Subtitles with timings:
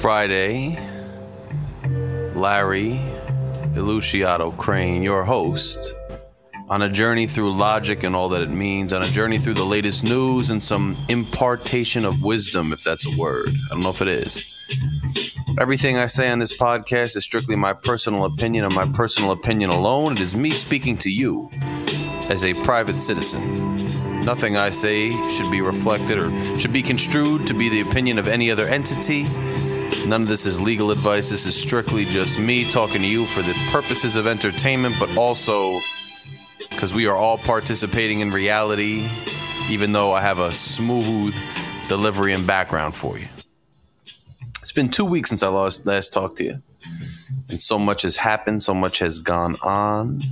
[0.00, 0.78] Friday,
[2.34, 2.98] Larry
[3.74, 5.94] Eluciato Crane, your host,
[6.70, 9.62] on a journey through logic and all that it means, on a journey through the
[9.62, 13.50] latest news and some impartation of wisdom, if that's a word.
[13.50, 14.66] I don't know if it is.
[15.60, 19.68] Everything I say on this podcast is strictly my personal opinion and my personal opinion
[19.68, 20.12] alone.
[20.12, 21.50] It is me speaking to you
[22.30, 24.22] as a private citizen.
[24.22, 28.28] Nothing I say should be reflected or should be construed to be the opinion of
[28.28, 29.26] any other entity.
[30.06, 31.28] None of this is legal advice.
[31.28, 35.78] This is strictly just me talking to you for the purposes of entertainment, but also
[36.70, 39.08] because we are all participating in reality,
[39.68, 41.34] even though I have a smooth
[41.88, 43.26] delivery and background for you.
[44.60, 46.54] It's been two weeks since I last, last talked to you,
[47.48, 50.22] and so much has happened, so much has gone on.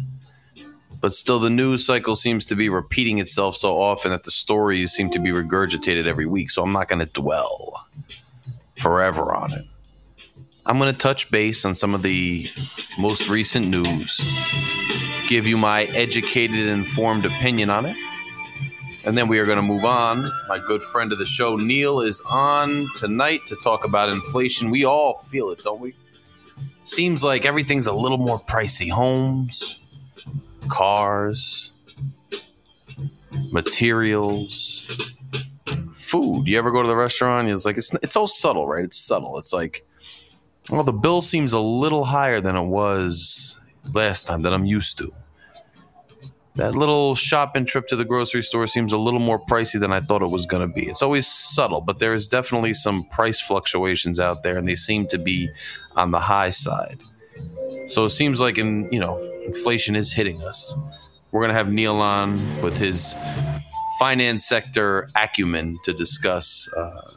[1.00, 4.92] But still, the news cycle seems to be repeating itself so often that the stories
[4.92, 6.50] seem to be regurgitated every week.
[6.50, 7.84] So I'm not going to dwell
[8.88, 9.66] forever on it.
[10.64, 12.48] I'm going to touch base on some of the
[12.98, 14.18] most recent news,
[15.28, 17.96] give you my educated informed opinion on it.
[19.04, 20.26] And then we are going to move on.
[20.48, 24.70] My good friend of the show, Neil, is on tonight to talk about inflation.
[24.70, 25.94] We all feel it, don't we?
[26.84, 28.88] Seems like everything's a little more pricey.
[28.88, 29.80] Homes,
[30.68, 31.72] cars,
[33.52, 35.14] materials,
[36.08, 36.46] food.
[36.46, 37.48] You ever go to the restaurant?
[37.48, 38.84] It's like it's it's all subtle, right?
[38.84, 39.38] It's subtle.
[39.38, 39.84] It's like,
[40.70, 43.58] well, the bill seems a little higher than it was
[43.94, 45.12] last time that I'm used to.
[46.56, 50.00] That little shopping trip to the grocery store seems a little more pricey than I
[50.00, 50.88] thought it was going to be.
[50.88, 55.06] It's always subtle, but there is definitely some price fluctuations out there, and they seem
[55.08, 55.48] to be
[55.94, 56.98] on the high side.
[57.86, 60.76] So it seems like, in you know, inflation is hitting us.
[61.30, 63.14] We're going to have Neil on with his
[63.98, 67.10] finance sector acumen to discuss uh,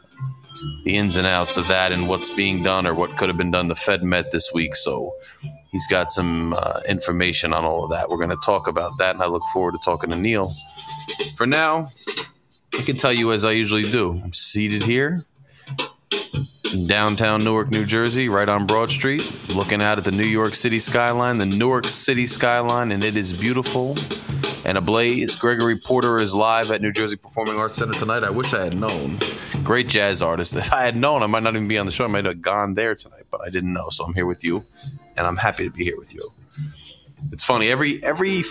[0.84, 3.50] the ins and outs of that and what's being done or what could have been
[3.50, 3.68] done.
[3.68, 5.14] The Fed met this week, so
[5.70, 8.08] he's got some uh, information on all of that.
[8.08, 10.52] We're going to talk about that, and I look forward to talking to Neil.
[11.36, 11.86] For now,
[12.78, 14.20] I can tell you as I usually do.
[14.22, 15.24] I'm seated here
[16.72, 20.54] in downtown Newark, New Jersey, right on Broad Street, looking out at the New York
[20.54, 23.96] City skyline, the Newark City skyline, and it is beautiful
[24.64, 25.34] and ablaze.
[25.34, 28.24] Gregory Porter is live at New Jersey Performing Arts Center tonight.
[28.24, 29.18] I wish I had known.
[29.64, 30.54] Great jazz artist.
[30.54, 32.04] If I had known, I might not even be on the show.
[32.04, 33.88] I might have gone there tonight, but I didn't know.
[33.90, 34.62] So I'm here with you,
[35.16, 36.28] and I'm happy to be here with you.
[37.30, 38.44] It's funny every every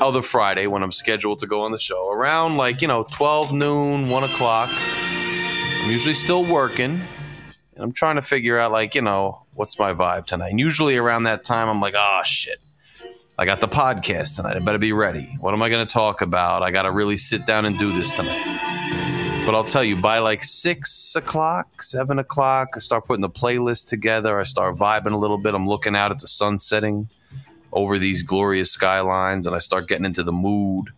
[0.00, 3.52] other Friday when I'm scheduled to go on the show around like you know 12
[3.52, 4.70] noon, one o'clock.
[4.70, 7.00] I'm usually still working,
[7.74, 10.50] and I'm trying to figure out like you know what's my vibe tonight.
[10.50, 12.62] And usually around that time, I'm like, oh shit,
[13.40, 14.56] I got the podcast tonight.
[14.56, 15.28] I better be ready.
[15.38, 16.64] What am I going to talk about?
[16.64, 19.44] I got to really sit down and do this tonight.
[19.46, 23.86] But I'll tell you, by like six o'clock, seven o'clock, I start putting the playlist
[23.86, 24.40] together.
[24.40, 25.54] I start vibing a little bit.
[25.54, 27.10] I'm looking out at the sun setting
[27.72, 30.88] over these glorious skylines, and I start getting into the mood.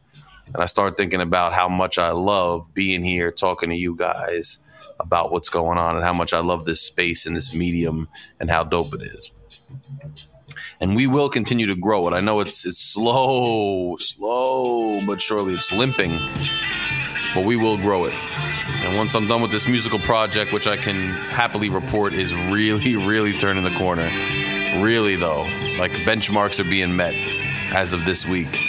[0.47, 4.61] And I start thinking about how much I love being here talking to you guys
[4.99, 8.09] about what's going on and how much I love this space and this medium
[8.41, 9.31] and how dope it is
[10.81, 12.15] and we will continue to grow it.
[12.15, 16.19] I know it's it's slow, slow, but surely it's limping,
[17.35, 18.15] but we will grow it.
[18.83, 22.97] And once I'm done with this musical project, which I can happily report is really,
[23.07, 24.09] really turning the corner.
[24.79, 25.43] Really, though,
[25.79, 27.15] like benchmarks are being met
[27.75, 28.67] as of this week.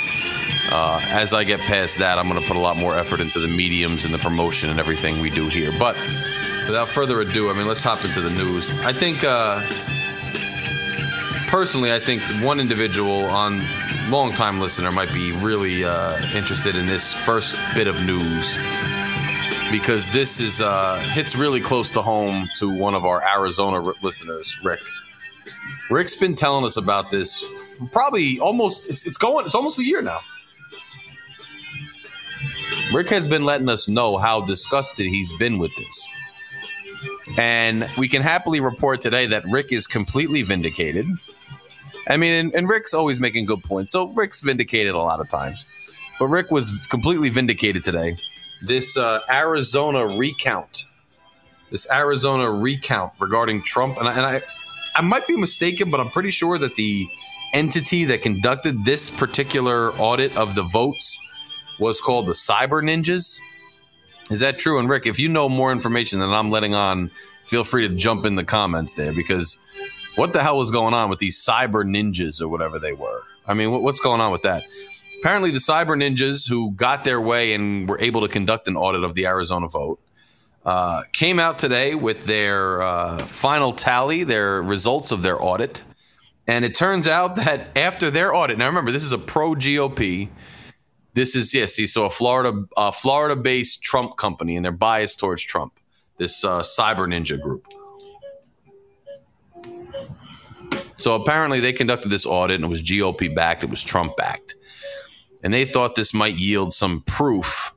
[0.69, 3.39] Uh, as I get past that, I'm going to put a lot more effort into
[3.39, 5.71] the mediums and the promotion and everything we do here.
[5.77, 5.95] But
[6.65, 8.69] without further ado, I mean, let's hop into the news.
[8.81, 9.23] I think.
[9.23, 9.61] Uh,
[11.51, 13.61] personally, I think one individual on
[14.09, 18.57] long-time listener might be really uh, interested in this first bit of news
[19.69, 24.57] because this is uh, hits really close to home to one of our Arizona listeners,
[24.63, 24.79] Rick.
[25.89, 27.43] Rick's been telling us about this
[27.91, 30.19] probably almost it's, it's going it's almost a year now.
[32.93, 36.09] Rick has been letting us know how disgusted he's been with this.
[37.37, 41.07] And we can happily report today that Rick is completely vindicated.
[42.07, 43.93] I mean, and, and, Rick's always making good points.
[43.93, 45.65] So Rick's vindicated a lot of times,
[46.19, 48.17] but Rick was completely vindicated today.
[48.61, 50.85] This uh, Arizona recount,
[51.69, 54.41] this Arizona recount regarding Trump, and I, and I,
[54.95, 57.07] I might be mistaken, but I'm pretty sure that the
[57.53, 61.19] entity that conducted this particular audit of the votes
[61.79, 63.39] was called the Cyber Ninjas.
[64.29, 64.79] Is that true?
[64.79, 67.11] And Rick, if you know more information than I'm letting on,
[67.43, 69.57] feel free to jump in the comments there because
[70.21, 73.23] what the hell was going on with these cyber ninjas or whatever they were?
[73.47, 74.61] I mean, what's going on with that?
[75.19, 79.03] Apparently, the cyber ninjas who got their way and were able to conduct an audit
[79.03, 79.99] of the Arizona vote
[80.63, 85.81] uh, came out today with their uh, final tally, their results of their audit.
[86.45, 90.29] And it turns out that after their audit, now remember, this is a pro GOP.
[91.15, 92.63] This is, yes, see, so a Florida,
[92.93, 95.79] Florida based Trump company, and they're biased towards Trump,
[96.17, 97.65] this uh, Cyber Ninja group.
[101.01, 104.55] So apparently they conducted this audit and it was GOP backed, it was Trump backed.
[105.43, 107.73] And they thought this might yield some proof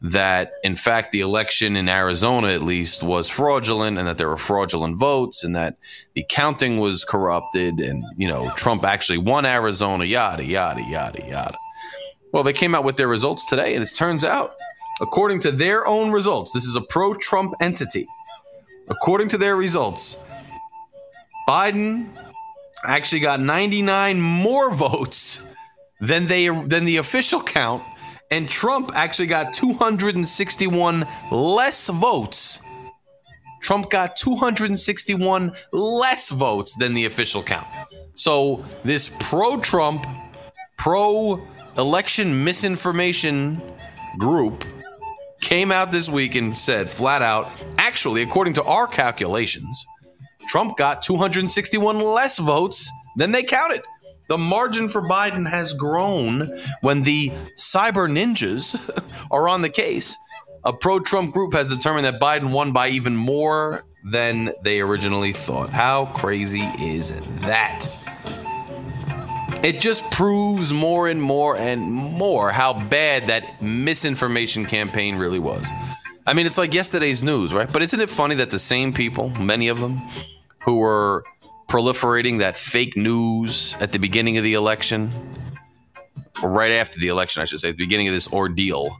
[0.00, 4.36] that, in fact, the election in Arizona, at least, was fraudulent and that there were
[4.36, 5.76] fraudulent votes and that
[6.14, 11.58] the counting was corrupted and, you know, Trump actually won Arizona, yada, yada, yada, yada.
[12.32, 14.56] Well, they came out with their results today, and it turns out,
[15.00, 18.06] according to their own results, this is a pro Trump entity.
[18.88, 20.18] According to their results,
[21.48, 22.08] Biden
[22.84, 25.44] actually got 99 more votes
[26.00, 27.82] than they than the official count
[28.30, 32.60] and Trump actually got 261 less votes.
[33.62, 37.66] Trump got 261 less votes than the official count.
[38.14, 40.06] So, this pro Trump,
[40.76, 41.46] pro
[41.76, 43.60] election misinformation
[44.18, 44.64] group
[45.40, 49.84] came out this week and said flat out actually, according to our calculations,
[50.46, 53.82] Trump got 261 less votes than they counted.
[54.28, 58.76] The margin for Biden has grown when the cyber ninjas
[59.30, 60.16] are on the case.
[60.64, 65.32] A pro Trump group has determined that Biden won by even more than they originally
[65.32, 65.70] thought.
[65.70, 67.86] How crazy is that?
[69.62, 75.70] It just proves more and more and more how bad that misinformation campaign really was.
[76.26, 77.72] I mean, it's like yesterday's news, right?
[77.72, 80.00] But isn't it funny that the same people, many of them,
[80.66, 81.24] who were
[81.68, 85.10] proliferating that fake news at the beginning of the election,
[86.42, 88.98] or right after the election, I should say, at the beginning of this ordeal,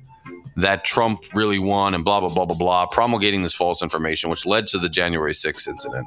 [0.56, 4.46] that Trump really won and blah, blah, blah, blah, blah, promulgating this false information, which
[4.46, 6.06] led to the January 6th incident.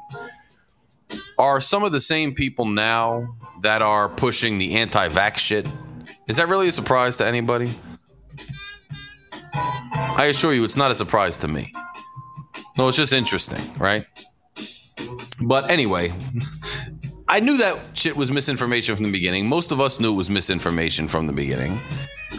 [1.38, 5.66] Are some of the same people now that are pushing the anti vax shit?
[6.26, 7.70] Is that really a surprise to anybody?
[9.54, 11.72] I assure you, it's not a surprise to me.
[12.78, 14.06] No, it's just interesting, right?
[15.42, 16.12] But anyway,
[17.28, 19.46] I knew that shit was misinformation from the beginning.
[19.46, 21.78] Most of us knew it was misinformation from the beginning.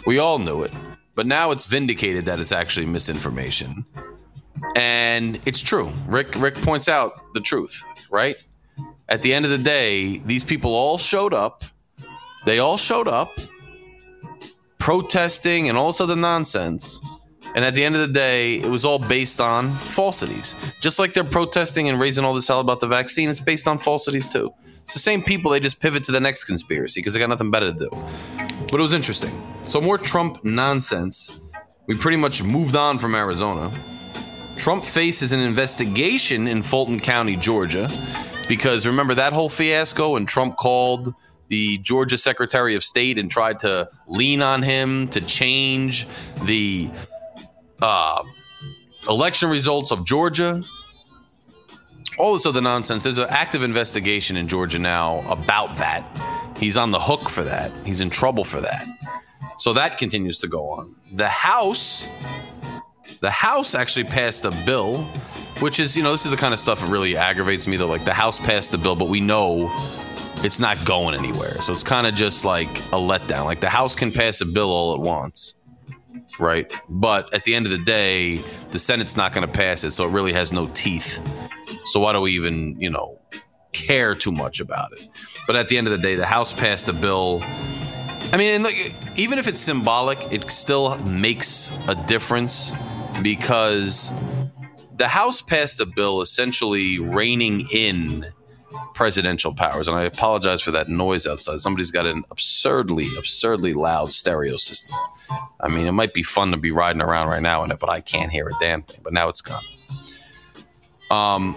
[0.06, 0.72] We all knew it.
[1.16, 3.86] But now it's vindicated that it's actually misinformation.
[4.76, 5.92] And it's true.
[6.08, 8.36] Rick Rick points out the truth, right?
[9.10, 11.64] At the end of the day, these people all showed up.
[12.46, 13.40] They all showed up
[14.80, 17.00] protesting and all this other nonsense
[17.56, 20.56] and at the end of the day, it was all based on falsities.
[20.80, 23.78] Just like they're protesting and raising all this hell about the vaccine, it's based on
[23.78, 24.54] falsities too.
[24.84, 27.52] It's the same people, they just pivot to the next conspiracy because they got nothing
[27.52, 27.90] better to do.
[28.72, 29.32] But it was interesting.
[29.64, 31.40] So, more Trump nonsense.
[31.88, 33.72] We pretty much moved on from Arizona.
[34.58, 37.90] Trump faces an investigation in Fulton County, Georgia,
[38.48, 41.14] because remember that whole fiasco when Trump called
[41.48, 46.08] the Georgia Secretary of State and tried to lean on him to change
[46.44, 46.90] the
[47.82, 48.24] uh,
[49.10, 50.64] election results of Georgia,
[52.18, 53.04] all this other nonsense.
[53.04, 56.06] There's an active investigation in Georgia now about that.
[56.58, 57.72] He's on the hook for that.
[57.86, 58.86] He's in trouble for that.
[59.58, 60.96] So that continues to go on.
[61.14, 62.08] The House,
[63.20, 65.04] the House actually passed a bill,
[65.60, 67.88] which is, you know, this is the kind of stuff that really aggravates me though.
[67.88, 69.72] Like the House passed the bill, but we know
[70.44, 71.62] it's not going anywhere.
[71.62, 73.46] So it's kind of just like a letdown.
[73.46, 75.56] Like the House can pass a bill all at once
[76.40, 76.72] right?
[76.90, 78.38] But at the end of the day,
[78.72, 81.20] the Senate's not going to pass it, so it really has no teeth.
[81.86, 83.20] So why do we even, you know,
[83.74, 85.08] care too much about it?
[85.48, 87.42] But at the end of the day, the House passed a bill.
[88.34, 92.72] I mean, like, even if it's symbolic, it still makes a difference
[93.22, 94.12] because
[94.96, 98.32] the House passed a bill essentially reining in
[98.94, 99.88] presidential powers.
[99.88, 101.60] And I apologize for that noise outside.
[101.60, 104.96] Somebody's got an absurdly, absurdly loud stereo system.
[105.60, 107.90] I mean, it might be fun to be riding around right now in it, but
[107.90, 109.00] I can't hear a damn thing.
[109.04, 109.64] But now it's gone.
[111.10, 111.56] Um,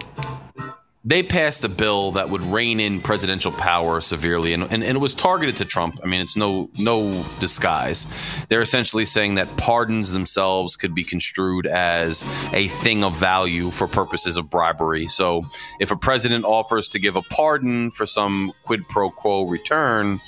[1.07, 4.99] they passed a bill that would rein in presidential power severely, and, and, and, it
[4.99, 5.99] was targeted to Trump.
[6.03, 8.07] I mean, it's no no disguise.
[8.49, 13.87] They're essentially saying that pardons themselves could be construed as a thing of value for
[13.87, 15.07] purposes of bribery.
[15.07, 15.43] So,
[15.79, 20.19] if a president offers to give a pardon for some quid pro quo return,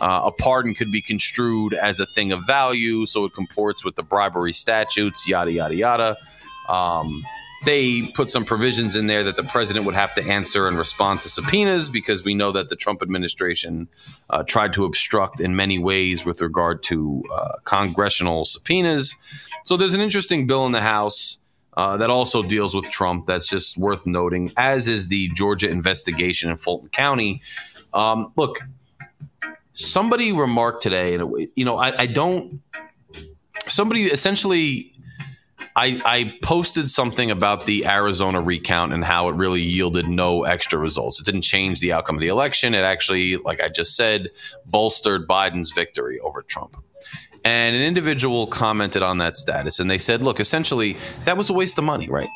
[0.00, 3.94] uh, a pardon could be construed as a thing of value, so it comports with
[3.94, 6.16] the bribery statutes, yada yada yada.
[6.68, 7.22] Um,
[7.64, 11.22] they put some provisions in there that the president would have to answer in response
[11.22, 13.88] to subpoenas because we know that the Trump administration
[14.30, 19.16] uh, tried to obstruct in many ways with regard to uh, congressional subpoenas.
[19.64, 21.38] So there's an interesting bill in the House.
[21.76, 23.26] uh, that also deals with Trump.
[23.26, 27.40] That's just worth noting, as is the Georgia investigation in Fulton County.
[27.92, 28.60] Um, look,
[29.72, 32.60] somebody remarked today, and you know, I, I don't.
[33.66, 34.93] Somebody essentially
[35.76, 40.78] I, I, posted something about the Arizona recount and how it really yielded no extra
[40.78, 41.20] results.
[41.20, 42.74] It didn't change the outcome of the election.
[42.74, 44.30] It actually, like I just said,
[44.66, 46.76] bolstered Biden's victory over Trump.
[47.44, 51.52] And an individual commented on that status and they said, look, essentially, that was a
[51.52, 52.30] waste of money, right?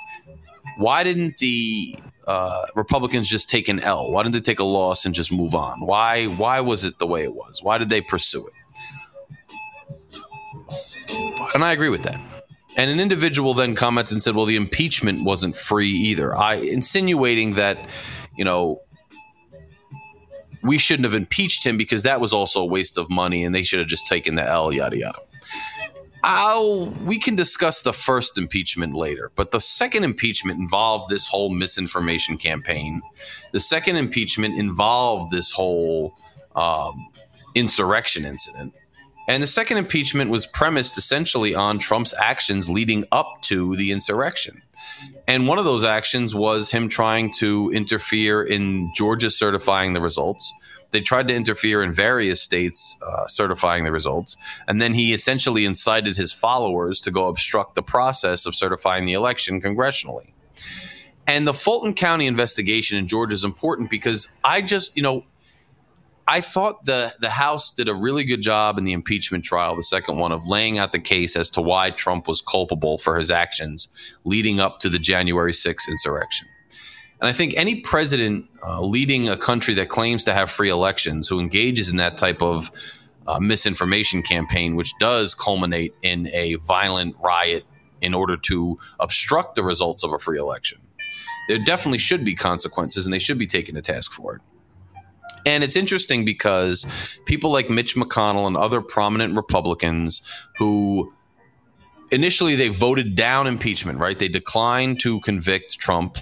[0.76, 4.10] Why didn't the uh, Republicans just take an L?
[4.10, 5.80] Why didn't they take a loss and just move on?
[5.86, 7.62] Why, why was it the way it was?
[7.62, 8.52] Why did they pursue it?
[11.54, 12.37] And I agree with that.
[12.78, 16.34] And an individual then comments and said, well, the impeachment wasn't free either.
[16.34, 17.76] I insinuating that,
[18.36, 18.82] you know,
[20.62, 23.64] we shouldn't have impeached him because that was also a waste of money and they
[23.64, 25.18] should have just taken the L, yada, yada.
[26.22, 31.50] I'll, we can discuss the first impeachment later, but the second impeachment involved this whole
[31.50, 33.02] misinformation campaign.
[33.52, 36.14] The second impeachment involved this whole
[36.54, 37.08] um,
[37.54, 38.74] insurrection incident.
[39.28, 44.62] And the second impeachment was premised essentially on Trump's actions leading up to the insurrection.
[45.26, 50.52] And one of those actions was him trying to interfere in Georgia certifying the results.
[50.92, 54.38] They tried to interfere in various states uh, certifying the results.
[54.66, 59.12] And then he essentially incited his followers to go obstruct the process of certifying the
[59.12, 60.32] election congressionally.
[61.26, 65.26] And the Fulton County investigation in Georgia is important because I just, you know,
[66.30, 69.82] I thought the the House did a really good job in the impeachment trial, the
[69.82, 73.30] second one, of laying out the case as to why Trump was culpable for his
[73.30, 73.88] actions
[74.24, 76.46] leading up to the January 6th insurrection.
[77.22, 81.28] And I think any president uh, leading a country that claims to have free elections
[81.28, 82.70] who engages in that type of
[83.26, 87.64] uh, misinformation campaign, which does culminate in a violent riot
[88.02, 90.78] in order to obstruct the results of a free election,
[91.48, 94.42] there definitely should be consequences and they should be taken to task for it.
[95.48, 96.84] And it's interesting because
[97.24, 100.20] people like Mitch McConnell and other prominent Republicans
[100.58, 101.10] who
[102.10, 104.18] initially they voted down impeachment, right?
[104.18, 106.18] They declined to convict Trump.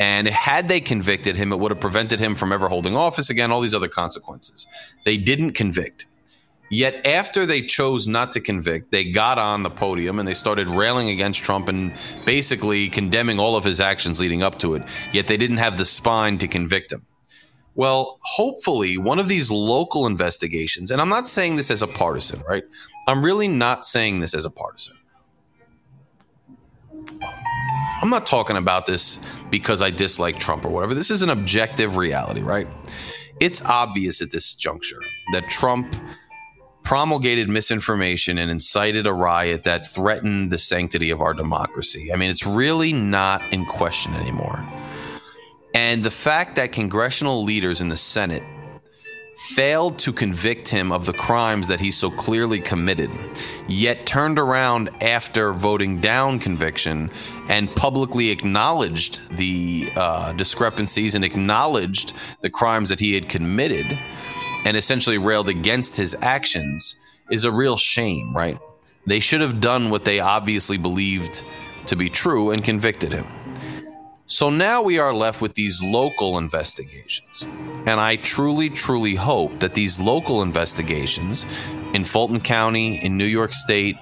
[0.00, 3.52] And had they convicted him, it would have prevented him from ever holding office again,
[3.52, 4.66] all these other consequences.
[5.04, 6.06] They didn't convict.
[6.68, 10.68] Yet after they chose not to convict, they got on the podium and they started
[10.68, 11.94] railing against Trump and
[12.24, 14.82] basically condemning all of his actions leading up to it.
[15.12, 17.06] Yet they didn't have the spine to convict him.
[17.76, 22.42] Well, hopefully, one of these local investigations, and I'm not saying this as a partisan,
[22.48, 22.64] right?
[23.06, 24.96] I'm really not saying this as a partisan.
[28.02, 30.94] I'm not talking about this because I dislike Trump or whatever.
[30.94, 32.66] This is an objective reality, right?
[33.40, 35.00] It's obvious at this juncture
[35.34, 35.94] that Trump
[36.82, 42.12] promulgated misinformation and incited a riot that threatened the sanctity of our democracy.
[42.12, 44.64] I mean, it's really not in question anymore.
[45.76, 48.42] And the fact that congressional leaders in the Senate
[49.36, 53.10] failed to convict him of the crimes that he so clearly committed,
[53.68, 57.10] yet turned around after voting down conviction
[57.50, 63.98] and publicly acknowledged the uh, discrepancies and acknowledged the crimes that he had committed
[64.64, 66.96] and essentially railed against his actions
[67.30, 68.58] is a real shame, right?
[69.06, 71.44] They should have done what they obviously believed
[71.84, 73.26] to be true and convicted him.
[74.28, 77.46] So now we are left with these local investigations.
[77.86, 81.46] And I truly, truly hope that these local investigations
[81.94, 83.96] in Fulton County, in New York State,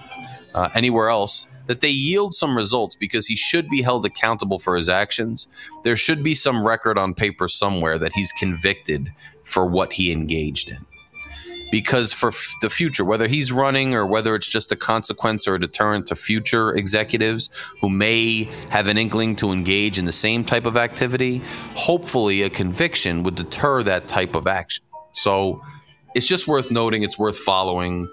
[0.54, 4.76] uh, anywhere else, that they yield some results because he should be held accountable for
[4.76, 5.46] his actions.
[5.82, 9.12] There should be some record on paper somewhere that he's convicted
[9.44, 10.86] for what he engaged in
[11.74, 15.56] because for f- the future, whether he's running or whether it's just a consequence or
[15.56, 17.50] a deterrent to future executives
[17.80, 21.42] who may have an inkling to engage in the same type of activity,
[21.74, 24.84] hopefully a conviction would deter that type of action.
[25.14, 25.62] So
[26.14, 28.08] it's just worth noting, it's worth following.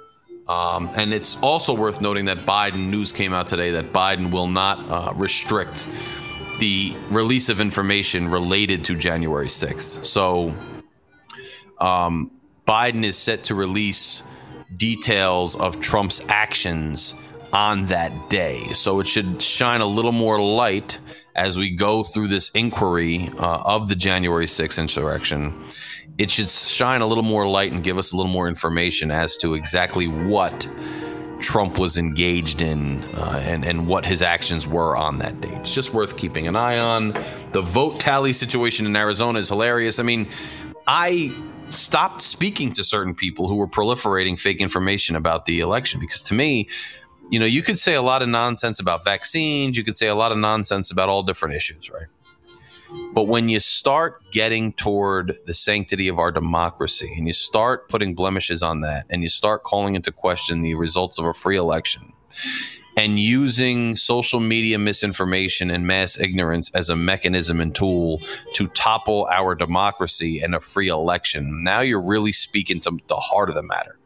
[0.49, 4.47] Um, and it's also worth noting that Biden news came out today that Biden will
[4.47, 5.85] not uh, restrict
[6.59, 10.03] the release of information related to January 6th.
[10.03, 10.55] So,
[11.79, 12.31] um,
[12.71, 14.23] Biden is set to release
[14.77, 17.15] details of Trump's actions
[17.51, 18.59] on that day.
[18.73, 20.97] So it should shine a little more light
[21.35, 25.65] as we go through this inquiry uh, of the January 6th insurrection.
[26.17, 29.35] It should shine a little more light and give us a little more information as
[29.37, 30.65] to exactly what
[31.41, 35.51] Trump was engaged in uh, and, and what his actions were on that date.
[35.55, 37.11] It's just worth keeping an eye on.
[37.51, 39.99] The vote tally situation in Arizona is hilarious.
[39.99, 40.29] I mean,
[40.87, 41.35] I
[41.73, 46.33] stopped speaking to certain people who were proliferating fake information about the election because to
[46.33, 46.67] me,
[47.29, 50.15] you know, you could say a lot of nonsense about vaccines, you could say a
[50.15, 52.07] lot of nonsense about all different issues, right?
[53.13, 58.15] But when you start getting toward the sanctity of our democracy and you start putting
[58.15, 62.11] blemishes on that and you start calling into question the results of a free election
[62.97, 68.21] and using social media misinformation and mass ignorance as a mechanism and tool
[68.53, 73.49] to topple our democracy and a free election, now you're really speaking to the heart
[73.49, 73.97] of the matter.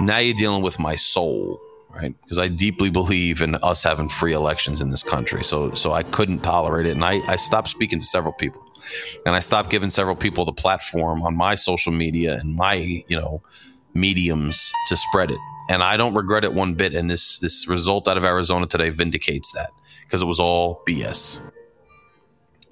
[0.00, 1.60] Now you're dealing with my soul
[1.96, 2.14] right?
[2.22, 5.42] Because I deeply believe in us having free elections in this country.
[5.42, 8.62] So so I couldn't tolerate it, and I I stopped speaking to several people,
[9.24, 13.18] and I stopped giving several people the platform on my social media and my you
[13.18, 13.42] know
[13.94, 15.38] mediums to spread it.
[15.68, 16.94] And I don't regret it one bit.
[16.94, 19.70] And this this result out of Arizona today vindicates that
[20.02, 21.40] because it was all BS.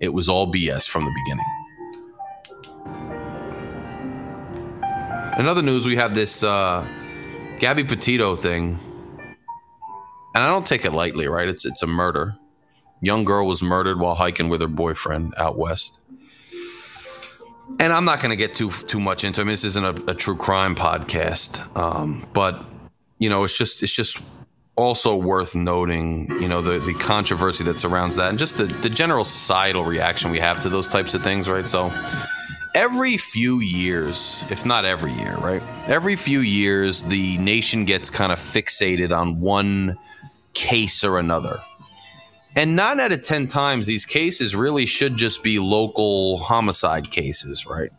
[0.00, 1.46] It was all BS from the beginning.
[5.38, 6.86] In other news, we have this uh,
[7.58, 8.78] Gabby Petito thing
[10.34, 11.48] and I don't take it lightly, right?
[11.48, 12.36] It's it's a murder.
[13.00, 16.00] Young girl was murdered while hiking with her boyfriend out west.
[17.80, 19.40] And I'm not going to get too too much into.
[19.40, 22.64] I mean, this isn't a, a true crime podcast, um, but
[23.24, 24.20] you know, it's just it's just
[24.76, 28.90] also worth noting, you know, the the controversy that surrounds that, and just the the
[28.90, 31.66] general societal reaction we have to those types of things, right?
[31.66, 31.90] So,
[32.74, 35.62] every few years, if not every year, right?
[35.86, 39.96] Every few years, the nation gets kind of fixated on one
[40.52, 41.60] case or another.
[42.54, 47.66] And nine out of 10 times, these cases really should just be local homicide cases,
[47.66, 47.90] right?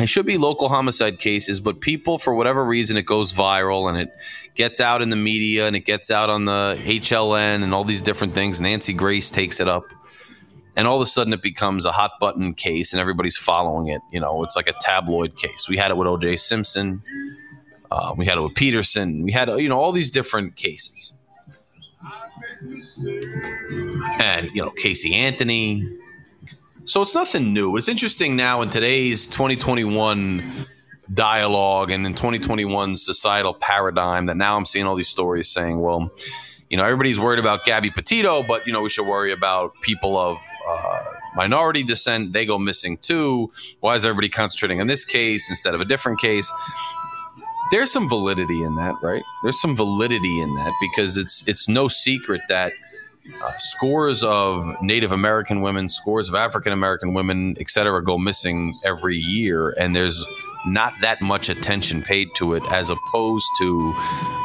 [0.00, 3.98] It should be local homicide cases, but people, for whatever reason, it goes viral and
[3.98, 4.10] it
[4.54, 8.02] gets out in the media and it gets out on the HLN and all these
[8.02, 8.60] different things.
[8.60, 9.84] Nancy Grace takes it up.
[10.74, 14.00] And all of a sudden, it becomes a hot button case and everybody's following it.
[14.10, 15.68] You know, it's like a tabloid case.
[15.68, 17.02] We had it with OJ Simpson.
[17.92, 19.22] Uh, we had it with Peterson.
[19.22, 21.12] We had you know all these different cases,
[24.18, 25.86] and you know Casey Anthony.
[26.84, 27.76] So it's nothing new.
[27.76, 30.42] It's interesting now in today's 2021
[31.14, 36.10] dialogue and in 2021 societal paradigm that now I'm seeing all these stories saying, well,
[36.70, 40.18] you know, everybody's worried about Gabby Petito, but you know, we should worry about people
[40.18, 41.04] of uh,
[41.36, 42.32] minority descent.
[42.32, 43.52] They go missing too.
[43.78, 46.50] Why is everybody concentrating on this case instead of a different case?
[47.72, 49.22] there's some validity in that, right?
[49.42, 52.74] There's some validity in that because it's it's no secret that
[53.42, 58.74] uh, scores of Native American women, scores of African American women, et cetera, go missing
[58.84, 60.26] every year, and there's
[60.66, 63.94] not that much attention paid to it as opposed to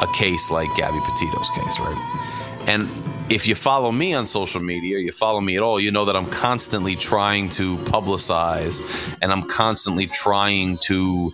[0.01, 2.63] a case like Gabby Petito's case, right?
[2.67, 2.89] And
[3.29, 6.15] if you follow me on social media, you follow me at all, you know that
[6.15, 8.81] I'm constantly trying to publicize
[9.21, 11.33] and I'm constantly trying to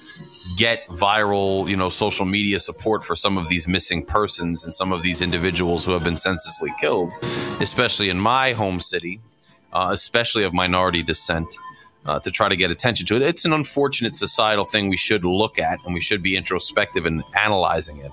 [0.57, 4.91] get viral, you know, social media support for some of these missing persons and some
[4.91, 7.11] of these individuals who have been senselessly killed,
[7.59, 9.21] especially in my home city,
[9.71, 11.53] uh, especially of minority descent.
[12.05, 13.21] Uh, to try to get attention to it.
[13.21, 17.23] It's an unfortunate societal thing we should look at and we should be introspective in
[17.39, 18.11] analyzing it.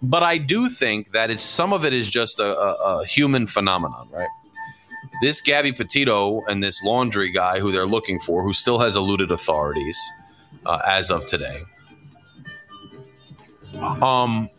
[0.00, 3.48] But I do think that it's some of it is just a, a, a human
[3.48, 4.28] phenomenon, right?
[5.22, 9.32] This Gabby Petito and this Laundrie guy who they're looking for, who still has eluded
[9.32, 9.98] authorities,
[10.66, 11.62] uh, as of today.
[14.02, 14.50] Um,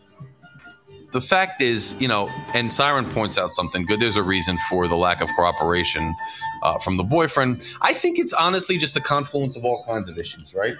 [1.12, 4.00] the fact is, you know, and Siren points out something good.
[4.00, 6.14] There's a reason for the lack of cooperation
[6.62, 7.62] uh, from the boyfriend.
[7.80, 10.74] I think it's honestly just a confluence of all kinds of issues, right?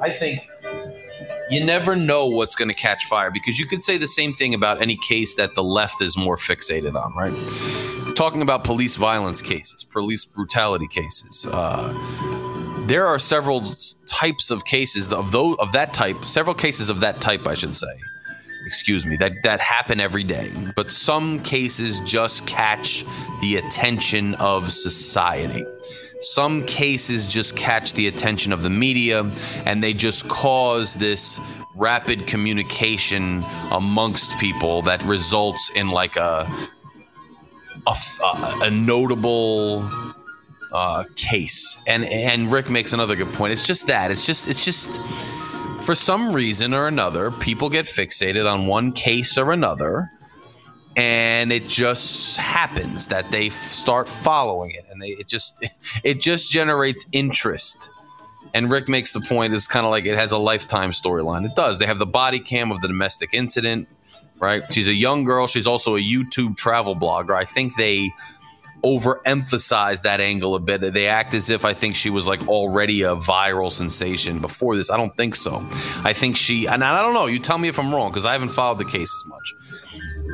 [0.00, 0.40] I think
[1.50, 4.54] you never know what's going to catch fire because you could say the same thing
[4.54, 8.16] about any case that the left is more fixated on, right?
[8.16, 11.92] Talking about police violence cases, police brutality cases, uh,
[12.86, 13.64] there are several
[14.06, 17.74] types of cases of those of that type, several cases of that type, I should
[17.74, 17.98] say.
[18.66, 20.52] Excuse me, that that happen every day.
[20.76, 23.04] But some cases just catch
[23.40, 25.64] the attention of society.
[26.20, 29.30] Some cases just catch the attention of the media
[29.66, 31.40] and they just cause this
[31.74, 36.48] rapid communication amongst people that results in like a
[37.86, 37.94] a,
[38.62, 39.82] a notable
[40.72, 41.76] uh, case.
[41.86, 43.52] And and Rick makes another good point.
[43.52, 44.10] It's just that.
[44.10, 45.00] It's just it's just
[45.82, 50.10] for some reason or another, people get fixated on one case or another,
[50.96, 55.62] and it just happens that they f- start following it, and they it just
[56.04, 57.90] it just generates interest.
[58.54, 61.46] And Rick makes the point it's kind of like it has a lifetime storyline.
[61.46, 61.78] It does.
[61.78, 63.88] They have the body cam of the domestic incident,
[64.38, 64.62] right?
[64.70, 65.46] She's a young girl.
[65.46, 67.34] She's also a YouTube travel blogger.
[67.34, 68.12] I think they
[68.82, 70.92] overemphasize that angle a bit.
[70.92, 74.90] They act as if I think she was like already a viral sensation before this.
[74.90, 75.66] I don't think so.
[76.04, 78.32] I think she, and I don't know, you tell me if I'm wrong because I
[78.32, 79.54] haven't followed the case as much.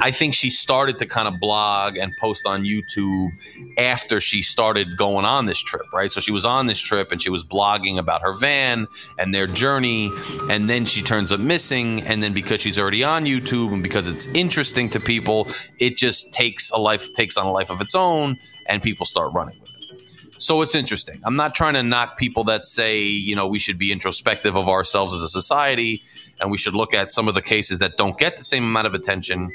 [0.00, 3.30] I think she started to kind of blog and post on YouTube
[3.76, 6.10] after she started going on this trip, right?
[6.10, 8.86] So she was on this trip and she was blogging about her van
[9.18, 10.10] and their journey.
[10.48, 12.02] And then she turns up missing.
[12.02, 16.32] And then because she's already on YouTube and because it's interesting to people, it just
[16.32, 19.70] takes a life, takes on a life of its own and people start running with
[19.70, 19.78] it.
[20.40, 21.20] So it's interesting.
[21.24, 24.68] I'm not trying to knock people that say, you know, we should be introspective of
[24.68, 26.04] ourselves as a society
[26.40, 28.86] and we should look at some of the cases that don't get the same amount
[28.86, 29.50] of attention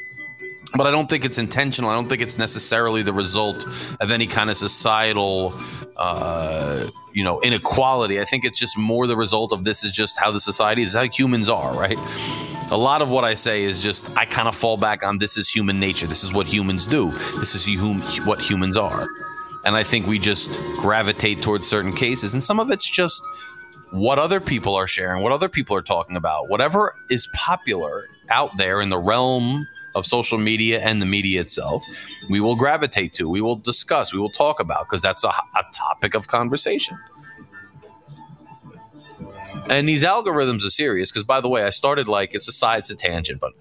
[0.76, 1.90] but I don't think it's intentional.
[1.90, 3.66] I don't think it's necessarily the result
[4.00, 5.54] of any kind of societal,
[5.98, 8.20] uh, you know, inequality.
[8.20, 10.94] I think it's just more the result of this is just how the society is,
[10.94, 11.98] how humans are, right?
[12.72, 15.38] A lot of what I say is just I kind of fall back on this
[15.38, 16.08] is human nature.
[16.08, 17.12] This is what humans do.
[17.38, 19.08] This is what humans are,
[19.66, 23.24] and I think we just gravitate towards certain cases, and some of it's just
[23.92, 28.58] what other people are sharing, what other people are talking about, whatever is popular out
[28.58, 31.84] there in the realm of social media and the media itself,
[32.30, 35.64] we will gravitate to, we will discuss, we will talk about, because that's a, a
[35.74, 36.98] topic of conversation.
[39.70, 42.80] And these algorithms are serious because, by the way, I started like it's a side,
[42.80, 43.54] it's a tangent, but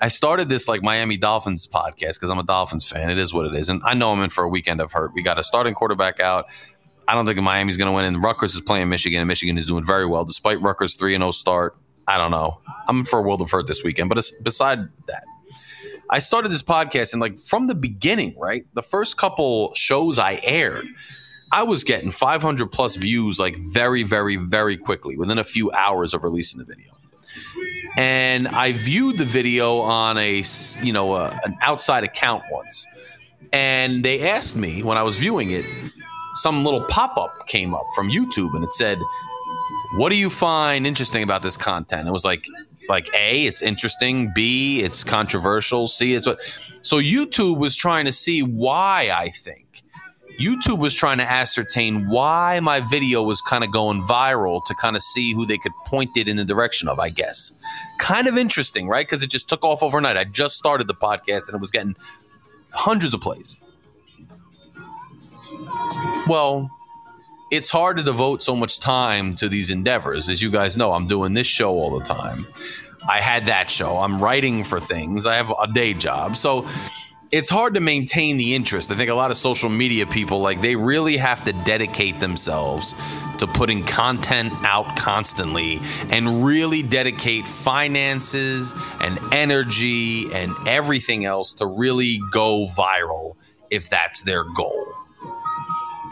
[0.00, 3.10] I started this like Miami Dolphins podcast because I'm a Dolphins fan.
[3.10, 5.12] It is what it is, and I know I'm in for a weekend of hurt.
[5.14, 6.46] We got a starting quarterback out.
[7.06, 9.66] I don't think Miami's going to win, and Rutgers is playing Michigan, and Michigan is
[9.66, 11.76] doing very well despite Rutgers three and zero start.
[12.08, 12.60] I don't know.
[12.88, 15.24] I'm for a world of hurt this weekend, but beside that,
[16.10, 18.66] I started this podcast and like from the beginning, right?
[18.74, 20.86] The first couple shows I aired,
[21.52, 26.14] I was getting 500 plus views like very, very, very quickly within a few hours
[26.14, 26.92] of releasing the video.
[27.96, 30.42] And I viewed the video on a,
[30.82, 32.86] you know, a, an outside account once.
[33.52, 35.66] And they asked me when I was viewing it,
[36.34, 38.98] some little pop up came up from YouTube and it said,
[39.96, 42.08] What do you find interesting about this content?
[42.08, 42.46] It was like,
[42.88, 44.32] like A, it's interesting.
[44.34, 45.86] B, it's controversial.
[45.86, 46.40] C, it's what.
[46.82, 49.82] So YouTube was trying to see why I think.
[50.40, 54.96] YouTube was trying to ascertain why my video was kind of going viral to kind
[54.96, 57.52] of see who they could point it in the direction of, I guess.
[57.98, 59.06] Kind of interesting, right?
[59.06, 60.16] Because it just took off overnight.
[60.16, 61.94] I just started the podcast and it was getting
[62.72, 63.56] hundreds of plays.
[66.26, 66.70] Well,
[67.52, 70.30] it's hard to devote so much time to these endeavors.
[70.30, 72.46] As you guys know, I'm doing this show all the time.
[73.06, 73.98] I had that show.
[73.98, 75.26] I'm writing for things.
[75.26, 76.36] I have a day job.
[76.36, 76.66] So
[77.30, 78.90] it's hard to maintain the interest.
[78.90, 82.94] I think a lot of social media people like they really have to dedicate themselves
[83.36, 91.66] to putting content out constantly and really dedicate finances and energy and everything else to
[91.66, 93.36] really go viral
[93.68, 94.86] if that's their goal.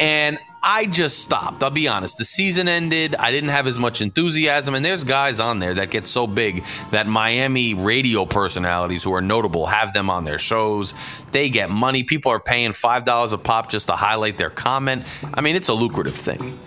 [0.01, 1.63] And I just stopped.
[1.63, 2.19] I'll be honest.
[2.19, 3.15] The season ended.
[3.15, 4.75] I didn't have as much enthusiasm.
[4.75, 9.23] And there's guys on there that get so big that Miami radio personalities who are
[9.23, 10.93] notable have them on their shows.
[11.33, 12.03] They get money.
[12.03, 15.07] People are paying $5 a pop just to highlight their comment.
[15.33, 16.59] I mean, it's a lucrative thing.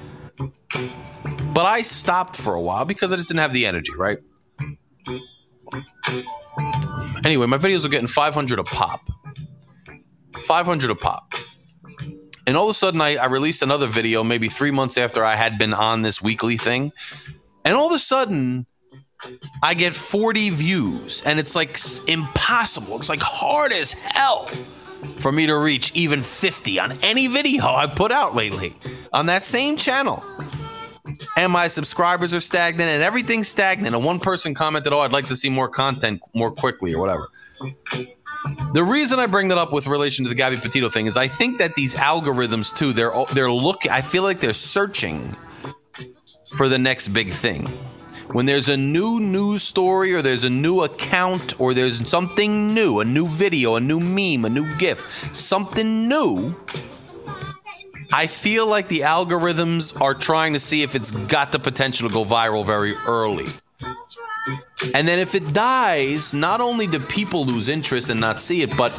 [1.53, 4.17] But I stopped for a while because I just didn't have the energy, right?
[7.23, 9.01] Anyway, my videos are getting 500 a pop.
[10.45, 11.33] 500 a pop.
[12.45, 15.35] And all of a sudden, I, I released another video maybe three months after I
[15.35, 16.91] had been on this weekly thing.
[17.63, 18.65] And all of a sudden,
[19.61, 22.97] I get 40 views, and it's like impossible.
[22.97, 24.49] It's like hard as hell
[25.19, 28.75] for me to reach even 50 on any video I put out lately
[29.11, 30.23] on that same channel.
[31.37, 33.95] And my subscribers are stagnant, and everything's stagnant.
[33.95, 37.29] And one person commented, Oh, I'd like to see more content more quickly, or whatever.
[38.73, 41.27] The reason I bring that up with relation to the Gabby Petito thing is I
[41.27, 43.91] think that these algorithms too, they're they're looking.
[43.91, 45.35] I feel like they're searching
[46.55, 47.67] for the next big thing.
[48.31, 52.99] When there's a new news story or there's a new account or there's something new,
[52.99, 56.55] a new video, a new meme, a new GIF, something new,
[58.11, 62.13] I feel like the algorithms are trying to see if it's got the potential to
[62.13, 63.47] go viral very early.
[64.93, 68.75] And then if it dies, not only do people lose interest and not see it,
[68.75, 68.93] but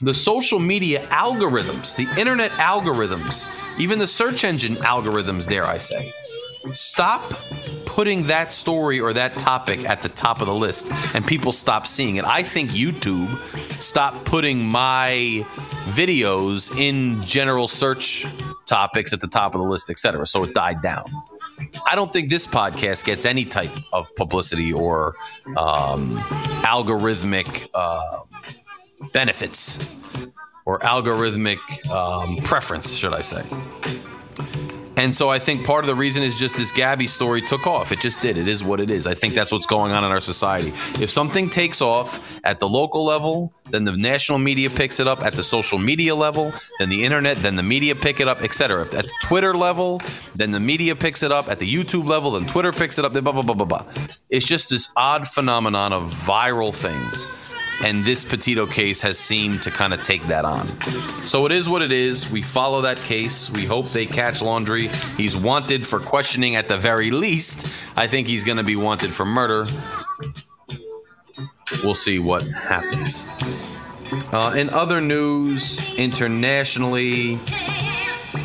[0.00, 6.12] the social media algorithms, the internet algorithms, even the search engine algorithms, dare I say,
[6.72, 7.32] stop
[7.86, 11.86] putting that story or that topic at the top of the list and people stop
[11.86, 12.24] seeing it.
[12.24, 13.38] I think YouTube
[13.80, 15.46] stopped putting my
[15.86, 18.26] videos in general search
[18.66, 20.26] topics at the top of the list, etc.
[20.26, 21.06] So it died down.
[21.88, 25.14] I don't think this podcast gets any type of publicity or
[25.56, 26.16] um,
[26.62, 28.20] algorithmic uh,
[29.12, 29.78] benefits.
[30.64, 31.58] or algorithmic
[31.90, 33.44] um, preference, should I say.
[34.96, 37.92] And so I think part of the reason is just this Gabby story took off.
[37.92, 38.38] It just did.
[38.38, 39.06] It is what it is.
[39.06, 40.72] I think that's what's going on in our society.
[41.00, 45.22] If something takes off at the local level, then the national media picks it up.
[45.22, 48.82] At the social media level, then the internet, then the media pick it up, etc.
[48.82, 50.00] At the Twitter level,
[50.34, 51.48] then the media picks it up.
[51.48, 53.12] At the YouTube level, then Twitter picks it up.
[53.12, 53.84] Then blah blah blah blah blah.
[54.30, 57.26] It's just this odd phenomenon of viral things
[57.82, 60.66] and this Petito case has seemed to kind of take that on.
[61.24, 62.30] So it is what it is.
[62.30, 63.50] We follow that case.
[63.50, 64.92] We hope they catch Laundrie.
[65.16, 67.66] He's wanted for questioning at the very least.
[67.96, 69.66] I think he's going to be wanted for murder.
[71.82, 73.24] We'll see what happens.
[74.32, 77.40] Uh, in other news, internationally,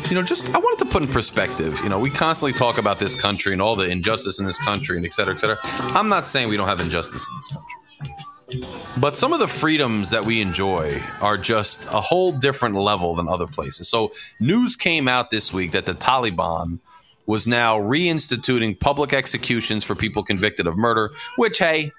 [0.08, 1.78] you know, just I wanted to put in perspective.
[1.84, 4.96] You know, we constantly talk about this country and all the injustice in this country
[4.96, 5.58] and et cetera, et cetera.
[5.62, 8.26] I'm not saying we don't have injustice in this country.
[8.96, 13.28] But some of the freedoms that we enjoy are just a whole different level than
[13.28, 13.88] other places.
[13.88, 16.78] So, news came out this week that the Taliban
[17.26, 21.92] was now reinstituting public executions for people convicted of murder, which, hey,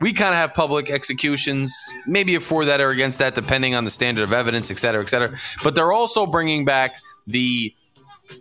[0.00, 1.74] we kind of have public executions,
[2.06, 5.08] maybe for that or against that, depending on the standard of evidence, et cetera, et
[5.08, 5.36] cetera.
[5.62, 6.96] But they're also bringing back
[7.26, 7.74] the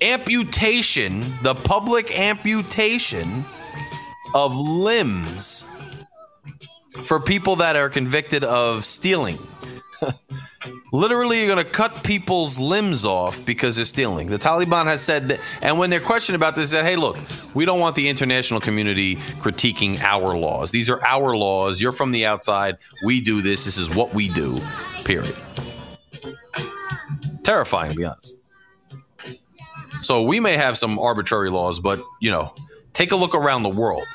[0.02, 3.44] amputation, the public amputation
[4.34, 5.66] of limbs
[7.04, 9.40] for people that are convicted of stealing.
[10.94, 14.28] Literally, you're going to cut people's limbs off because they're stealing.
[14.28, 17.18] The Taliban has said that, and when they're questioned about this, they said, hey, look,
[17.54, 20.72] we don't want the international community critiquing our laws.
[20.72, 21.82] These are our laws.
[21.82, 22.78] You're from the outside.
[23.06, 23.66] We do this.
[23.66, 24.62] This is what we do,
[25.06, 25.36] period.
[27.44, 28.38] Terrifying, to be honest.
[30.02, 32.54] So we may have some arbitrary laws, but, you know,
[32.92, 34.08] take a look around the world.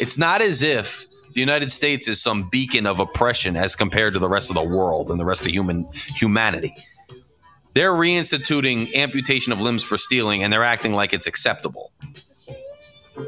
[0.00, 4.18] It's not as if the United States is some beacon of oppression as compared to
[4.18, 6.74] the rest of the world and the rest of human humanity.
[7.74, 11.92] They're reinstituting amputation of limbs for stealing and they're acting like it's acceptable.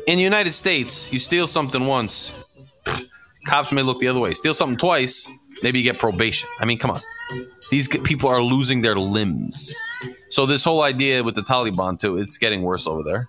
[0.06, 2.32] In the United States, you steal something once,
[3.46, 4.34] cops may look the other way.
[4.34, 5.28] Steal something twice,
[5.62, 6.48] maybe you get probation.
[6.60, 7.00] I mean, come on.
[7.70, 9.72] These people are losing their limbs.
[10.28, 13.28] So this whole idea with the Taliban too, it's getting worse over there.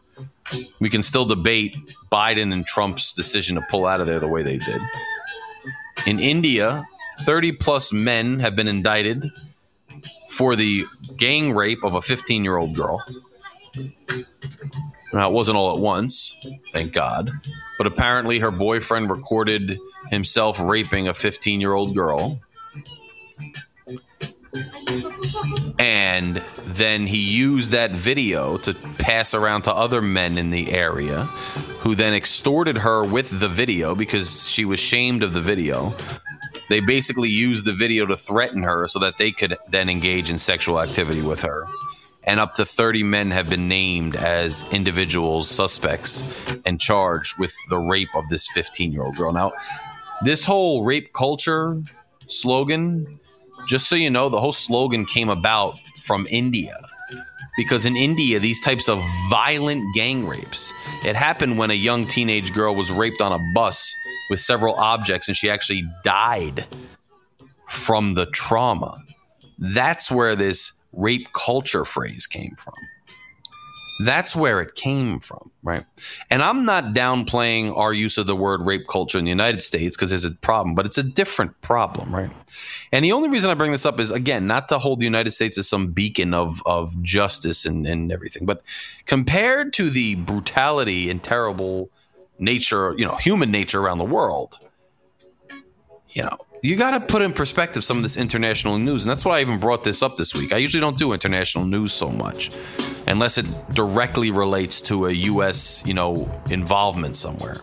[0.80, 1.76] We can still debate
[2.12, 4.82] Biden and Trump's decision to pull out of there the way they did.
[6.06, 6.88] In India,
[7.22, 9.30] 30 plus men have been indicted
[10.30, 13.04] for the gang rape of a 15 year old girl.
[15.14, 16.36] Now, it wasn't all at once,
[16.74, 17.32] thank God,
[17.78, 19.80] but apparently her boyfriend recorded
[20.12, 22.40] himself raping a 15 year old girl.
[25.80, 31.24] And then he used that video to pass around to other men in the area
[31.82, 35.96] who then extorted her with the video because she was shamed of the video.
[36.70, 40.38] They basically used the video to threaten her so that they could then engage in
[40.38, 41.66] sexual activity with her.
[42.24, 46.26] And up to 30 men have been named as individuals, suspects,
[46.66, 49.32] and charged with the rape of this 15 year old girl.
[49.32, 49.54] Now,
[50.24, 51.82] this whole rape culture
[52.26, 53.20] slogan
[53.68, 56.78] just so you know, the whole slogan came about from India.
[57.58, 62.54] Because in India, these types of violent gang rapes, it happened when a young teenage
[62.54, 63.96] girl was raped on a bus
[64.30, 66.68] with several objects and she actually died
[67.68, 69.02] from the trauma.
[69.58, 72.76] That's where this rape culture phrase came from.
[74.00, 75.86] That's where it came from, right?
[76.30, 79.96] And I'm not downplaying our use of the word rape culture in the United States
[79.96, 82.32] because there's a problem, but it's a different problem, right?
[82.92, 85.32] And the only reason I bring this up is again not to hold the United
[85.32, 88.62] States as some beacon of of justice and, and everything, but
[89.06, 91.90] compared to the brutality and terrible
[92.40, 94.60] nature, you know, human nature around the world,
[96.10, 99.06] you know, you got to put in perspective some of this international news.
[99.06, 100.54] And that's why I even brought this up this week.
[100.54, 102.50] I usually don't do international news so much
[103.08, 107.58] unless it directly relates to a U.S., you know, involvement somewhere.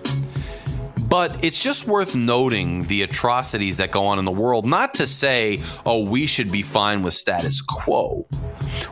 [1.09, 5.07] But it's just worth noting the atrocities that go on in the world, not to
[5.07, 8.27] say, oh, we should be fine with status quo,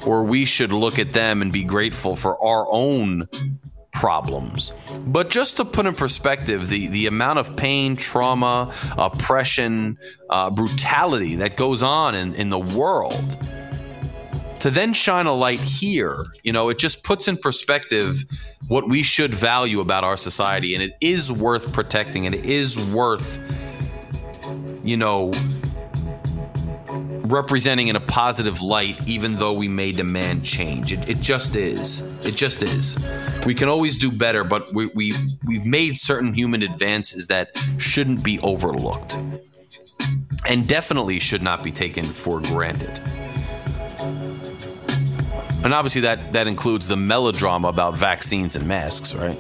[0.06, 3.26] or we should look at them and be grateful for our own
[3.92, 4.72] problems.
[5.06, 9.98] But just to put in perspective the, the amount of pain, trauma, oppression,
[10.30, 13.36] uh, brutality that goes on in, in the world,
[14.60, 18.24] to then shine a light here, you know, it just puts in perspective
[18.68, 20.74] what we should value about our society.
[20.74, 23.40] And it is worth protecting and it is worth,
[24.84, 25.32] you know,
[27.32, 30.92] representing in a positive light, even though we may demand change.
[30.92, 32.02] It, it just is.
[32.24, 32.96] It just is.
[33.46, 35.14] We can always do better, but we, we,
[35.48, 39.16] we've made certain human advances that shouldn't be overlooked.
[40.48, 43.00] and definitely should not be taken for granted.
[45.64, 49.38] And obviously, that, that includes the melodrama about vaccines and masks, right?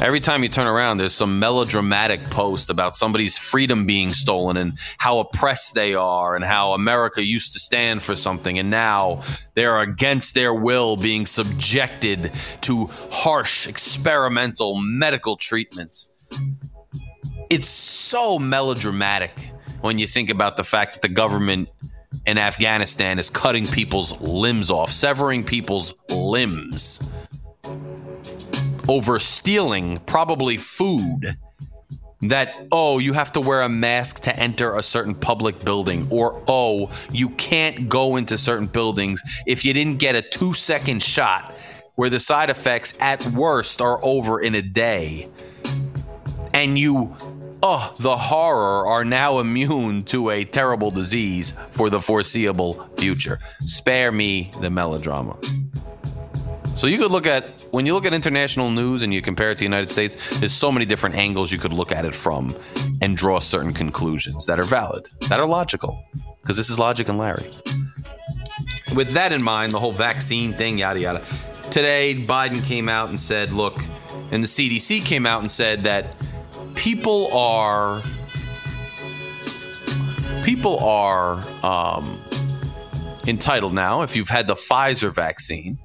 [0.00, 4.76] Every time you turn around, there's some melodramatic post about somebody's freedom being stolen and
[4.98, 9.22] how oppressed they are and how America used to stand for something and now
[9.54, 16.10] they're against their will being subjected to harsh experimental medical treatments.
[17.48, 21.68] It's so melodramatic when you think about the fact that the government
[22.26, 27.00] in Afghanistan is cutting people's limbs off, severing people's limbs
[28.88, 31.36] over stealing probably food
[32.22, 36.42] that oh you have to wear a mask to enter a certain public building or
[36.48, 41.54] oh you can't go into certain buildings if you didn't get a 2 second shot
[41.96, 45.28] where the side effects at worst are over in a day.
[46.52, 47.14] And you
[47.62, 53.38] oh the horror are now immune to a terrible disease for the foreseeable future.
[53.60, 55.38] Spare me the melodrama
[56.74, 59.54] so you could look at when you look at international news and you compare it
[59.54, 62.56] to the United States, there's so many different angles you could look at it from
[63.00, 66.04] and draw certain conclusions that are valid, that are logical,
[66.40, 67.48] because this is logic and Larry.
[68.94, 71.22] With that in mind, the whole vaccine thing, yada yada.
[71.70, 73.78] Today, Biden came out and said, look,
[74.30, 76.14] and the CDC came out and said that
[76.74, 78.02] people are
[80.42, 82.20] people are um,
[83.26, 85.78] entitled now if you've had the Pfizer vaccine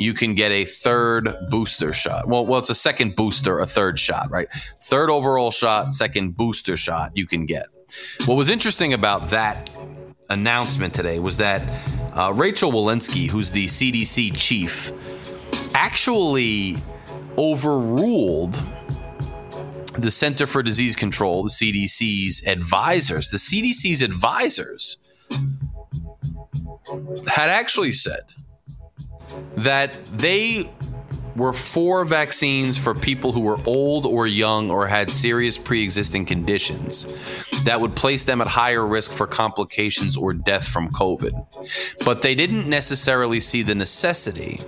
[0.00, 2.26] you can get a third booster shot.
[2.26, 4.48] Well, well, it's a second booster, a third shot, right?
[4.82, 7.66] Third overall shot, second booster shot you can get.
[8.24, 9.70] What was interesting about that
[10.30, 11.62] announcement today was that
[12.14, 14.90] uh, Rachel Walensky, who's the CDC chief,
[15.74, 16.78] actually
[17.36, 18.58] overruled
[19.98, 23.28] the Center for Disease Control, the CDC's advisors.
[23.28, 24.96] The CDC's advisors
[27.28, 28.22] had actually said
[29.56, 30.70] that they
[31.36, 36.26] were for vaccines for people who were old or young or had serious pre existing
[36.26, 37.06] conditions
[37.64, 42.04] that would place them at higher risk for complications or death from COVID.
[42.04, 44.60] But they didn't necessarily see the necessity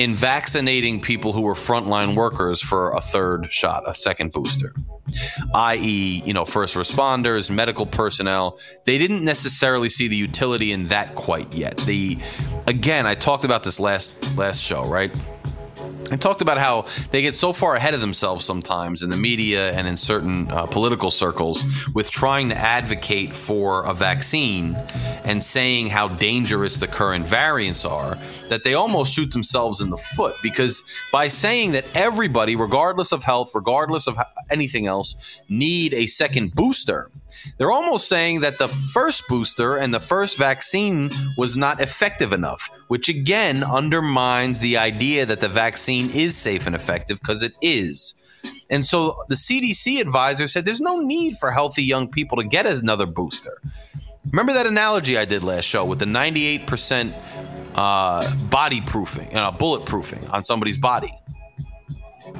[0.00, 4.74] in vaccinating people who were frontline workers for a third shot, a second booster,
[5.54, 8.58] i.e., you know, first responders, medical personnel.
[8.86, 11.76] They didn't necessarily see the utility in that quite yet.
[11.76, 12.16] The
[12.66, 15.14] again, I talked about this last last show, right?
[16.12, 19.72] I talked about how they get so far ahead of themselves sometimes in the media
[19.72, 24.74] and in certain uh, political circles with trying to advocate for a vaccine
[25.24, 28.18] and saying how dangerous the current variants are
[28.48, 33.22] that they almost shoot themselves in the foot because by saying that everybody, regardless of
[33.22, 34.18] health, regardless of
[34.50, 37.10] anything else, need a second booster,
[37.58, 42.70] they're almost saying that the first booster and the first vaccine was not effective enough,
[42.88, 48.14] which again undermines the idea that the vaccine is safe and effective because it is.
[48.70, 52.66] And so the CDC advisor said there's no need for healthy young people to get
[52.66, 53.60] another booster.
[54.30, 57.12] Remember that analogy I did last show with the 98%
[57.74, 61.12] uh, body proofing, uh, bulletproofing on somebody's body?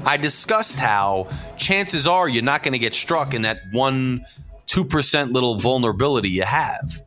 [0.04, 4.24] I discussed how chances are you're not going to get struck in that one
[4.70, 7.02] 2% little vulnerability you have.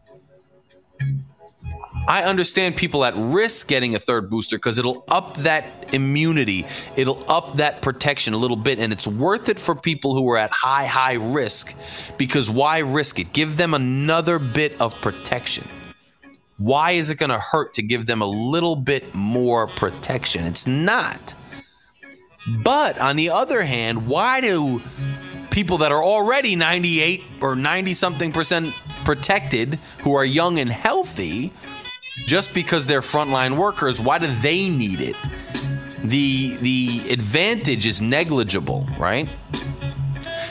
[2.06, 6.66] I understand people at risk getting a third booster because it'll up that immunity,
[6.98, 10.38] it'll up that protection a little bit, and it's worth it for people who are
[10.38, 11.74] at high, high risk
[12.18, 13.32] because why risk it?
[13.32, 15.66] Give them another bit of protection.
[16.58, 20.44] Why is it going to hurt to give them a little bit more protection?
[20.44, 21.34] It's not.
[22.64, 24.82] But on the other hand, why do
[25.54, 28.74] people that are already 98 or 90 something percent
[29.06, 31.54] protected who are young and healthy
[32.26, 35.16] just because they're frontline workers why do they need it?
[36.04, 39.30] The the advantage is negligible right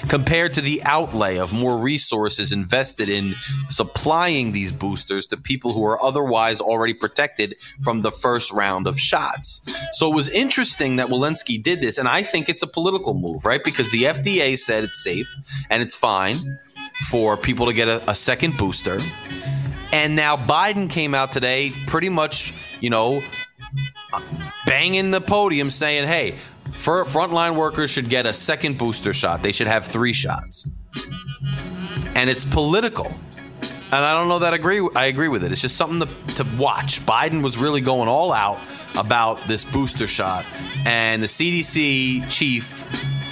[0.09, 3.35] compared to the outlay of more resources invested in
[3.69, 8.99] supplying these boosters to people who are otherwise already protected from the first round of
[8.99, 9.61] shots.
[9.93, 13.45] So it was interesting that Walensky did this, and I think it's a political move,
[13.45, 13.63] right?
[13.63, 15.33] Because the FDA said it's safe
[15.71, 16.59] and it's fine
[17.09, 19.01] for people to get a, a second booster.
[19.93, 23.23] And now Biden came out today pretty much, you know,
[24.67, 26.37] banging the podium saying, hey,
[26.83, 29.41] for frontline workers should get a second booster shot.
[29.43, 30.69] They should have three shots.
[32.17, 33.07] And it's political.
[33.93, 35.53] And I don't know that I agree I agree with it.
[35.53, 37.01] It's just something to, to watch.
[37.07, 38.59] Biden was really going all out
[38.97, 40.45] about this booster shot
[40.85, 42.85] and the CDC chief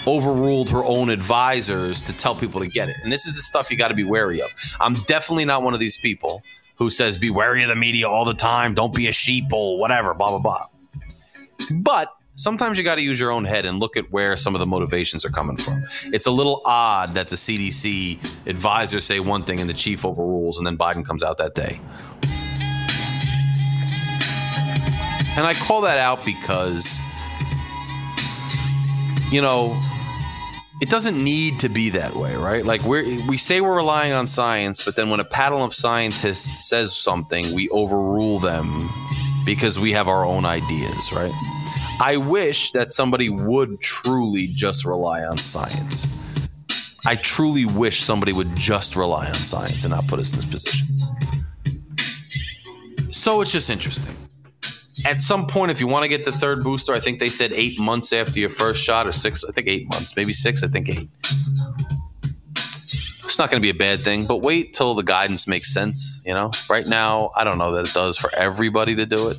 [0.06, 2.96] overruled her own advisors to tell people to get it.
[3.02, 4.50] And this is the stuff you got to be wary of.
[4.78, 6.42] I'm definitely not one of these people
[6.76, 10.14] who says be wary of the media all the time, don't be a sheeple, whatever,
[10.14, 10.64] blah blah blah.
[11.72, 14.60] But sometimes you got to use your own head and look at where some of
[14.60, 15.84] the motivations are coming from.
[16.06, 20.56] It's a little odd that the CDC advisors say one thing and the chief overrules,
[20.56, 21.80] and then Biden comes out that day.
[25.36, 26.98] And I call that out because,
[29.30, 29.78] you know,
[30.80, 32.64] it doesn't need to be that way, right?
[32.64, 36.68] Like we we say we're relying on science, but then when a panel of scientists
[36.68, 38.90] says something, we overrule them
[39.44, 41.32] because we have our own ideas, right?
[42.00, 46.06] I wish that somebody would truly just rely on science.
[47.06, 50.48] I truly wish somebody would just rely on science and not put us in this
[50.48, 50.88] position.
[53.12, 54.16] So it's just interesting
[55.04, 57.52] at some point, if you want to get the third booster, I think they said
[57.52, 59.44] eight months after your first shot, or six.
[59.44, 60.62] I think eight months, maybe six.
[60.62, 61.08] I think eight.
[63.24, 66.20] It's not going to be a bad thing, but wait till the guidance makes sense.
[66.26, 69.38] You know, right now, I don't know that it does for everybody to do it,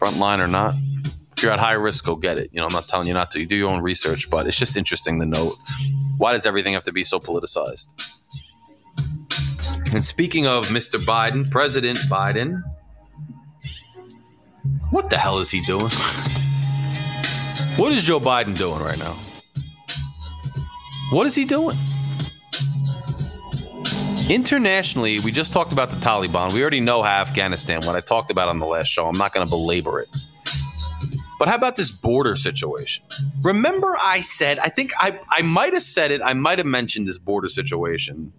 [0.00, 0.74] frontline or not.
[1.36, 2.48] If you're at high risk, go get it.
[2.52, 3.40] You know, I'm not telling you not to.
[3.40, 5.56] You do your own research, but it's just interesting to note
[6.16, 7.92] why does everything have to be so politicized?
[9.92, 10.98] And speaking of Mr.
[10.98, 12.62] Biden, President Biden,
[14.90, 15.90] what the hell is he doing?
[17.76, 19.18] what is Joe Biden doing right now?
[21.10, 21.78] What is he doing?
[24.28, 26.52] Internationally, we just talked about the Taliban.
[26.52, 29.06] We already know how Afghanistan, what I talked about on the last show.
[29.06, 30.08] I'm not going to belabor it.
[31.38, 33.04] But how about this border situation?
[33.42, 37.06] Remember, I said, I think I, I might have said it, I might have mentioned
[37.06, 38.32] this border situation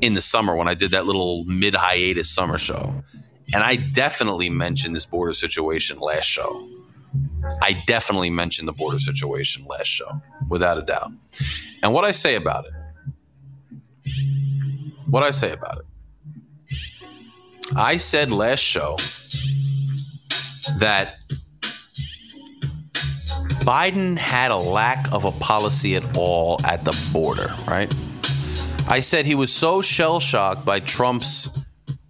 [0.00, 3.02] in the summer when I did that little mid hiatus summer show.
[3.54, 6.68] And I definitely mentioned this border situation last show.
[7.60, 11.12] I definitely mentioned the border situation last show, without a doubt.
[11.82, 12.72] And what I say about it,
[15.06, 15.84] what I say about it,
[17.76, 18.96] I said last show
[20.78, 21.16] that
[23.60, 27.92] Biden had a lack of a policy at all at the border, right?
[28.88, 31.48] I said he was so shell shocked by Trump's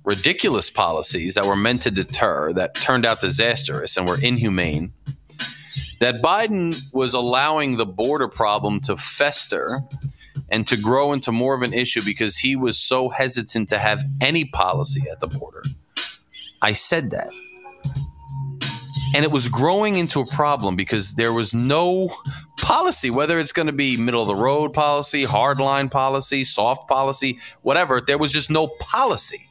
[0.04, 4.92] ridiculous policies that were meant to deter that turned out disastrous and were inhumane,
[6.00, 9.82] that Biden was allowing the border problem to fester
[10.48, 14.02] and to grow into more of an issue because he was so hesitant to have
[14.20, 15.62] any policy at the border.
[16.60, 17.30] I said that.
[19.14, 22.08] And it was growing into a problem because there was no
[22.58, 27.38] policy, whether it's going to be middle of the road policy, hardline policy, soft policy,
[27.60, 28.00] whatever.
[28.00, 29.46] There was just no policy.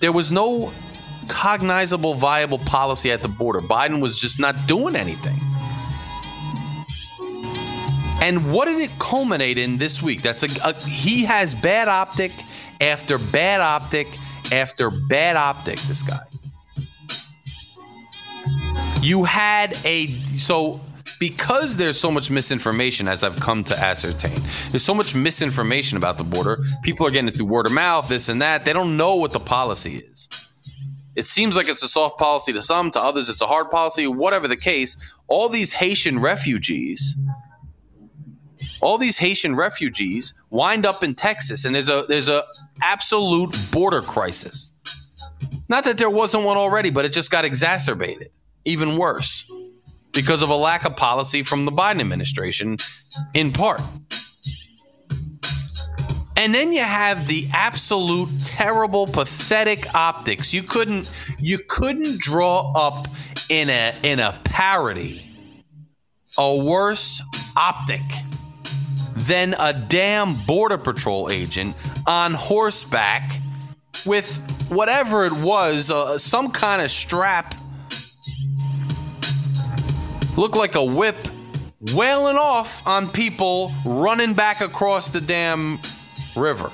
[0.00, 0.72] There was no
[1.28, 3.60] cognizable, viable policy at the border.
[3.60, 5.40] Biden was just not doing anything.
[8.20, 10.22] And what did it culminate in this week?
[10.22, 12.32] That's a, a, he has bad optic
[12.80, 14.16] after bad optic
[14.52, 15.80] after bad optic.
[15.82, 16.20] This guy.
[19.02, 20.80] You had a so
[21.18, 24.40] because there's so much misinformation, as I've come to ascertain,
[24.70, 26.62] there's so much misinformation about the border.
[26.82, 28.64] People are getting it through word of mouth, this and that.
[28.64, 30.28] They don't know what the policy is.
[31.14, 34.06] It seems like it's a soft policy to some, to others, it's a hard policy.
[34.06, 34.96] Whatever the case,
[35.28, 37.16] all these Haitian refugees,
[38.80, 42.44] all these Haitian refugees wind up in Texas, and there's a there's a
[42.82, 44.72] absolute border crisis.
[45.68, 48.30] Not that there wasn't one already, but it just got exacerbated,
[48.64, 49.44] even worse
[50.12, 52.78] because of a lack of policy from the Biden administration,
[53.34, 53.80] in part.
[56.36, 60.52] And then you have the absolute terrible, pathetic optics.
[60.52, 61.08] You couldn't
[61.38, 63.06] you couldn't draw up
[63.48, 65.28] in a in a parody
[66.38, 67.22] a worse
[67.56, 68.00] optic
[69.16, 73.38] than a damn border patrol agent on horseback
[74.06, 74.38] with
[74.68, 77.54] whatever it was, uh, some kind of strap
[80.36, 81.16] looked like a whip
[81.92, 85.80] wailing off on people running back across the damn
[86.36, 86.70] river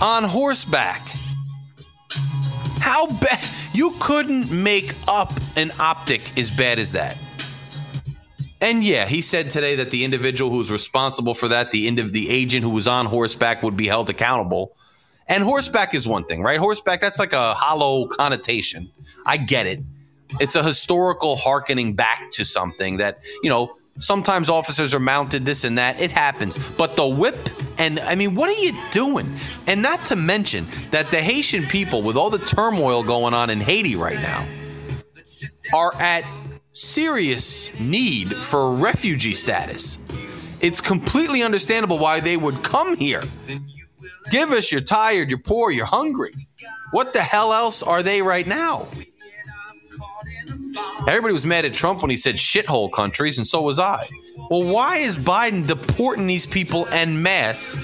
[0.00, 1.08] on horseback.
[2.78, 3.40] How bad?
[3.72, 7.16] You couldn't make up an optic as bad as that.
[8.60, 12.12] And yeah, he said today that the individual who's responsible for that, the end of
[12.12, 14.76] the agent who was on horseback, would be held accountable.
[15.26, 16.58] And horseback is one thing, right?
[16.58, 18.90] Horseback, that's like a hollow connotation.
[19.24, 19.80] I get it
[20.40, 25.64] it's a historical harkening back to something that you know sometimes officers are mounted this
[25.64, 29.34] and that it happens but the whip and i mean what are you doing
[29.66, 33.60] and not to mention that the haitian people with all the turmoil going on in
[33.60, 34.46] haiti right now
[35.74, 36.24] are at
[36.72, 39.98] serious need for refugee status.
[40.60, 43.22] It's completely understandable why they would come here.
[44.30, 46.32] Give us you're tired, you're poor, you're hungry.
[46.92, 48.86] What the hell else are they right now?
[51.08, 54.04] Everybody was mad at Trump when he said shithole countries, and so was I.
[54.50, 57.76] Well, why is Biden deporting these people en masse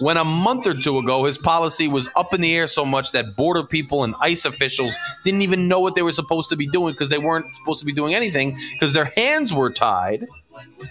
[0.00, 3.12] when a month or two ago his policy was up in the air so much
[3.12, 6.66] that border people and ICE officials didn't even know what they were supposed to be
[6.68, 10.26] doing because they weren't supposed to be doing anything because their hands were tied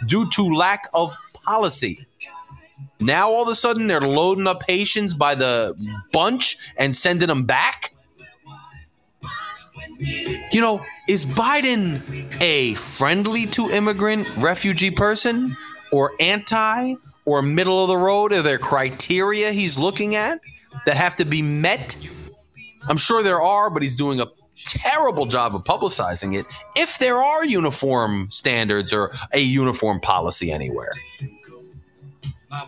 [0.05, 1.99] due to lack of policy.
[2.99, 5.73] Now all of a sudden they're loading up Haitians by the
[6.11, 7.93] bunch and sending them back.
[9.99, 12.01] You know, is Biden
[12.41, 15.55] a friendly to immigrant refugee person
[15.91, 16.95] or anti
[17.25, 18.31] or middle of the road?
[18.31, 20.39] Are there criteria he's looking at
[20.85, 21.97] that have to be met?
[22.87, 26.45] I'm sure there are, but he's doing a terrible job of publicizing it
[26.75, 30.91] if there are uniform standards or a uniform policy anywhere.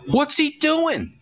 [0.06, 1.12] What's he doing?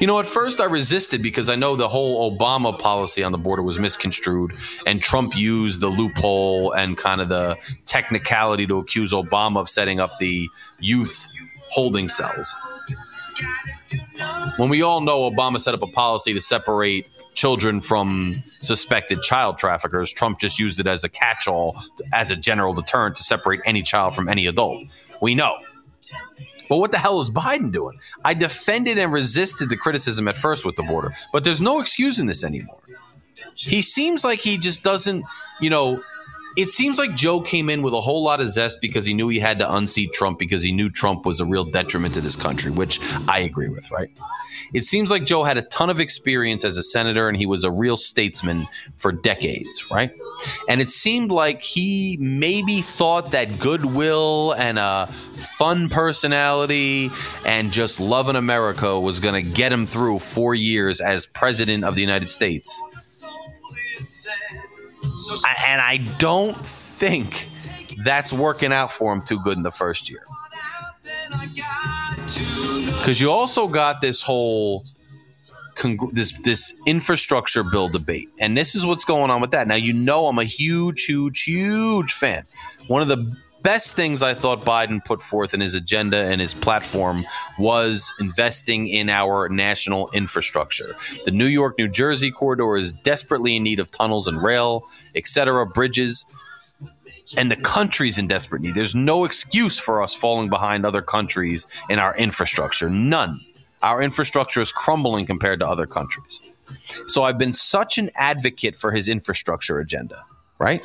[0.00, 3.38] You know, at first I resisted because I know the whole Obama policy on the
[3.38, 4.54] border was misconstrued,
[4.86, 7.56] and Trump used the loophole and kind of the
[7.86, 10.48] technicality to accuse Obama of setting up the
[10.80, 11.28] youth
[11.70, 12.54] holding cells.
[14.56, 19.58] When we all know Obama set up a policy to separate children from suspected child
[19.58, 21.76] traffickers, Trump just used it as a catch all,
[22.12, 24.80] as a general deterrent to separate any child from any adult.
[25.22, 25.58] We know.
[26.68, 27.98] But what the hell is Biden doing?
[28.24, 32.26] I defended and resisted the criticism at first with the border, but there's no excusing
[32.26, 32.80] this anymore.
[33.54, 35.24] He seems like he just doesn't,
[35.60, 36.02] you know,
[36.56, 39.28] it seems like Joe came in with a whole lot of zest because he knew
[39.28, 42.36] he had to unseat Trump because he knew Trump was a real detriment to this
[42.36, 44.10] country, which I agree with, right?
[44.74, 47.64] It seems like Joe had a ton of experience as a senator and he was
[47.64, 50.12] a real statesman for decades, right?
[50.68, 55.06] And it seemed like he maybe thought that goodwill and a
[55.56, 57.10] fun personality
[57.44, 61.94] and just loving America was going to get him through four years as president of
[61.94, 62.82] the United States.
[65.66, 67.48] And I don't think
[68.04, 70.24] that's working out for him too good in the first year.
[72.98, 74.82] Because you also got this whole
[76.12, 79.68] this this infrastructure bill debate, and this is what's going on with that.
[79.68, 82.44] Now you know I'm a huge, huge, huge fan.
[82.88, 83.36] One of the
[83.68, 87.26] best things I thought Biden put forth in his agenda and his platform
[87.58, 90.94] was investing in our national infrastructure.
[91.26, 95.66] The New York New Jersey corridor is desperately in need of tunnels and rail, etc.,
[95.66, 96.24] bridges
[97.36, 98.74] and the country's in desperate need.
[98.74, 102.88] There's no excuse for us falling behind other countries in our infrastructure.
[102.88, 103.38] None.
[103.82, 106.40] Our infrastructure is crumbling compared to other countries.
[107.08, 110.24] So I've been such an advocate for his infrastructure agenda,
[110.58, 110.82] right?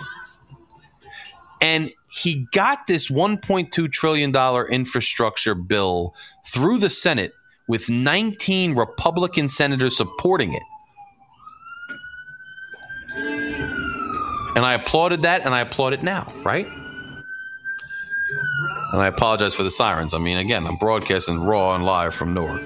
[1.62, 4.36] And he got this $1.2 trillion
[4.70, 6.14] infrastructure bill
[6.46, 7.34] through the Senate
[7.68, 10.62] with 19 Republican senators supporting it.
[14.56, 16.68] And I applauded that and I applaud it now, right?
[18.92, 20.14] And I apologize for the sirens.
[20.14, 22.62] I mean, again, I'm broadcasting raw and live from Newark.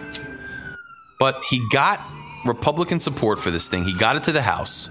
[1.20, 2.02] But he got
[2.45, 3.86] Republican support for this thing.
[3.86, 4.89] He got it to the House.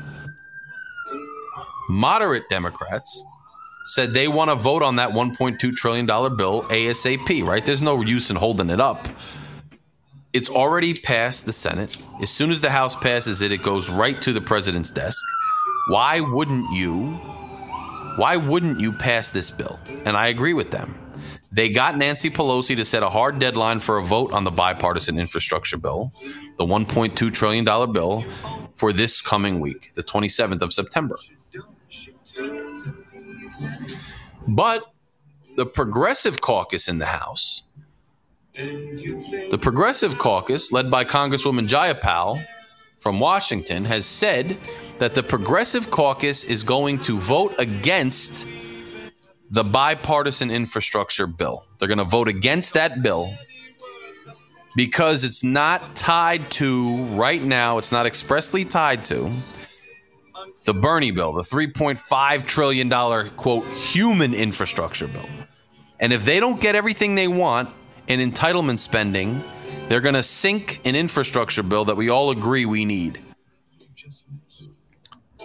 [1.91, 3.23] Moderate Democrats
[3.87, 7.65] said they want to vote on that $1.2 trillion bill ASAP, right?
[7.65, 9.07] There's no use in holding it up.
[10.33, 11.97] It's already passed the Senate.
[12.21, 15.25] As soon as the House passes it, it goes right to the president's desk.
[15.89, 17.13] Why wouldn't you?
[18.17, 19.79] Why wouldn't you pass this bill?
[20.05, 20.99] And I agree with them.
[21.53, 25.19] They got Nancy Pelosi to set a hard deadline for a vote on the bipartisan
[25.19, 26.13] infrastructure bill,
[26.59, 28.25] the $1.2 trillion bill,
[28.75, 31.17] for this coming week, the 27th of September.
[34.49, 34.85] But
[35.57, 37.65] the Progressive Caucus in the House,
[38.55, 42.47] the Progressive Caucus, led by Congresswoman Jayapal
[42.99, 44.59] from Washington, has said
[44.99, 48.47] that the Progressive Caucus is going to vote against
[49.51, 51.65] the bipartisan infrastructure bill.
[51.79, 53.33] They're going to vote against that bill
[54.75, 59.33] because it's not tied to, right now, it's not expressly tied to
[60.65, 65.29] the Bernie bill, the $3.5 trillion, quote, human infrastructure bill.
[66.01, 67.71] And if they don't get everything they want
[68.09, 69.43] in entitlement spending,
[69.89, 73.21] they're going to sink an infrastructure bill that we all agree we need.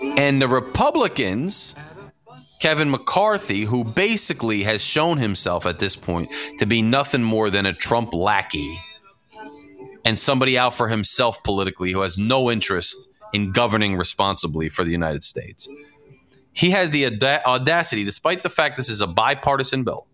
[0.02, 1.76] And the Republicans,
[2.60, 7.66] Kevin McCarthy, who basically has shown himself at this point to be nothing more than
[7.66, 8.80] a Trump lackey
[10.04, 14.92] and somebody out for himself politically who has no interest in governing responsibly for the
[14.92, 15.68] United States.
[16.54, 20.06] he has the auda- audacity, despite the fact this is a bipartisan bill,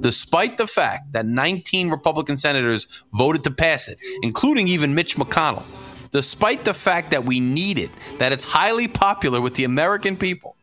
[0.00, 5.64] despite the fact that 19 Republican senators voted to pass it, including even Mitch McConnell,
[6.10, 10.56] despite the fact that we need it, that it's highly popular with the American people,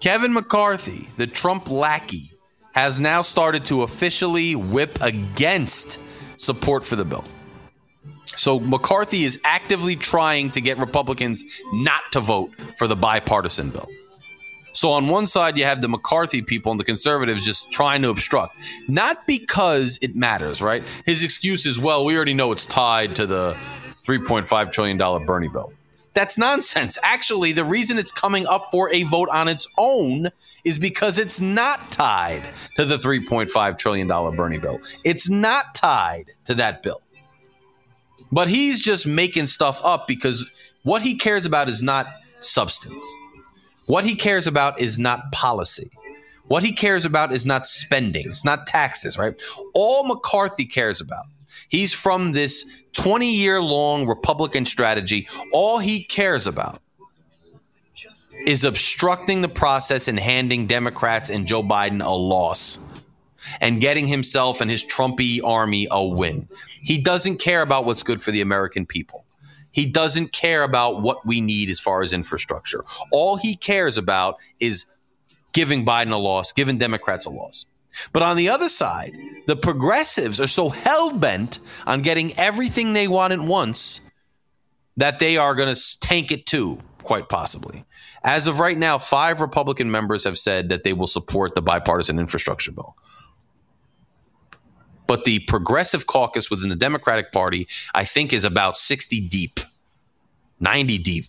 [0.00, 2.32] Kevin McCarthy, the Trump lackey,
[2.74, 5.98] has now started to officially whip against
[6.36, 7.24] support for the bill.
[8.24, 13.88] So McCarthy is actively trying to get Republicans not to vote for the bipartisan bill.
[14.72, 18.10] So on one side, you have the McCarthy people and the conservatives just trying to
[18.10, 18.56] obstruct,
[18.88, 20.82] not because it matters, right?
[21.06, 23.56] His excuse is, well, we already know it's tied to the
[24.04, 25.72] $3.5 trillion Bernie bill.
[26.12, 26.98] That's nonsense.
[27.02, 30.30] Actually, the reason it's coming up for a vote on its own
[30.64, 32.42] is because it's not tied
[32.76, 34.80] to the $3.5 trillion Bernie bill.
[35.04, 37.00] It's not tied to that bill.
[38.34, 40.50] But he's just making stuff up because
[40.82, 42.08] what he cares about is not
[42.40, 43.04] substance.
[43.86, 45.88] What he cares about is not policy.
[46.48, 48.26] What he cares about is not spending.
[48.26, 49.40] It's not taxes, right?
[49.72, 51.26] All McCarthy cares about.
[51.68, 55.28] He's from this 20 year long Republican strategy.
[55.52, 56.82] All he cares about
[58.46, 62.80] is obstructing the process and handing Democrats and Joe Biden a loss
[63.60, 66.48] and getting himself and his Trumpy army a win.
[66.80, 69.24] He doesn't care about what's good for the American people.
[69.70, 72.84] He doesn't care about what we need as far as infrastructure.
[73.10, 74.86] All he cares about is
[75.52, 77.66] giving Biden a loss, giving Democrats a loss.
[78.12, 79.12] But on the other side,
[79.46, 84.00] the progressives are so hell bent on getting everything they want at once
[84.96, 87.84] that they are going to tank it too, quite possibly.
[88.22, 92.18] As of right now, five Republican members have said that they will support the bipartisan
[92.18, 92.96] infrastructure bill.
[95.06, 99.60] But the progressive caucus within the Democratic Party, I think, is about 60 deep,
[100.60, 101.26] 90 deep.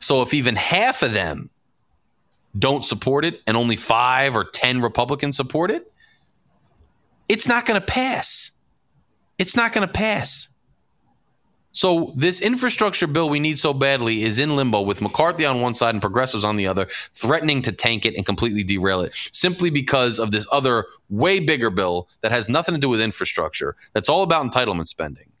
[0.00, 1.50] So if even half of them
[2.58, 5.90] don't support it and only five or 10 Republicans support it,
[7.28, 8.50] it's not going to pass.
[9.38, 10.48] It's not going to pass.
[11.72, 15.74] So this infrastructure bill we need so badly is in limbo with McCarthy on one
[15.74, 19.70] side and progressives on the other, threatening to tank it and completely derail it simply
[19.70, 23.74] because of this other way bigger bill that has nothing to do with infrastructure.
[23.94, 25.32] That's all about entitlement spending.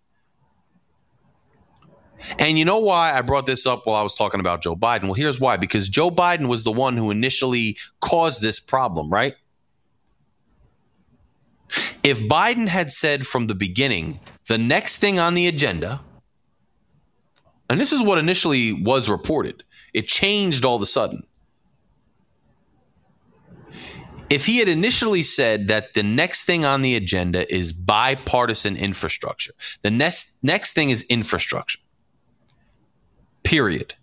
[2.38, 5.04] And you know why I brought this up while I was talking about Joe Biden?
[5.04, 9.34] Well, here's why because Joe Biden was the one who initially caused this problem, right?
[12.02, 16.00] If Biden had said from the beginning, the next thing on the agenda,
[17.72, 21.26] and this is what initially was reported, it changed all of a sudden.
[24.30, 29.52] If he had initially said that the next thing on the agenda is bipartisan infrastructure,
[29.82, 31.80] the next next thing is infrastructure
[33.42, 33.94] period.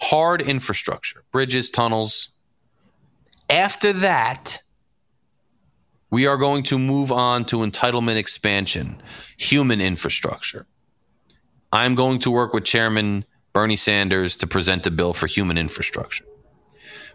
[0.00, 2.30] Hard infrastructure, bridges, tunnels.
[3.48, 4.62] After that,
[6.10, 9.02] we are going to move on to entitlement expansion,
[9.36, 10.66] human infrastructure.
[11.72, 16.24] I'm going to work with Chairman Bernie Sanders to present a bill for human infrastructure.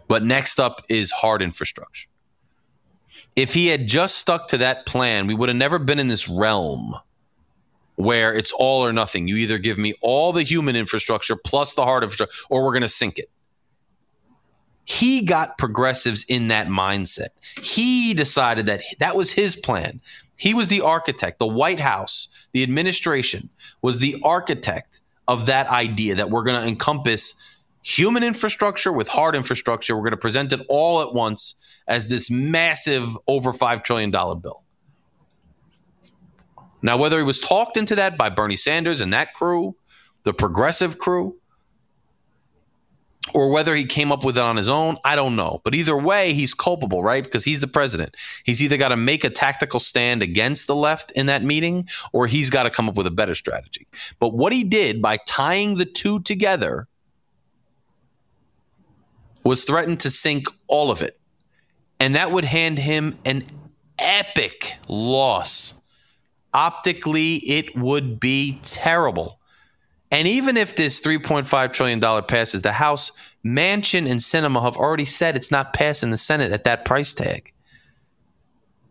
[0.08, 2.08] But next up is hard infrastructure.
[3.34, 6.28] If he had just stuck to that plan, we would have never been in this
[6.28, 6.96] realm
[7.96, 9.28] where it's all or nothing.
[9.28, 12.82] You either give me all the human infrastructure plus the hard infrastructure, or we're going
[12.82, 13.30] to sink it.
[14.84, 17.28] He got progressives in that mindset.
[17.62, 20.00] He decided that that was his plan.
[20.42, 21.38] He was the architect.
[21.38, 23.48] The White House, the administration,
[23.80, 27.36] was the architect of that idea that we're going to encompass
[27.82, 29.94] human infrastructure with hard infrastructure.
[29.94, 31.54] We're going to present it all at once
[31.86, 34.64] as this massive, over $5 trillion bill.
[36.82, 39.76] Now, whether he was talked into that by Bernie Sanders and that crew,
[40.24, 41.36] the progressive crew,
[43.34, 45.60] or whether he came up with it on his own, I don't know.
[45.64, 47.22] But either way, he's culpable, right?
[47.22, 48.16] Because he's the president.
[48.44, 52.26] He's either got to make a tactical stand against the left in that meeting, or
[52.26, 53.86] he's got to come up with a better strategy.
[54.18, 56.88] But what he did by tying the two together
[59.44, 61.18] was threatened to sink all of it.
[62.00, 63.44] And that would hand him an
[63.98, 65.74] epic loss
[66.54, 69.38] optically it would be terrible.
[70.12, 73.12] And even if this $3.5 trillion passes, the House,
[73.44, 77.52] Manchin, and Sinema have already said it's not passing the Senate at that price tag.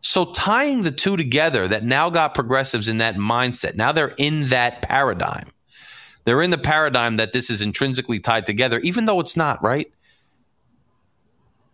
[0.02, 4.50] So tying the two together that now got progressives in that mindset, now they're in
[4.50, 5.52] that paradigm.
[6.24, 9.92] They're in the paradigm that this is intrinsically tied together, even though it's not, right?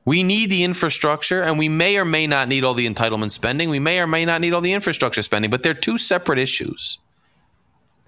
[0.03, 3.69] We need the infrastructure, and we may or may not need all the entitlement spending.
[3.69, 6.99] We may or may not need all the infrastructure spending, but they're two separate issues.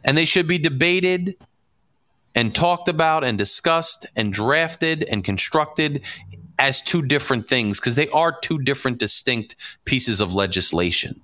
[0.03, 1.35] And they should be debated
[2.35, 6.03] and talked about and discussed and drafted and constructed
[6.57, 11.21] as two different things because they are two different distinct pieces of legislation.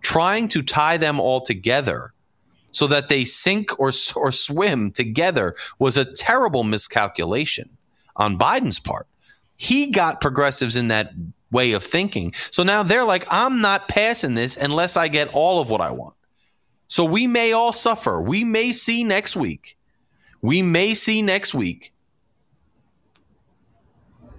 [0.00, 2.12] Trying to tie them all together
[2.70, 7.70] so that they sink or, or swim together was a terrible miscalculation
[8.14, 9.06] on Biden's part.
[9.56, 11.12] He got progressives in that
[11.50, 12.34] way of thinking.
[12.50, 15.90] So now they're like, I'm not passing this unless I get all of what I
[15.90, 16.14] want.
[16.88, 18.20] So we may all suffer.
[18.20, 19.76] We may see next week.
[20.40, 21.92] We may see next week.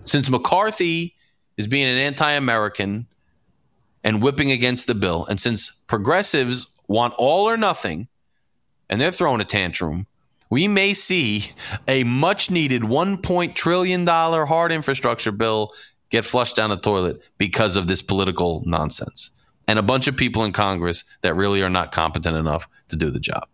[0.06, 1.16] Since McCarthy
[1.58, 3.06] is being an anti American
[4.04, 8.08] and whipping against the bill, and since progressives want all or nothing,
[8.90, 10.08] and they're throwing a tantrum,
[10.50, 11.52] we may see
[11.88, 15.72] a much needed $1 trillion hard infrastructure bill
[16.10, 19.30] get flushed down the toilet because of this political nonsense
[19.70, 23.12] and a bunch of people in Congress that really are not competent enough to do
[23.12, 23.48] the job.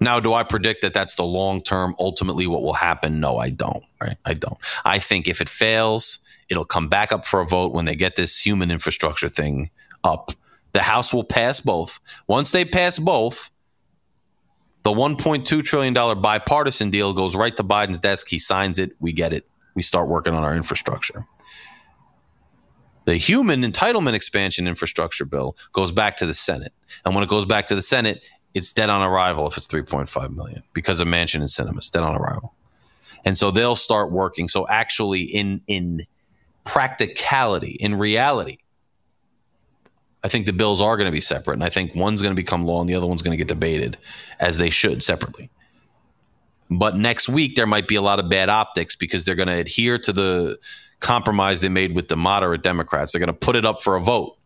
[0.00, 3.20] Now, do I predict that that's the long term, ultimately what will happen?
[3.20, 3.84] No, I don't.
[4.00, 4.16] Right?
[4.24, 4.56] I don't.
[4.86, 8.16] I think if it fails, it'll come back up for a vote when they get
[8.16, 9.68] this human infrastructure thing
[10.02, 10.32] up.
[10.72, 12.00] The House will pass both.
[12.26, 13.50] Once they pass both,
[14.82, 15.92] the $1.2 trillion
[16.22, 18.28] bipartisan deal goes right to Biden's desk.
[18.30, 18.92] He signs it.
[18.98, 19.46] We get it.
[19.74, 21.26] We start working on our infrastructure.
[23.04, 26.72] The human entitlement expansion infrastructure bill goes back to the Senate.
[27.04, 28.22] And when it goes back to the Senate,
[28.54, 31.78] it's dead on arrival if it's 3.5 million because of Manchin and Sinema.
[31.78, 32.54] It's dead on arrival.
[33.24, 34.48] And so they'll start working.
[34.48, 36.02] So actually in in
[36.64, 38.58] practicality, in reality,
[40.24, 42.40] I think the bills are going to be separate, and I think one's going to
[42.40, 43.96] become law and the other one's going to get debated
[44.38, 45.50] as they should separately.
[46.70, 49.54] But next week there might be a lot of bad optics because they're going to
[49.54, 50.58] adhere to the
[51.02, 53.12] compromise they made with the moderate Democrats.
[53.12, 54.36] They're going to put it up for a vote.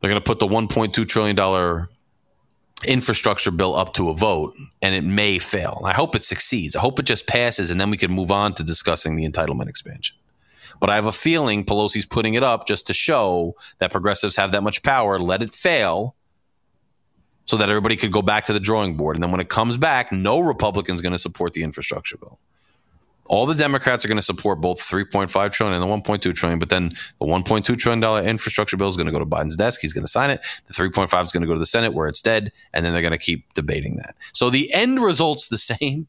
[0.00, 1.88] They're going to put the 1.2 trillion dollar
[2.86, 5.82] infrastructure bill up to a vote, and it may fail.
[5.84, 6.76] I hope it succeeds.
[6.76, 9.68] I hope it just passes, and then we can move on to discussing the entitlement
[9.68, 10.16] expansion.
[10.80, 14.52] But I have a feeling Pelosi's putting it up just to show that progressives have
[14.52, 15.18] that much power.
[15.18, 16.14] Let it fail
[17.46, 19.16] so that everybody could go back to the drawing board.
[19.16, 22.38] And then when it comes back, no Republican's going to support the infrastructure bill.
[23.28, 26.70] All the Democrats are going to support both 3.5 trillion and the 1.2 trillion, but
[26.70, 29.80] then the 1.2 trillion dollar infrastructure bill is going to go to Biden's desk.
[29.80, 30.40] He's going to sign it.
[30.66, 33.02] The 3.5 is going to go to the Senate where it's dead, and then they're
[33.02, 34.16] going to keep debating that.
[34.32, 36.08] So the end result's the same,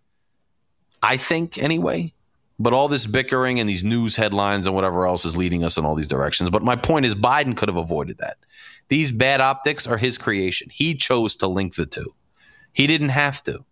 [1.04, 2.14] I think, anyway.
[2.62, 5.86] But all this bickering and these news headlines and whatever else is leading us in
[5.86, 6.50] all these directions.
[6.50, 8.38] But my point is, Biden could have avoided that.
[8.90, 10.70] These bad optics are his creation.
[10.70, 12.14] He chose to link the two.
[12.74, 13.64] He didn't have to.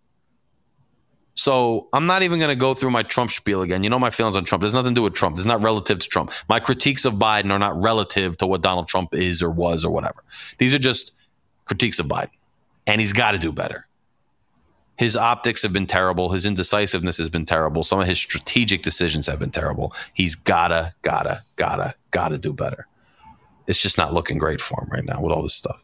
[1.37, 3.83] So I'm not even going to go through my Trump spiel again.
[3.83, 4.61] You know my feelings on Trump.
[4.61, 5.37] There's nothing to do with Trump.
[5.37, 6.31] It's not relative to Trump.
[6.49, 9.91] My critiques of Biden are not relative to what Donald Trump is or was or
[9.91, 10.23] whatever.
[10.57, 11.13] These are just
[11.65, 12.31] critiques of Biden.
[12.87, 13.87] And he's got to do better.
[14.97, 16.31] His optics have been terrible.
[16.31, 17.83] His indecisiveness has been terrible.
[17.83, 19.93] Some of his strategic decisions have been terrible.
[20.15, 22.87] He's gotta, gotta, gotta, gotta do better.
[23.67, 25.83] It's just not looking great for him right now with all this stuff.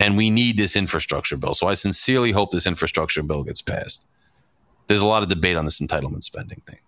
[0.00, 1.54] And we need this infrastructure bill.
[1.54, 4.08] So I sincerely hope this infrastructure bill gets passed.
[4.86, 6.78] There's a lot of debate on this entitlement spending thing.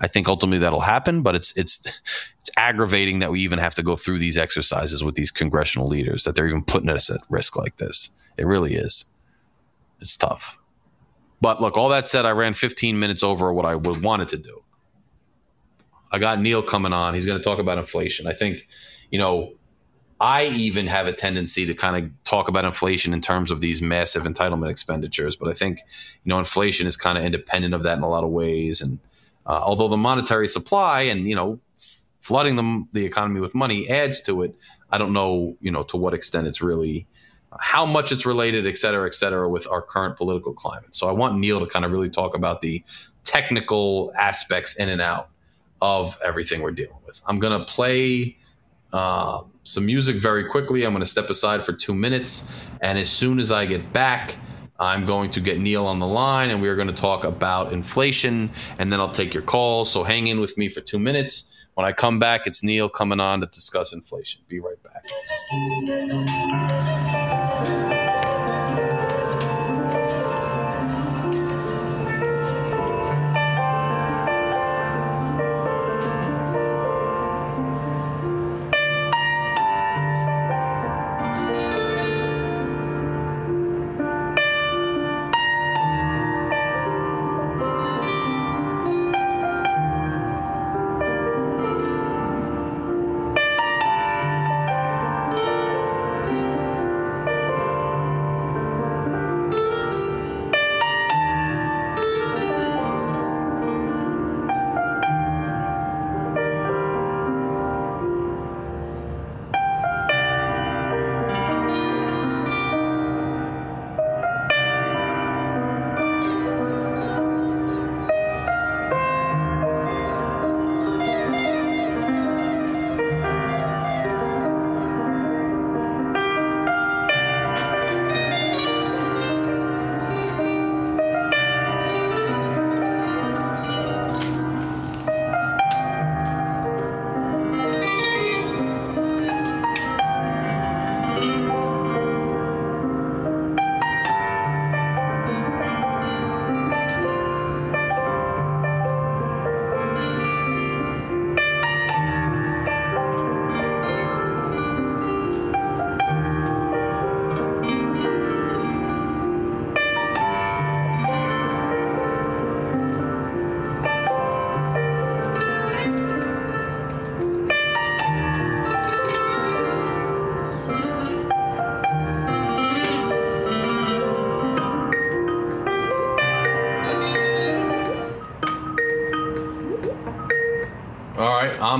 [0.00, 1.78] I think ultimately that'll happen, but it's it's
[2.40, 6.24] it's aggravating that we even have to go through these exercises with these congressional leaders
[6.24, 8.10] that they're even putting us at risk like this.
[8.36, 9.04] It really is.
[10.00, 10.58] It's tough.
[11.40, 14.38] But look, all that said, I ran 15 minutes over what I would wanted to
[14.38, 14.62] do.
[16.10, 17.14] I got Neil coming on.
[17.14, 18.26] He's going to talk about inflation.
[18.26, 18.66] I think,
[19.10, 19.52] you know,
[20.24, 23.82] I even have a tendency to kind of talk about inflation in terms of these
[23.82, 25.80] massive entitlement expenditures, but I think
[26.24, 28.80] you know inflation is kind of independent of that in a lot of ways.
[28.80, 29.00] And
[29.44, 31.60] uh, although the monetary supply and you know
[32.20, 34.56] flooding the the economy with money adds to it,
[34.90, 37.06] I don't know you know to what extent it's really
[37.60, 40.96] how much it's related, et cetera, et cetera, with our current political climate.
[40.96, 42.82] So I want Neil to kind of really talk about the
[43.24, 45.28] technical aspects in and out
[45.82, 47.20] of everything we're dealing with.
[47.26, 48.38] I'm going to play
[48.90, 50.84] uh, some music very quickly.
[50.84, 52.46] I'm going to step aside for two minutes.
[52.80, 54.36] And as soon as I get back,
[54.78, 57.72] I'm going to get Neil on the line and we are going to talk about
[57.72, 59.90] inflation and then I'll take your calls.
[59.90, 61.50] So hang in with me for two minutes.
[61.74, 64.42] When I come back, it's Neil coming on to discuss inflation.
[64.48, 65.04] Be right back.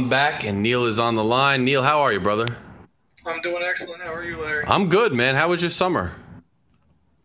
[0.04, 1.64] I'm back, and Neil is on the line.
[1.64, 2.58] Neil, how are you, brother?
[3.24, 4.02] I'm doing excellent.
[4.02, 4.62] How are you, Larry?
[4.66, 5.34] I'm good, man.
[5.34, 6.12] How was your summer?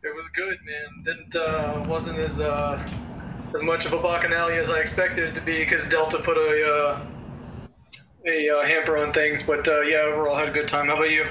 [0.01, 1.03] It was good, man.
[1.03, 2.88] Didn't uh, wasn't as uh,
[3.53, 6.73] as much of a bacchanal as I expected it to be because Delta put a
[6.73, 7.05] uh,
[8.25, 9.43] a uh, hamper on things.
[9.43, 10.88] But uh, yeah, overall had a good time.
[10.88, 11.25] How about you?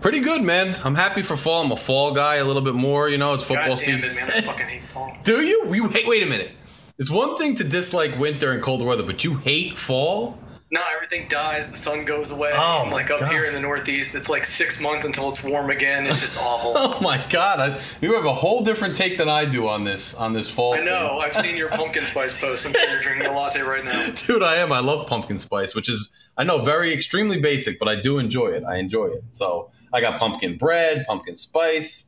[0.00, 0.74] Pretty good, man.
[0.84, 1.66] I'm happy for fall.
[1.66, 3.10] I'm a fall guy a little bit more.
[3.10, 4.12] You know, it's football God season.
[4.12, 4.30] it, man.
[4.30, 5.14] I fucking hate fall.
[5.22, 5.74] Do you?
[5.74, 6.52] you hate, wait a minute.
[6.96, 10.38] It's one thing to dislike winter and cold weather, but you hate fall?
[10.70, 11.70] No, everything dies.
[11.70, 12.50] The sun goes away.
[12.52, 13.30] Oh, like up God.
[13.30, 16.06] here in the Northeast, it's like six months until it's warm again.
[16.06, 16.72] It's just awful.
[16.74, 17.60] Oh my god!
[17.60, 20.74] I, you have a whole different take than I do on this on this fall.
[20.74, 21.18] I know.
[21.22, 22.66] I've seen your pumpkin spice post.
[22.66, 24.10] I'm sure you're drinking a latte right now.
[24.26, 24.42] dude.
[24.42, 24.72] I am.
[24.72, 28.48] I love pumpkin spice, which is I know very extremely basic, but I do enjoy
[28.48, 28.64] it.
[28.64, 29.22] I enjoy it.
[29.30, 32.06] So I got pumpkin bread, pumpkin spice.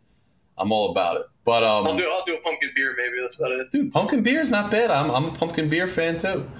[0.58, 1.26] I'm all about it.
[1.44, 2.10] But um, I'll do.
[2.10, 2.94] I'll do a pumpkin beer.
[2.96, 3.70] Maybe that's about it.
[3.70, 4.90] dude, pumpkin beer is not bad.
[4.90, 6.50] I'm, I'm a pumpkin beer fan too.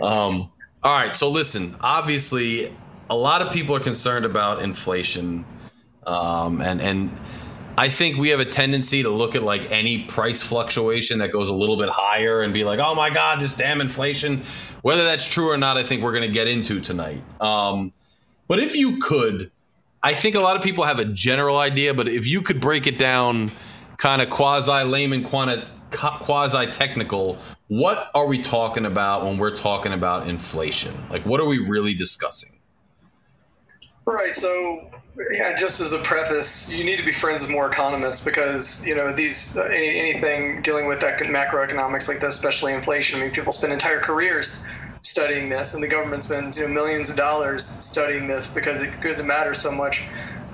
[0.00, 0.50] Um,
[0.84, 1.76] all right, so listen.
[1.80, 2.70] Obviously,
[3.08, 5.46] a lot of people are concerned about inflation,
[6.06, 7.16] um, and and
[7.78, 11.48] I think we have a tendency to look at like any price fluctuation that goes
[11.48, 14.44] a little bit higher and be like, oh my god, this damn inflation.
[14.82, 17.22] Whether that's true or not, I think we're going to get into tonight.
[17.40, 17.92] Um,
[18.46, 19.50] but if you could,
[20.02, 22.86] I think a lot of people have a general idea, but if you could break
[22.86, 23.50] it down
[23.96, 30.28] kind of quasi layman, quasi technical, what are we talking about when we're talking about
[30.28, 30.94] inflation?
[31.10, 32.58] Like, what are we really discussing?
[34.04, 34.34] Right.
[34.34, 34.90] So,
[35.30, 38.94] yeah, just as a preface, you need to be friends with more economists because you
[38.94, 43.18] know these any, anything dealing with ec- macroeconomics like this, especially inflation.
[43.18, 44.62] I mean, people spend entire careers
[45.00, 48.90] studying this, and the government spends you know millions of dollars studying this because it
[48.96, 50.02] because it matters so much.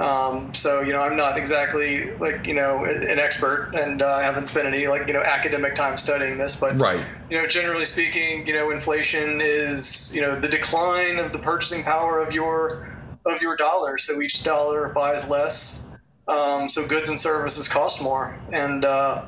[0.01, 4.23] Um, so you know, I'm not exactly like you know an expert, and uh, I
[4.23, 7.05] haven't spent any like you know academic time studying this, but Right.
[7.29, 11.85] you know, generally speaking, you know, inflation is, you know, the decline of the purchasing
[11.85, 12.89] power of your
[13.27, 13.99] of your dollar.
[13.99, 15.87] So each dollar buys less.
[16.27, 19.27] Um, so goods and services cost more, and uh,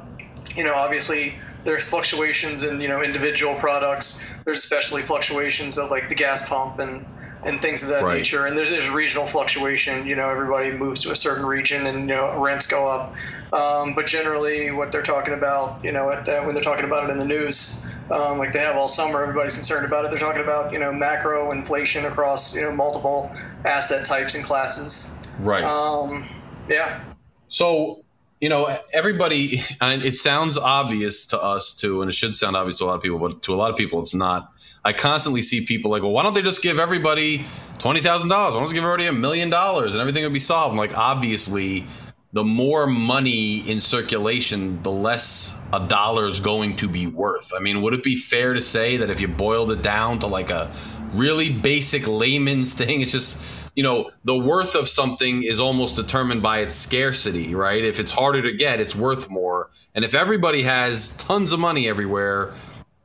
[0.56, 4.22] you know, obviously there's fluctuations in you know individual products.
[4.44, 7.04] There's especially fluctuations of like the gas pump and
[7.44, 8.18] and things of that Right.
[8.18, 8.46] nature.
[8.46, 10.06] And there's, there's regional fluctuation.
[10.06, 13.14] You know, everybody moves to a certain region, and you know, rents go up.
[13.52, 17.12] Um, but generally, what they're talking about, you know, at when they're talking about it
[17.12, 20.10] in the news, um, like they have all summer, everybody's concerned about it.
[20.10, 23.30] They're talking about, you know, macro inflation across, you know, multiple
[23.64, 25.12] asset types and classes.
[25.38, 25.64] Right.
[25.64, 26.28] Um,
[26.68, 27.02] yeah.
[27.48, 28.04] So,
[28.40, 32.78] you know, everybody, and it sounds obvious to us too, and it should sound obvious
[32.78, 34.51] to a lot of people, but to a lot of people, it's not.
[34.84, 37.44] I constantly see people like, well, why don't they just give everybody
[37.78, 38.54] twenty thousand dollars?
[38.54, 40.72] Why don't they give everybody a million dollars and everything would be solved?
[40.72, 41.86] I'm like, obviously,
[42.32, 47.52] the more money in circulation, the less a dollar is going to be worth.
[47.54, 50.26] I mean, would it be fair to say that if you boiled it down to
[50.26, 50.72] like a
[51.12, 53.38] really basic layman's thing, it's just
[53.74, 57.84] you know the worth of something is almost determined by its scarcity, right?
[57.84, 61.88] If it's harder to get, it's worth more, and if everybody has tons of money
[61.88, 62.52] everywhere,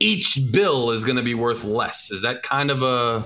[0.00, 2.10] each bill is going to be worth less.
[2.10, 3.24] Is that kind of a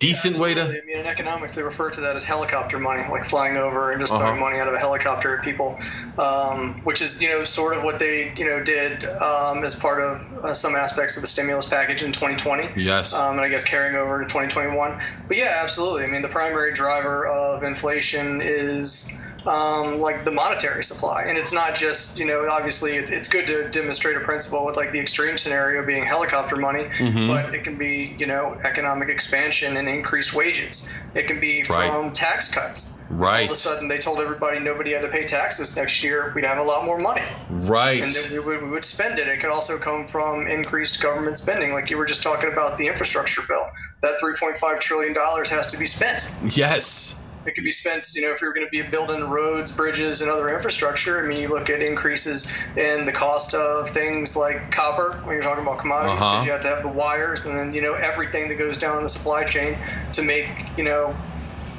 [0.00, 0.62] decent way to?
[0.62, 4.00] I mean, in economics, they refer to that as helicopter money, like flying over and
[4.00, 4.24] just Uh-huh.
[4.24, 5.78] throwing money out of a helicopter at people,
[6.18, 10.00] um, which is, you know, sort of what they, you know, did um, as part
[10.02, 12.82] of uh, some aspects of the stimulus package in 2020.
[12.82, 13.12] Yes.
[13.14, 14.98] Um, and I guess carrying over to 2021.
[15.28, 16.04] But yeah, absolutely.
[16.04, 19.12] I mean, the primary driver of inflation is
[19.46, 23.46] um, like the monetary supply, and it's not just you know obviously it, it's good
[23.46, 27.28] to demonstrate a principle with like the extreme scenario being helicopter money, Mhm.
[27.28, 30.88] but it can be you know economic expansion and increased wages.
[31.14, 31.90] It can be Right.
[31.90, 32.92] from tax cuts.
[33.12, 33.40] Right.
[33.40, 36.30] All of a sudden, they told everybody nobody had to pay taxes next year.
[36.36, 38.00] We'd have a lot more money Right.
[38.00, 39.26] and then we would, we would spend it.
[39.26, 42.86] It could also come from increased government spending, like you were just talking about the
[42.86, 43.66] infrastructure bill.
[44.02, 46.30] That 3.5 trillion dollars has to be spent.
[46.44, 47.16] Yes.
[47.50, 50.30] It could be spent, you know, if you're going to be building roads, bridges, and
[50.30, 51.20] other infrastructure.
[51.20, 55.42] I mean, you look at increases in the cost of things like copper when you're
[55.42, 56.44] talking about commodities, because Uh-huh.
[56.44, 59.02] you have to have the wires, and then you know everything that goes down in
[59.02, 59.76] the supply chain
[60.12, 60.46] to make,
[60.76, 61.12] you know,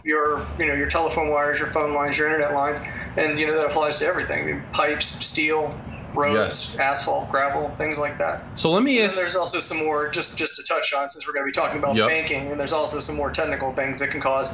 [0.03, 2.81] your you know your telephone wires, your phone lines, your internet lines,
[3.15, 5.73] and you know that applies to everything: I mean, pipes, steel,
[6.15, 6.79] roads, Yes.
[6.79, 8.43] asphalt, gravel, things like that.
[8.55, 9.15] So let me And ask.
[9.15, 11.79] there's also some more, just just to touch on, since we're going to be talking
[11.79, 12.09] about Yep.
[12.09, 14.53] banking, and there's also some more technical things that can cause,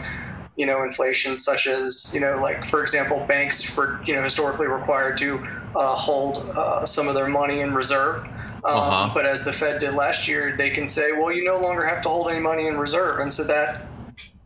[0.57, 4.67] you know, inflation, such as, you know, like for example, banks for you know historically
[4.67, 5.37] required to
[5.75, 8.17] uh, hold uh, some of their money in reserve.
[8.65, 9.11] Um, Uh-huh.
[9.13, 12.01] But as the Fed did last year, they can say, well, you no longer have
[12.01, 13.85] to hold any money in reserve, and so that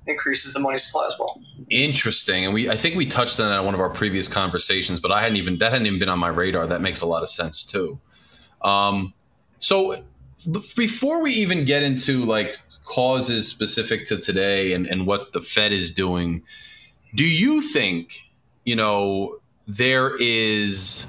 [0.05, 1.39] increases the money supply as well.
[1.69, 4.99] Interesting, and we I think we touched on that in one of our previous conversations,
[4.99, 6.67] but I hadn't even that hadn't even been on my radar.
[6.67, 7.99] That makes a lot of sense too.
[8.63, 9.13] Um,
[9.59, 10.03] so
[10.75, 15.71] before we even get into like causes specific to today and, and what the Fed
[15.71, 16.43] is doing,
[17.15, 18.21] do you think,
[18.65, 21.05] you know, there is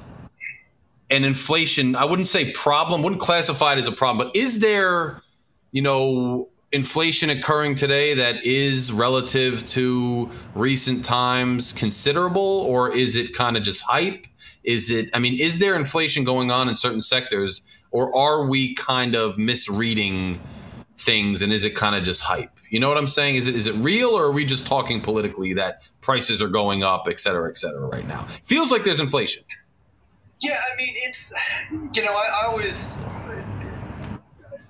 [1.11, 5.21] an inflation, I wouldn't say problem, wouldn't classify it as a problem, but is there,
[5.71, 13.35] you know, inflation occurring today that is relative to recent times considerable, or is it
[13.35, 14.27] kind of just hype?
[14.65, 18.75] Is it, I mean, is there inflation going on in certain sectors, or are we
[18.75, 20.41] kind of misreading
[21.03, 22.59] things and is it kind of just hype?
[22.71, 23.37] You know what I'm saying?
[23.37, 26.83] Is it is it real or are we just talking politically that prices are going
[26.83, 28.27] up, et cetera, et cetera, right now?
[28.45, 29.45] Feels like there's inflation.
[30.41, 31.33] Yeah, I mean, it's,
[31.93, 32.99] you know, I, I always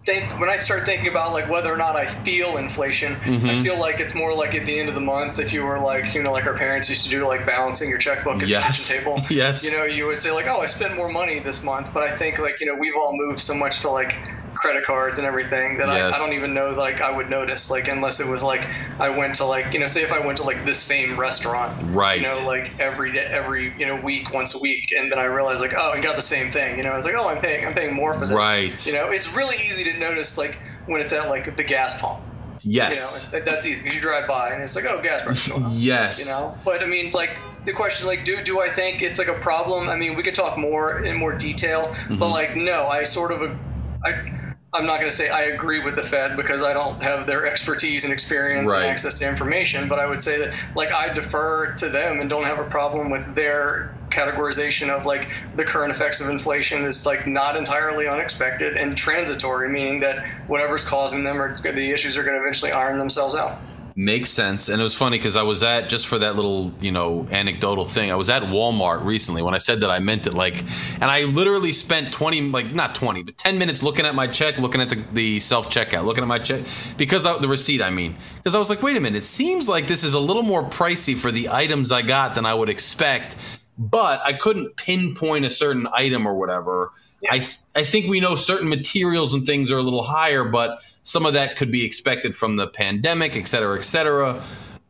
[0.05, 3.47] think when I start thinking about like whether or not I feel inflation, mm-hmm.
[3.47, 5.79] I feel like it's more like at the end of the month if you were
[5.79, 8.89] like you know like our parents used to do like balancing your checkbook at yes.
[8.89, 9.27] the kitchen table.
[9.31, 9.65] yes.
[9.65, 12.15] You know, you would say like, oh, I spent more money this month, but I
[12.15, 14.15] think like you know we've all moved so much to like
[14.63, 16.15] credit cards and everything that yes.
[16.15, 18.65] I, I, don't even know like I would notice like unless it was like
[19.01, 21.85] I went to like you know say if I went to like the same restaurant
[21.87, 25.19] right you know like every day every you know week once a week and then
[25.19, 27.29] I realized like oh I got the same thing you know I was like oh
[27.29, 30.39] I'm paying I'm paying more for this right you know it's really easy to notice
[30.39, 30.57] like
[30.87, 32.23] when it's at like the gas pump
[32.65, 33.29] Yes.
[33.33, 35.65] You know, that's easy because you drive by and it's like, oh, gas prices going
[35.65, 35.73] up.
[35.75, 36.21] yes.
[36.21, 37.31] You know, but I mean, like
[37.65, 39.89] the question, like, do do I think it's like a problem?
[39.89, 42.19] I mean, we could talk more in more detail, mm-hmm.
[42.19, 43.59] but like, no, I sort of,
[44.05, 44.42] I
[44.75, 47.47] I'm not going to say I agree with the Fed because I don't have their
[47.47, 48.81] expertise and experience right.
[48.81, 52.31] and access to information, but I would say that like I defer to them and
[52.31, 57.05] don't have a problem with their categorization of like the current effects of inflation is
[57.05, 62.23] like not entirely unexpected and transitory, meaning that whatever's causing them or the issues are
[62.23, 63.59] going to eventually iron themselves out
[63.97, 64.69] makes sense.
[64.69, 67.85] And it was funny because i was at just for that little you know anecdotal
[67.85, 69.43] thing i was at walmart recently.
[69.43, 70.61] When i said that i meant it like
[70.95, 74.59] and i literally spent 20 like not 20 but 10 minutes looking at my check
[74.59, 76.63] looking at the, the self checkout looking at my check
[76.97, 78.17] because I, the receipt i mean.
[78.37, 80.65] Because i was like wait a minute it seems like this is a little more
[80.65, 83.37] pricey for the items i got than i would expect
[83.79, 86.93] but i couldn't pinpoint a certain item or whatever.
[87.23, 87.35] Yeah.
[87.35, 90.81] I, th- I think we know certain materials and things are a little higher but
[91.03, 94.43] some of that could be expected from the pandemic, et cetera, et cetera.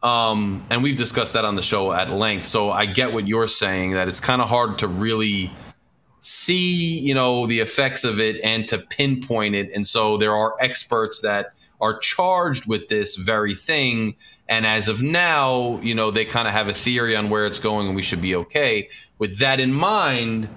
[0.02, 2.46] Um, and we've discussed that on the show at length.
[2.46, 5.52] So I get what you're saying that it's kind of hard to really
[6.20, 9.70] see, you know, the effects of it and to pinpoint it.
[9.74, 14.14] And so there are experts that are charged with this very thing.
[14.48, 17.58] And as of now, you know, they kind of have a theory on where it's
[17.58, 18.88] going and we should be okay.
[19.18, 20.48] With that in mind,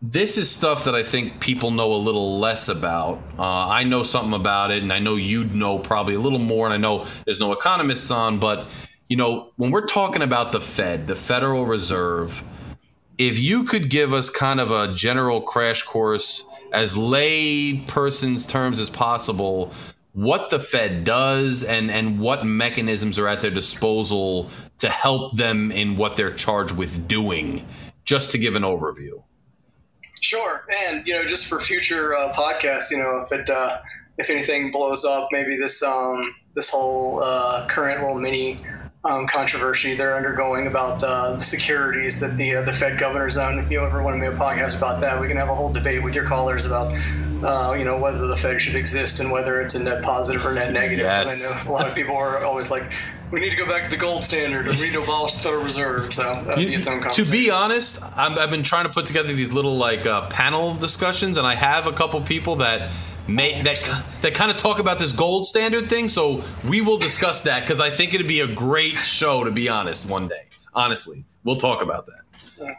[0.00, 3.22] this is stuff that I think people know a little less about.
[3.38, 6.66] Uh, I know something about it, and I know you'd know probably a little more.
[6.66, 8.68] And I know there's no economists on, but
[9.08, 12.42] you know, when we're talking about the Fed, the Federal Reserve,
[13.18, 18.80] if you could give us kind of a general crash course as lay person's terms
[18.80, 19.72] as possible,
[20.12, 24.48] what the Fed does and and what mechanisms are at their disposal
[24.78, 27.66] to help them in what they're charged with doing,
[28.04, 29.22] just to give an overview.
[30.24, 33.78] Sure, and you know, just for future uh, podcasts, you know, if it uh,
[34.16, 38.64] if anything blows up, maybe this um, this whole uh, current little mini
[39.04, 43.58] um, controversy they're undergoing about uh, the securities that the uh, the Fed governors own.
[43.58, 45.70] If you ever want to make a podcast about that, we can have a whole
[45.70, 46.96] debate with your callers about
[47.44, 50.54] uh, you know whether the Fed should exist and whether it's a net positive or
[50.54, 51.04] net negative.
[51.04, 51.52] Yes.
[51.52, 52.94] I know a lot of people are always like,
[53.30, 55.40] we need to go back to the gold standard, or we need to abolish the
[55.40, 56.12] Federal Reserve.
[56.12, 59.06] So that'll you, be its own To be honest, i have been trying to put
[59.06, 62.92] together these little like uh, panel discussions, and I have a couple people that
[63.26, 66.08] may that that kind of talk about this gold standard thing.
[66.08, 69.44] So we will discuss that because I think it'd be a great show.
[69.44, 72.76] To be honest, one day, honestly, we'll talk about that.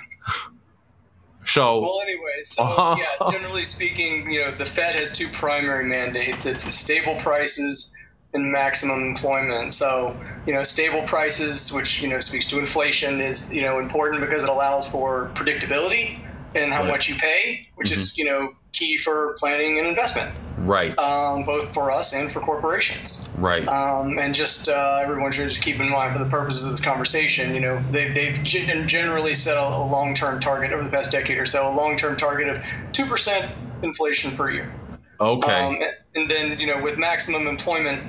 [1.46, 2.96] So well, anyway, so uh-huh.
[3.22, 6.46] yeah, generally speaking, you know, the Fed has two primary mandates.
[6.46, 7.95] It's stable prices
[8.36, 9.74] and maximum employment.
[9.74, 10.16] So,
[10.46, 14.44] you know, stable prices, which you know speaks to inflation, is you know important because
[14.44, 16.20] it allows for predictability
[16.54, 16.92] and how right.
[16.92, 18.00] much you pay, which mm-hmm.
[18.00, 20.38] is you know key for planning and investment.
[20.58, 20.98] Right.
[21.00, 23.28] Um, both for us and for corporations.
[23.38, 23.68] Right.
[23.68, 26.80] Um, and just uh, everyone should just keep in mind for the purposes of this
[26.80, 31.38] conversation, you know, they, they've generally set a, a long-term target over the past decade
[31.38, 32.58] or so, a long-term target of
[32.92, 33.52] 2%
[33.84, 34.74] inflation per year.
[35.20, 35.64] Okay.
[35.64, 35.80] Um,
[36.16, 38.04] and then, you know, with maximum employment,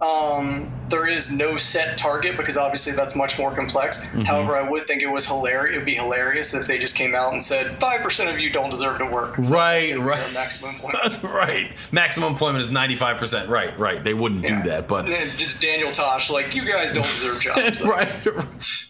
[0.00, 4.04] um, there is no set target because obviously that's much more complex.
[4.04, 4.22] Mm-hmm.
[4.22, 5.74] However, I would think it was hilarious.
[5.74, 8.50] It would be hilarious if they just came out and said five percent of you
[8.50, 9.36] don't deserve to work.
[9.38, 10.32] right, right.
[10.34, 11.22] Maximum employment.
[11.22, 11.76] right.
[11.92, 13.48] Maximum employment is ninety five percent.
[13.48, 14.02] Right, right.
[14.02, 14.62] They wouldn't yeah.
[14.62, 17.54] do that, but just Daniel Tosh, like you guys don't deserve jobs.
[17.84, 17.88] So.
[17.88, 18.10] right.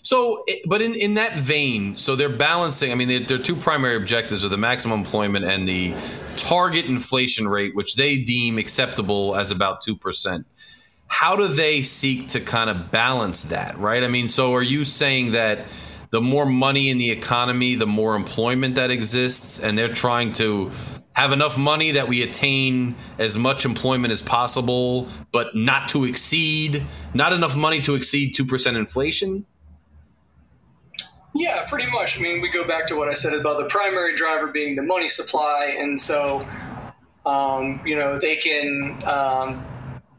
[0.03, 2.93] So, but in in that vein, so they're balancing.
[2.93, 5.95] I mean, their two primary objectives are the maximum employment and the
[6.37, 10.45] target inflation rate, which they deem acceptable as about 2%.
[11.15, 14.03] How do they seek to kind of balance that, right?
[14.03, 15.69] I mean, so are you saying that
[16.11, 20.73] the more money in the economy, the more employment that exists, and they're trying to
[21.13, 26.85] have enough money that we attain as much employment as possible, but not to exceed,
[27.15, 29.47] not enough money to exceed 2% inflation?
[31.33, 32.19] Yeah, pretty much.
[32.19, 34.83] I mean, we go back to what I said about the primary driver being the
[34.83, 35.77] money supply.
[35.79, 36.45] And so,
[37.25, 39.65] um, you know, they can um,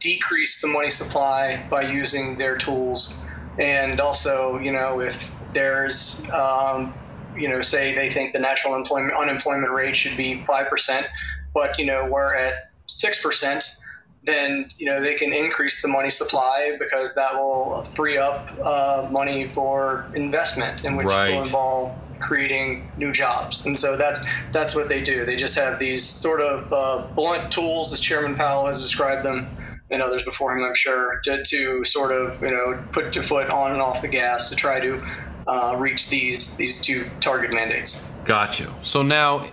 [0.06, 3.20] decrease the money supply by using their tools.
[3.58, 6.94] And also, you know, if there's um,
[7.36, 11.06] you know, say they think the national employment unemployment rate should be five percent,
[11.52, 13.76] but you know we're at six percent,
[14.24, 19.08] then you know they can increase the money supply because that will free up uh,
[19.10, 21.30] money for investment, in which right.
[21.30, 23.66] will involve creating new jobs.
[23.66, 25.26] And so that's that's what they do.
[25.26, 29.48] They just have these sort of uh, blunt tools, as Chairman Powell has described them,
[29.90, 33.50] and others before him, I'm sure, to, to sort of you know put your foot
[33.50, 35.04] on and off the gas to try to
[35.46, 38.04] uh, reach these these two target mandates.
[38.24, 38.72] Got you.
[38.82, 39.48] So now,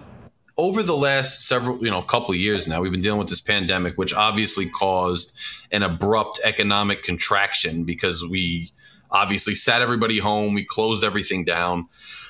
[0.57, 3.41] over the last several, you know, couple of years now, we've been dealing with this
[3.41, 5.37] pandemic, which obviously caused
[5.71, 8.71] an abrupt economic contraction because we
[9.11, 11.87] obviously sat everybody home, we closed everything down.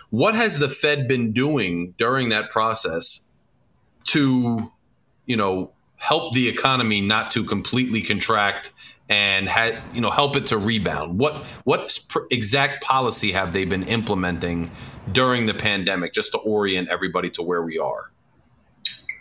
[0.09, 3.27] What has the Fed been doing during that process
[4.05, 4.71] to,
[5.25, 5.72] you know,
[6.03, 8.73] help the economy not to completely contract
[9.07, 11.17] and had you know help it to rebound?
[11.17, 11.97] What what
[12.29, 14.69] exact policy have they been implementing
[15.11, 18.11] during the pandemic just to orient everybody to where we are?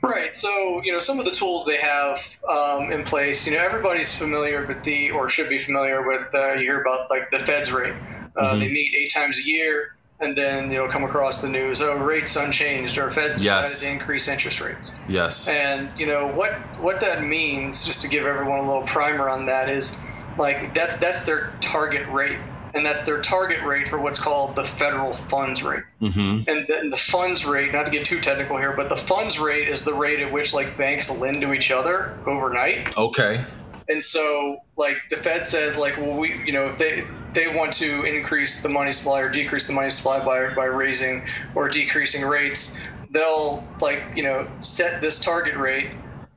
[0.03, 0.35] Right.
[0.35, 2.18] So you know some of the tools they have
[2.51, 6.55] um, in place you know everybody's familiar with the or should be familiar with uh,
[6.55, 7.95] you hear about like the fed's rate.
[8.35, 8.61] Uh, mm-hmm.
[8.61, 11.97] they meet eight times a year and then you know come across the news oh
[11.97, 13.81] rates unchanged or Fed decided yes.
[13.81, 14.95] to increase interest rates.
[15.09, 15.49] Yes.
[15.49, 19.47] And you know what what that means just to give everyone a little primer on
[19.47, 19.97] that is
[20.39, 22.39] like that's that's their target rate.
[22.75, 25.83] And that's their target rate for what's called the federal funds rate.
[26.01, 26.49] Mm-hmm.
[26.49, 29.68] and then the funds rate not to get too technical here but the funds rate
[29.68, 32.97] is the rate at which like banks lend to each other overnight.
[32.97, 33.44] Okay
[33.88, 37.04] and so, like the Fed says, like, well, we, you know, if they
[37.34, 41.24] they want to increase the money supply or decrease the money supply by by raising
[41.54, 42.76] or decreasing rates,
[43.10, 45.90] they'll like, you know, set this target rate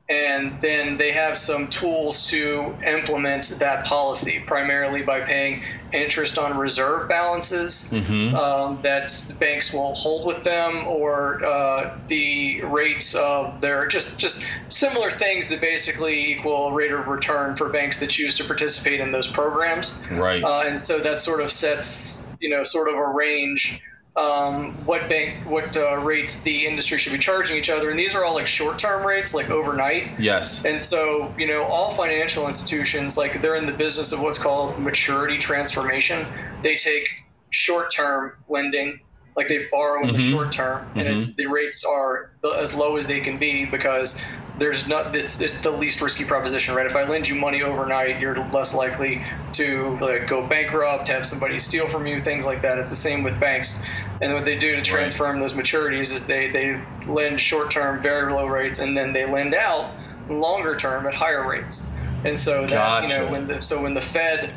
[0.08, 5.62] and then they have some tools to implement that policy, primarily by paying
[5.92, 8.34] interest on reserve balances mm-hmm.
[8.34, 14.44] um, that banks will hold with them, or uh, the rates of their just just
[14.68, 19.12] similar things that basically equal rate of return for banks that choose to participate in
[19.12, 19.94] those programs.
[20.10, 20.42] Right.
[20.42, 23.82] Uh, and so that sort of sets you know sort of a range
[24.16, 28.14] um, what bank, what uh, rates the industry should be charging each other, and these
[28.14, 30.18] are all like short-term rates, like overnight.
[30.18, 30.64] Yes.
[30.64, 34.78] And so, you know, all financial institutions, like they're in the business of what's called
[34.78, 36.26] maturity transformation.
[36.62, 37.08] They take
[37.50, 39.00] short-term lending,
[39.36, 40.16] like they borrow in mm-hmm.
[40.16, 41.16] the short term, and mm-hmm.
[41.16, 44.18] it's the rates are as low as they can be because
[44.58, 48.20] there's not it's, it's the least risky proposition right if i lend you money overnight
[48.20, 49.22] you're less likely
[49.52, 53.22] to like go bankrupt have somebody steal from you things like that it's the same
[53.22, 53.82] with banks
[54.20, 55.40] and what they do to transform right.
[55.40, 59.54] those maturities is they they lend short term very low rates and then they lend
[59.54, 59.90] out
[60.28, 61.90] longer term at higher rates
[62.24, 63.14] and so that gotcha.
[63.14, 64.52] you know when the so when the fed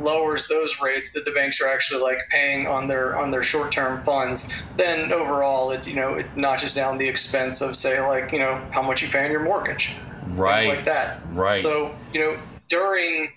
[0.00, 4.02] lowers those rates that the banks are actually like paying on their on their short-term
[4.04, 8.38] funds, then overall it you know it notches down the expense of say like you
[8.38, 9.94] know how much you pay on your mortgage,
[10.28, 11.20] right, things like that.
[11.32, 11.58] Right.
[11.58, 12.38] So you know
[12.68, 13.32] during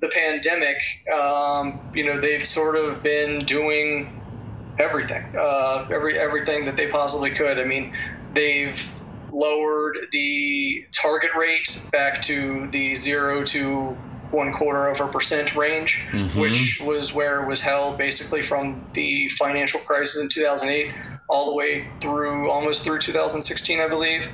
[0.00, 0.76] the pandemic,
[1.12, 4.20] um, you know they've sort of been doing
[4.78, 7.58] everything, uh, every everything that they possibly could.
[7.58, 7.94] I mean,
[8.32, 8.80] they've
[9.32, 13.96] lowered the target rate back to the zero to
[14.30, 16.38] one quarter of a percent range, mm-hmm.
[16.38, 20.94] which was where it was held basically from the financial crisis in 2008
[21.28, 24.28] all the way through almost through 2016, I believe.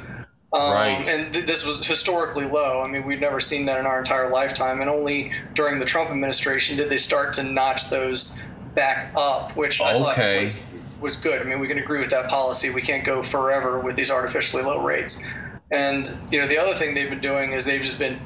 [0.52, 1.08] Um, right.
[1.08, 2.80] And th- this was historically low.
[2.80, 4.80] I mean, we've never seen that in our entire lifetime.
[4.80, 8.40] And only during the Trump administration did they start to notch those
[8.74, 10.66] back up, which I thought was,
[11.00, 11.40] was good.
[11.40, 12.70] I mean, we can agree with that policy.
[12.70, 15.22] We can't go forever with these artificially low rates.
[15.70, 18.20] And, you know, the other thing they've been doing is they've just been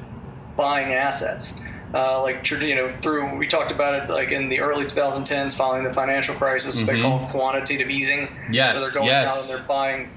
[0.55, 1.59] buying assets.
[1.93, 5.83] Uh, like you know, through we talked about it like in the early 2010s, following
[5.83, 6.87] the financial crisis, mm-hmm.
[6.87, 8.27] they call quantitative easing.
[8.51, 9.31] Yes, so they're going yes.
[9.31, 10.09] out and they're buying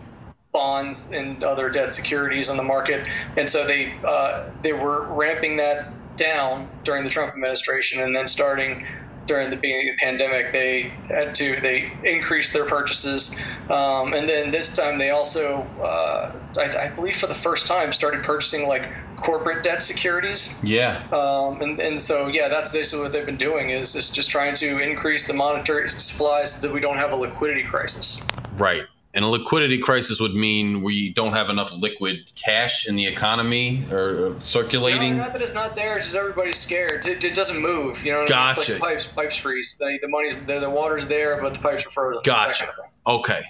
[0.51, 3.07] bonds and other debt securities on the market,
[3.37, 8.27] and so they uh, they were ramping that down during the Trump administration, and then
[8.27, 8.85] starting
[9.29, 13.39] during the beginning of the pandemic, they had to they increased their purchases,
[13.71, 17.93] um, and then this time they also, uh, I, I, believe, for the first time,
[17.93, 20.59] started purchasing like corporate debt securities.
[20.63, 21.03] Yeah.
[21.13, 24.55] Um, and, and so yeah, that's basically what they've been doing is is just trying
[24.57, 28.21] to increase the monetary supply so that we don't have a liquidity crisis.
[28.57, 28.88] Right.
[29.15, 33.83] And a liquidity crisis would mean we don't have enough liquid cash in the economy
[33.91, 35.17] or uh, circulating.
[35.17, 37.07] No, not that it's not there; it's just everybody's scared.
[37.07, 38.05] It, it doesn't move.
[38.05, 38.61] You know, gotcha.
[38.61, 39.77] It's like pipes, pipes freeze.
[39.79, 42.21] The, the money's the, the water's there, but the pipes are frozen.
[42.23, 42.67] Gotcha.
[42.67, 43.43] Kind of okay.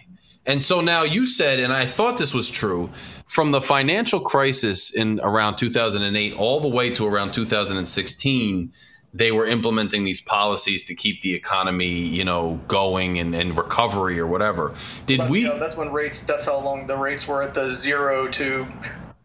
[0.47, 2.89] And so now you said, and I thought this was true,
[3.27, 8.73] from the financial crisis in around 2008 all the way to around 2016
[9.15, 14.21] they were implementing these policies to keep the economy, you know, going and, and recovery
[14.21, 14.75] or whatever.
[15.07, 15.41] Did that's, we?
[15.41, 16.23] You know, that's when rates.
[16.23, 18.67] That's how long the rates were at the zero to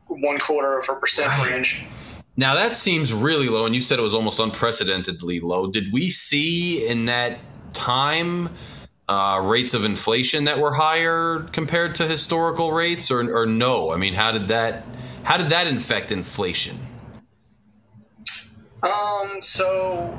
[0.08, 1.52] one quarter of a percent right.
[1.52, 1.86] range.
[2.36, 5.70] Now that seems really low, and you said it was almost unprecedentedly low.
[5.70, 7.40] Did we see in that
[7.74, 8.50] time
[9.08, 13.92] uh, rates of inflation that were higher compared to historical rates, or, or no?
[13.92, 14.86] I mean, how did that
[15.24, 16.80] how did that infect inflation?
[18.84, 20.18] Um, so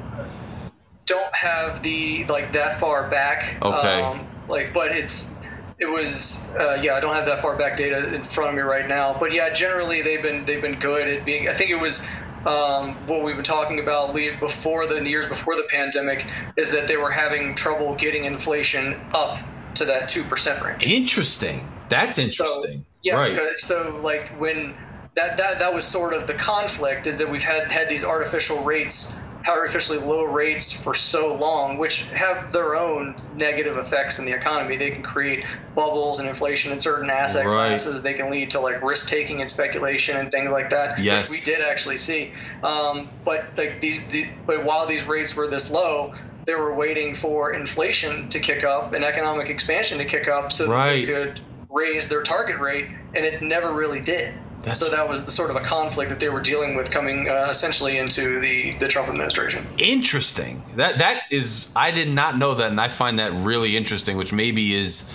[1.06, 3.62] don't have the like that far back.
[3.62, 4.02] Okay.
[4.02, 5.34] Um, like, but it's
[5.78, 6.94] it was uh, yeah.
[6.94, 9.16] I don't have that far back data in front of me right now.
[9.18, 11.48] But yeah, generally they've been they've been good at being.
[11.48, 12.02] I think it was
[12.46, 16.26] um, what we've been talking about leave before the, the years before the pandemic
[16.56, 19.38] is that they were having trouble getting inflation up
[19.74, 20.84] to that two percent range.
[20.84, 21.68] Interesting.
[21.88, 22.78] That's interesting.
[22.78, 23.16] So, yeah.
[23.16, 23.60] Right.
[23.60, 24.74] So like when
[25.14, 28.62] that, that that was sort of the conflict is that we've had had these artificial
[28.64, 29.12] rates
[29.46, 34.76] artificially low rates for so long which have their own negative effects in the economy
[34.76, 37.68] they can create bubbles and inflation in certain asset right.
[37.68, 41.28] classes they can lead to like risk taking and speculation and things like that yes.
[41.28, 42.32] which we did actually see
[42.62, 46.14] um, but like these the, but while these rates were this low
[46.46, 50.66] they were waiting for inflation to kick up and economic expansion to kick up so
[50.66, 51.06] right.
[51.06, 54.32] that they could raise their target rate and it never really did
[54.64, 57.48] that's so that was sort of a conflict that they were dealing with coming uh,
[57.50, 59.66] essentially into the, the Trump administration.
[59.78, 60.62] Interesting.
[60.76, 64.16] That that is I did not know that, and I find that really interesting.
[64.16, 65.08] Which maybe is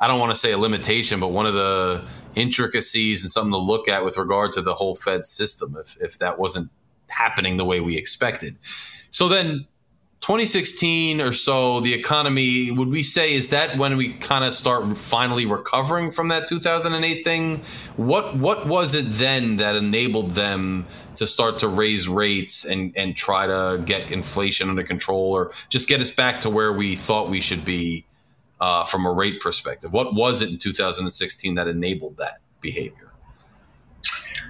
[0.00, 2.04] I don't want to say a limitation, but one of the
[2.34, 5.76] intricacies and something to look at with regard to the whole Fed system.
[5.78, 6.70] If if that wasn't
[7.08, 8.56] happening the way we expected,
[9.10, 9.66] so then
[10.24, 14.96] 2016 or so, the economy, would we say, is that when we kind of start
[14.96, 17.60] finally recovering from that 2008 thing?
[17.98, 20.86] What what was it then that enabled them
[21.16, 25.88] to start to raise rates and, and try to get inflation under control or just
[25.88, 28.06] get us back to where we thought we should be
[28.62, 29.92] uh, from a rate perspective?
[29.92, 33.03] What was it in 2016 that enabled that behavior?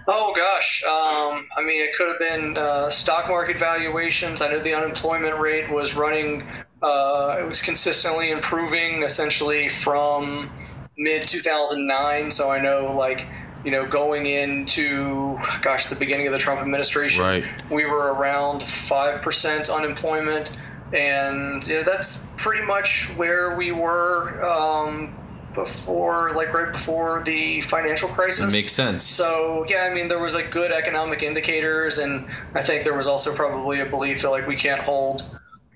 [0.06, 4.42] Oh gosh, um, I mean, it could have been uh, stock market valuations.
[4.42, 6.46] I know the unemployment rate was running;
[6.82, 10.50] uh, it was consistently improving, essentially from
[10.98, 12.30] mid 2009.
[12.30, 13.26] So I know, like,
[13.64, 17.44] you know, going into gosh, the beginning of the Trump administration, right.
[17.70, 20.54] we were around five percent unemployment,
[20.92, 24.44] and you know, that's pretty much where we were.
[24.44, 25.16] Um,
[25.54, 28.52] before, like right before the financial crisis.
[28.52, 29.04] It makes sense.
[29.04, 33.06] So yeah, I mean, there was like good economic indicators, and I think there was
[33.06, 35.24] also probably a belief that like we can't hold,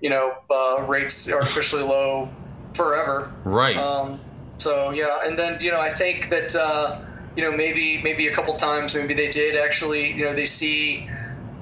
[0.00, 2.28] you know, uh, rates artificially low
[2.74, 3.32] forever.
[3.44, 3.76] Right.
[3.76, 4.20] Um,
[4.58, 7.00] so yeah, and then you know, I think that uh,
[7.36, 11.08] you know maybe maybe a couple times maybe they did actually you know they see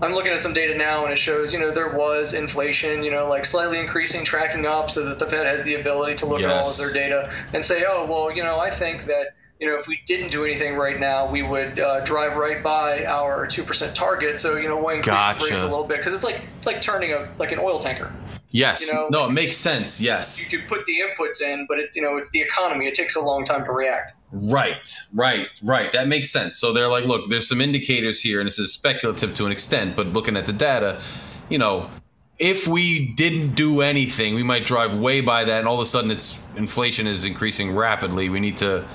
[0.02, 3.10] I'm looking at some data now and it shows, you know, there was inflation, you
[3.10, 6.40] know, like slightly increasing, tracking up so that the Fed has the ability to look
[6.40, 6.50] yes.
[6.50, 9.66] at all of their data and say, oh, well, you know, I think that, you
[9.66, 13.46] know, if we didn't do anything right now, we would uh, drive right by our
[13.46, 14.38] 2% target.
[14.38, 15.44] So, you know, we'll increase gotcha.
[15.44, 18.12] rates a little bit because it's like, it's like turning a, like an oil tanker.
[18.50, 18.86] Yes.
[18.86, 19.98] You know, no, it makes sense.
[19.98, 20.52] Yes.
[20.52, 22.86] You can put the inputs in, but it, you know, it's the economy.
[22.86, 24.15] It takes a long time to react.
[24.32, 25.92] Right, right, right.
[25.92, 26.58] That makes sense.
[26.58, 29.96] So they're like, look, there's some indicators here, and this is speculative to an extent,
[29.96, 31.00] but looking at the data,
[31.48, 31.90] you know,
[32.38, 35.86] if we didn't do anything, we might drive way by that, and all of a
[35.86, 38.28] sudden, it's inflation is increasing rapidly.
[38.28, 38.86] We need to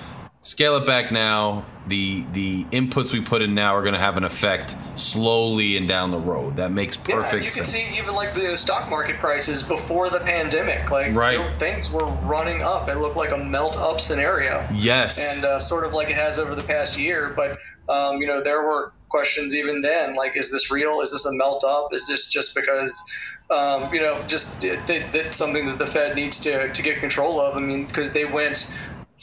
[0.41, 1.65] scale it back now.
[1.87, 5.87] The the inputs we put in now are going to have an effect slowly and
[5.87, 6.57] down the road.
[6.57, 7.71] That makes perfect yeah, you sense.
[7.71, 11.59] can see even like the stock market prices before the pandemic like right.
[11.59, 12.87] things were running up.
[12.87, 14.67] It looked like a melt up scenario.
[14.71, 15.35] Yes.
[15.35, 17.57] And uh, sort of like it has over the past year but
[17.91, 21.01] um, you know there were questions even then like is this real?
[21.01, 21.93] Is this a melt up?
[21.93, 23.01] Is this just because
[23.49, 27.57] um, you know, just that's something that the Fed needs to, to get control of.
[27.57, 28.71] I mean, because they went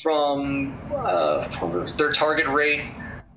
[0.02, 1.48] from uh,
[1.96, 2.84] their target rate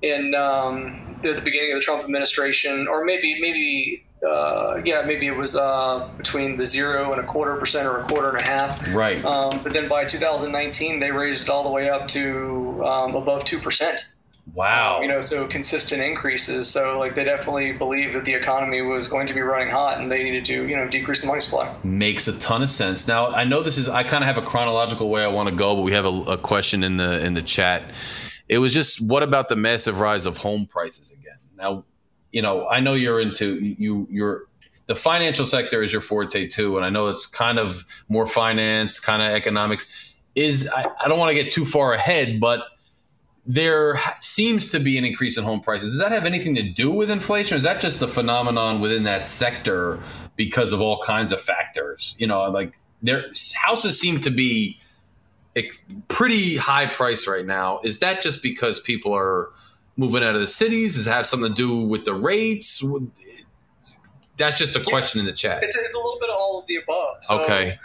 [0.02, 5.36] in um, the beginning of the Trump administration, or maybe maybe uh, yeah, maybe it
[5.36, 8.94] was uh, between the zero and a quarter percent or a quarter and a half.
[8.94, 9.24] Right.
[9.24, 13.44] Um, but then by 2019, they raised it all the way up to um, above
[13.44, 14.06] two percent.
[14.54, 15.00] Wow.
[15.00, 16.68] You know, so consistent increases.
[16.68, 20.10] So like they definitely believed that the economy was going to be running hot, and
[20.10, 21.74] they needed to you know decrease the money supply.
[21.84, 23.06] Makes a ton of sense.
[23.06, 25.54] Now I know this is I kind of have a chronological way I want to
[25.54, 27.92] go, but we have a, a question in the in the chat.
[28.48, 31.38] It was just what about the massive rise of home prices again?
[31.56, 31.84] Now,
[32.32, 34.42] you know, I know you're into you you're
[34.86, 38.98] the financial sector is your forte too, and I know it's kind of more finance,
[38.98, 39.86] kind of economics.
[40.34, 42.64] Is I, I don't want to get too far ahead, but
[43.44, 45.90] there seems to be an increase in home prices.
[45.90, 47.54] Does that have anything to do with inflation?
[47.54, 49.98] Or is that just a phenomenon within that sector
[50.36, 52.14] because of all kinds of factors?
[52.18, 54.78] You know, like their houses seem to be
[56.08, 57.80] pretty high price right now.
[57.82, 59.50] Is that just because people are
[59.96, 60.94] moving out of the cities?
[60.94, 62.82] Does it have something to do with the rates?
[64.36, 65.62] That's just a question yeah, in the chat.
[65.64, 67.16] It's a little bit of all of the above.
[67.22, 67.78] So okay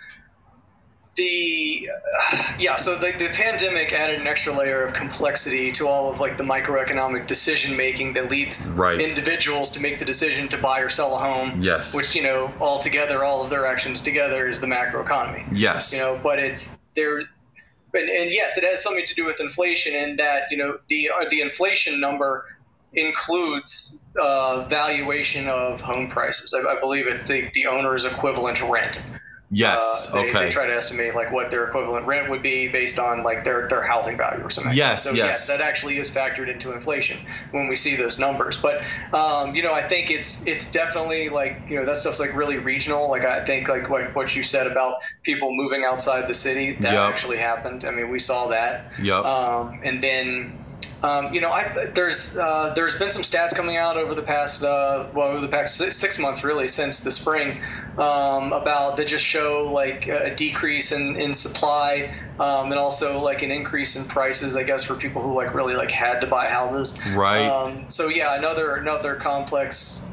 [1.17, 1.89] the
[2.31, 6.19] uh, yeah so the, the pandemic added an extra layer of complexity to all of
[6.19, 9.01] like the microeconomic decision making that leads right.
[9.01, 11.93] individuals to make the decision to buy or sell a home yes.
[11.93, 15.45] which you know all together all of their actions together is the macroeconomy.
[15.51, 15.91] Yes.
[15.91, 19.95] You know but it's there and, and yes it has something to do with inflation
[19.95, 22.45] and that you know the uh, the inflation number
[22.93, 26.53] includes uh, valuation of home prices.
[26.53, 29.03] I, I believe it's the, the owner's equivalent rent
[29.49, 30.09] Yes.
[30.09, 30.39] Uh, they, okay.
[30.45, 33.67] They try to estimate like what their equivalent rent would be based on like their,
[33.69, 34.73] their housing value or something.
[34.73, 35.03] Yes.
[35.03, 35.17] So yes.
[35.17, 37.17] yes, that actually is factored into inflation
[37.51, 38.57] when we see those numbers.
[38.57, 38.83] But
[39.13, 42.57] um, you know, I think it's it's definitely like you know that stuff's like really
[42.57, 43.09] regional.
[43.09, 46.93] Like I think like what what you said about people moving outside the city that
[46.93, 47.01] yep.
[47.01, 47.85] actually happened.
[47.85, 48.91] I mean, we saw that.
[49.01, 49.23] Yep.
[49.23, 50.59] Um, and then
[51.03, 54.63] um, you know, I, there's uh, there's been some stats coming out over the past
[54.63, 57.61] uh, well over the past six months really since the spring
[57.99, 63.43] um, about that just show like a decrease in, in supply um, and also like
[63.43, 66.47] an increase in prices I guess for people who like really like had to buy
[66.47, 66.97] houses.
[67.13, 67.47] Right.
[67.47, 70.03] Um, so yeah, another another complex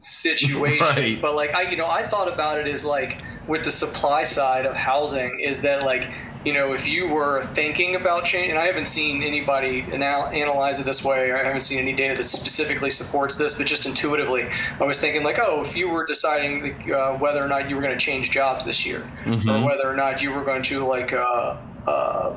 [0.00, 0.84] situation.
[0.84, 1.22] Right.
[1.22, 4.66] But like I you know I thought about it as like with the supply side
[4.66, 6.08] of housing is that like
[6.44, 10.78] you know, if you were thinking about change, and I haven't seen anybody anal- analyze
[10.78, 14.48] it this way, I haven't seen any data that specifically supports this, but just intuitively,
[14.78, 17.82] I was thinking like, oh, if you were deciding uh, whether or not you were
[17.82, 19.48] going to change jobs this year, mm-hmm.
[19.48, 21.12] or whether or not you were going to like.
[21.12, 21.56] Uh,
[21.86, 22.36] uh,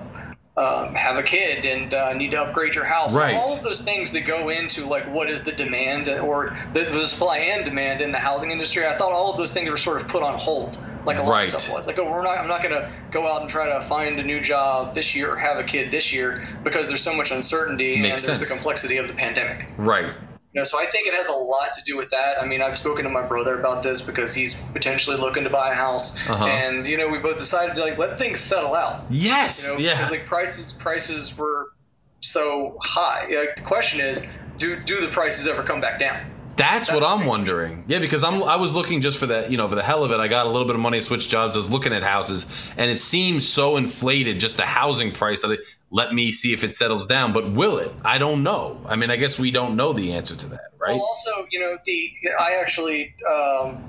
[0.57, 3.15] um, have a kid and uh, need to upgrade your house.
[3.15, 3.35] Right.
[3.35, 7.05] All of those things that go into like what is the demand or the, the,
[7.05, 8.87] supply and demand in the housing industry.
[8.87, 11.31] I thought all of those things were sort of put on hold like a lot
[11.31, 11.53] right.
[11.53, 11.87] of stuff was.
[11.87, 12.37] Like, oh, we're not.
[12.37, 15.31] I'm not going to go out and try to find a new job this year
[15.31, 18.39] or have a kid this year because there's so much uncertainty Makes and sense.
[18.39, 19.71] there's the complexity of the pandemic.
[19.77, 20.13] Right.
[20.53, 22.41] You know, so I think it has a lot to do with that.
[22.41, 25.71] I mean, I've spoken to my brother about this because he's potentially looking to buy
[25.71, 26.45] a house, uh-huh.
[26.45, 29.05] and you know, we both decided to like let things settle out.
[29.09, 29.67] Yes.
[29.67, 30.09] You know, yeah.
[30.09, 31.73] Like prices, prices were
[32.21, 33.27] so high.
[33.27, 34.25] Like, the question is,
[34.57, 36.31] do do the prices ever come back down?
[36.57, 37.85] That's, what I'm wondering.
[37.87, 40.11] Yeah, because I'm I was looking just for that, you know, for the hell of
[40.11, 40.19] it.
[40.19, 41.55] I got a little bit of money to switch jobs.
[41.55, 45.41] I was looking at houses, and it seems so inflated, just the housing price.
[45.43, 45.59] That it,
[45.91, 47.33] let me see if it settles down.
[47.33, 47.91] But will it?
[48.03, 48.81] I don't know.
[48.87, 50.93] I mean, I guess we don't know the answer to that, right?
[50.93, 53.15] Well, also, you know, the I actually.
[53.29, 53.83] Um,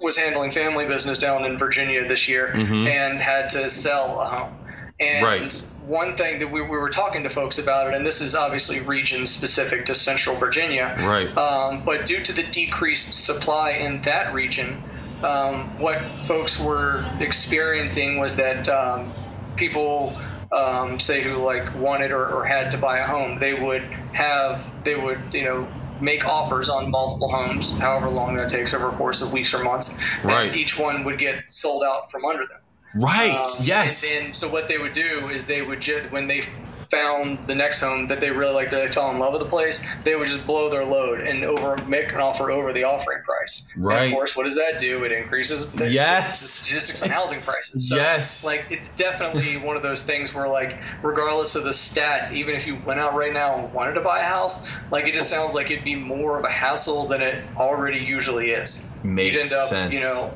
[0.00, 2.86] was handling family business down in Virginia this year mm-hmm.
[2.86, 4.56] and had to sell a home.
[5.00, 5.62] And right.
[5.86, 8.80] One thing that we, we were talking to folks about it, and this is obviously
[8.80, 11.36] region specific to Central Virginia, right?
[11.36, 14.82] Um, but due to the decreased supply in that region,
[15.22, 19.14] um, what folks were experiencing was that um,
[19.54, 20.18] people,
[20.52, 23.82] um, say who like wanted or, or had to buy a home, they would
[24.12, 25.68] have they would you know
[26.00, 29.62] make offers on multiple homes, however long that takes over a course of weeks or
[29.62, 29.96] months.
[30.22, 30.48] Right.
[30.48, 32.58] And each one would get sold out from under them.
[33.00, 33.36] Right.
[33.36, 34.02] Um, yes.
[34.02, 36.42] And then, so what they would do is they would just when they
[36.90, 39.48] found the next home that they really liked, that they fell in love with the
[39.48, 43.22] place, they would just blow their load and over make an offer over the offering
[43.22, 43.66] price.
[43.76, 43.96] Right.
[43.96, 45.04] And of course, what does that do?
[45.04, 46.40] It increases the, yes.
[46.40, 47.88] the statistics on housing prices.
[47.88, 48.44] So, yes.
[48.44, 52.66] Like it's definitely one of those things where like regardless of the stats, even if
[52.66, 55.54] you went out right now and wanted to buy a house, like it just sounds
[55.54, 58.86] like it'd be more of a hassle than it already usually is.
[59.02, 59.92] Makes You'd end up, sense.
[59.92, 60.32] you know,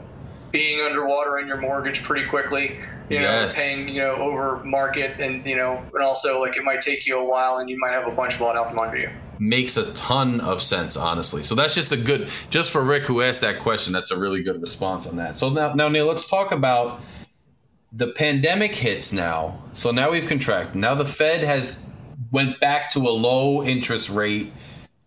[0.51, 3.57] being underwater in your mortgage pretty quickly you know, yes.
[3.57, 7.19] paying, you know, over market and, you know, and also like it might take you
[7.19, 9.11] a while and you might have a bunch of bought out from under you.
[9.41, 11.43] Makes a ton of sense, honestly.
[11.43, 14.45] So that's just a good, just for Rick who asked that question, that's a really
[14.45, 15.37] good response on that.
[15.37, 17.01] So now, now Neil, let's talk about
[17.93, 19.61] the pandemic hits now.
[19.73, 20.77] So now we've contracted.
[20.77, 21.81] Now the Fed has
[22.31, 24.53] went back to a low interest rate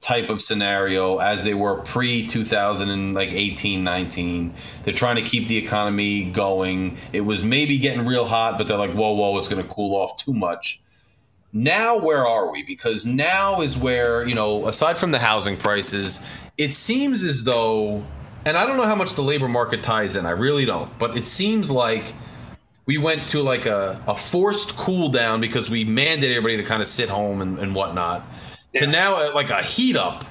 [0.03, 4.53] type of scenario as they were pre 2018 19
[4.83, 6.97] they're trying to keep the economy going.
[7.13, 9.95] It was maybe getting real hot but they're like whoa whoa it's going to cool
[9.95, 10.81] off too much.
[11.51, 12.63] Now where are we?
[12.63, 16.19] Because now is where you know aside from the housing prices
[16.57, 18.03] it seems as though
[18.45, 21.17] and i don't know how much the labor market ties in i really don't but
[21.17, 22.13] it seems like
[22.85, 26.81] we went to like a, a forced cool down because we mandated everybody to kind
[26.81, 28.25] of sit home and, and whatnot
[28.73, 28.81] yeah.
[28.81, 30.23] to now uh, like a heat up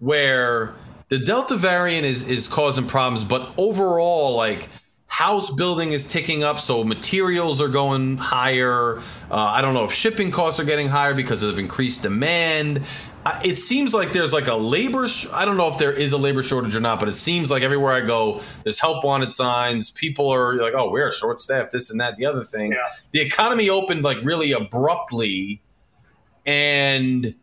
[0.00, 0.74] where
[1.08, 4.68] the delta variant is is causing problems but overall like
[5.06, 8.98] house building is ticking up so materials are going higher
[9.30, 12.82] uh, i don't know if shipping costs are getting higher because of increased demand
[13.42, 16.18] it seems like there's like a labor sh- i don't know if there is a
[16.18, 19.90] labor shortage or not but it seems like everywhere i go there's help wanted signs
[19.90, 22.78] people are like oh we're short staffed this and that the other thing yeah.
[23.12, 25.62] the economy opened like really abruptly
[26.44, 27.34] and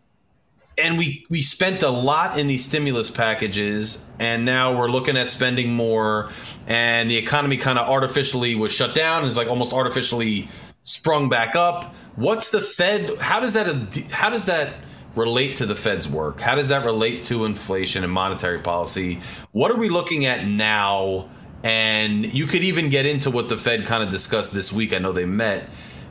[0.77, 5.29] and we we spent a lot in these stimulus packages and now we're looking at
[5.29, 6.31] spending more
[6.67, 10.47] and the economy kind of artificially was shut down and it's like almost artificially
[10.83, 11.93] sprung back up.
[12.15, 13.67] What's the fed how does that
[14.11, 14.73] how does that
[15.15, 16.39] relate to the fed's work?
[16.39, 19.19] How does that relate to inflation and monetary policy?
[19.51, 21.29] What are we looking at now?
[21.63, 24.93] And you could even get into what the fed kind of discussed this week.
[24.93, 25.69] I know they met.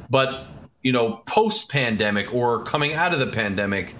[0.08, 0.46] But
[0.82, 3.94] you know post pandemic or coming out of the pandemic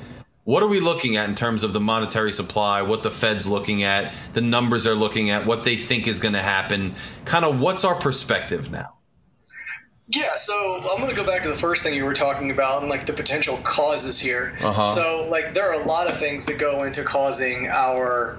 [0.50, 3.84] what are we looking at in terms of the monetary supply, what the Fed's looking
[3.84, 6.92] at, the numbers they're looking at, what they think is going to happen?
[7.24, 8.96] Kind of what's our perspective now?
[10.08, 12.80] Yeah, so I'm going to go back to the first thing you were talking about
[12.80, 14.56] and like the potential causes here.
[14.60, 14.88] Uh-huh.
[14.88, 18.36] So, like, there are a lot of things that go into causing our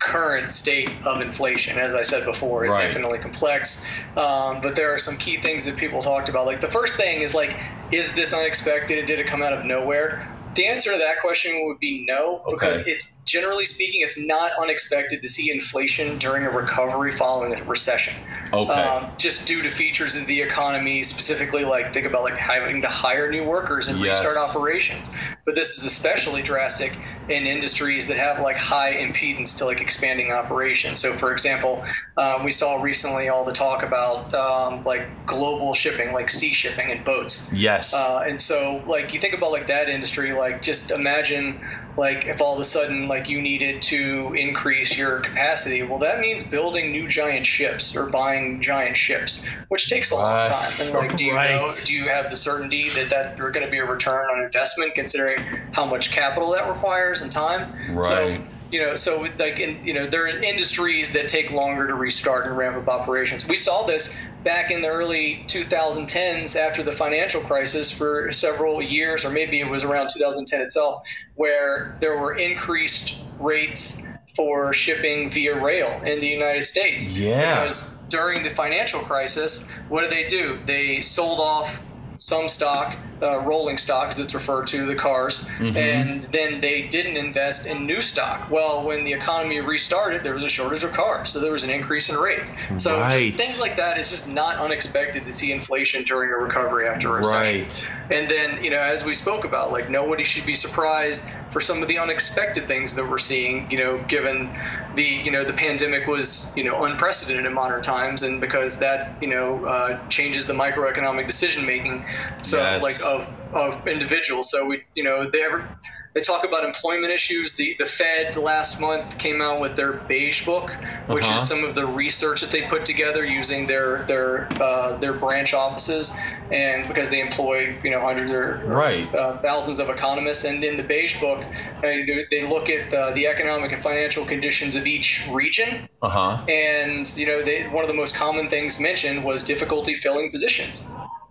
[0.00, 1.78] current state of inflation.
[1.78, 2.86] As I said before, it's right.
[2.86, 3.86] infinitely complex.
[4.16, 6.44] Um, but there are some key things that people talked about.
[6.44, 7.56] Like, the first thing is like,
[7.92, 9.06] is this unexpected?
[9.06, 10.35] Did it come out of nowhere?
[10.56, 12.92] The answer to that question would be no, because okay.
[12.92, 18.14] it's generally speaking, it's not unexpected to see inflation during a recovery following a recession.
[18.54, 18.72] Okay.
[18.72, 22.88] Um, just due to features of the economy, specifically like think about like having to
[22.88, 24.24] hire new workers and yes.
[24.24, 25.10] restart operations.
[25.46, 26.98] But this is especially drastic
[27.28, 31.00] in industries that have like high impedance to like expanding operations.
[31.00, 31.84] So, for example,
[32.16, 36.90] um, we saw recently all the talk about um, like global shipping, like sea shipping
[36.90, 37.50] and boats.
[37.52, 37.94] Yes.
[37.94, 41.60] Uh, and so, like you think about like that industry, like just imagine
[41.96, 46.20] like if all of a sudden like you needed to increase your capacity, well, that
[46.20, 50.72] means building new giant ships or buying giant ships, which takes a long time.
[50.80, 51.54] And like, do you right.
[51.54, 51.70] know?
[51.84, 54.94] Do you have the certainty that that are going to be a return on investment,
[54.94, 55.35] considering
[55.72, 57.96] how much capital that requires and time?
[57.96, 58.06] Right.
[58.06, 61.94] So, you know, so like in, you know, there are industries that take longer to
[61.94, 63.46] restart and ramp up operations.
[63.46, 69.24] We saw this back in the early 2010s after the financial crisis for several years,
[69.24, 74.02] or maybe it was around 2010 itself, where there were increased rates
[74.34, 77.08] for shipping via rail in the United States.
[77.08, 77.62] Yeah.
[77.62, 80.58] Because during the financial crisis, what did they do?
[80.64, 81.82] They sold off
[82.16, 85.76] some stock, uh, rolling stock as it's referred to, the cars, mm-hmm.
[85.76, 88.50] and then they didn't invest in new stock.
[88.50, 91.70] Well, when the economy restarted, there was a shortage of cars, so there was an
[91.70, 92.52] increase in rates.
[92.78, 93.34] So right.
[93.34, 97.18] things like that is just not unexpected to see inflation during a recovery after a
[97.18, 97.62] recession.
[97.62, 97.92] Right.
[98.10, 101.82] And then, you know, as we spoke about, like nobody should be surprised for some
[101.82, 104.50] of the unexpected things that we're seeing, you know, given
[104.96, 109.22] the you know the pandemic was you know unprecedented in modern times, and because that
[109.22, 112.04] you know uh, changes the microeconomic decision making,
[112.42, 112.82] so yes.
[112.82, 114.50] like of of individuals.
[114.50, 115.68] So we you know they ever
[116.16, 117.56] they talk about employment issues.
[117.56, 120.70] The the Fed last month came out with their beige book,
[121.08, 121.36] which uh-huh.
[121.36, 125.52] is some of the research that they put together using their their uh, their branch
[125.52, 126.16] offices,
[126.50, 129.14] and because they employ you know hundreds or, right.
[129.14, 130.44] uh, thousands of economists.
[130.44, 134.74] And in the beige book, uh, they look at the, the economic and financial conditions
[134.74, 135.86] of each region.
[136.00, 136.42] Uh-huh.
[136.48, 140.82] And you know, they, one of the most common things mentioned was difficulty filling positions.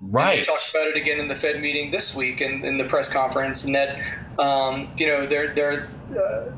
[0.02, 0.38] Right.
[0.38, 3.12] And talked about it again in the Fed meeting this week in, in the press
[3.12, 4.02] conference, and that
[4.38, 6.52] um, you know they're they're, uh,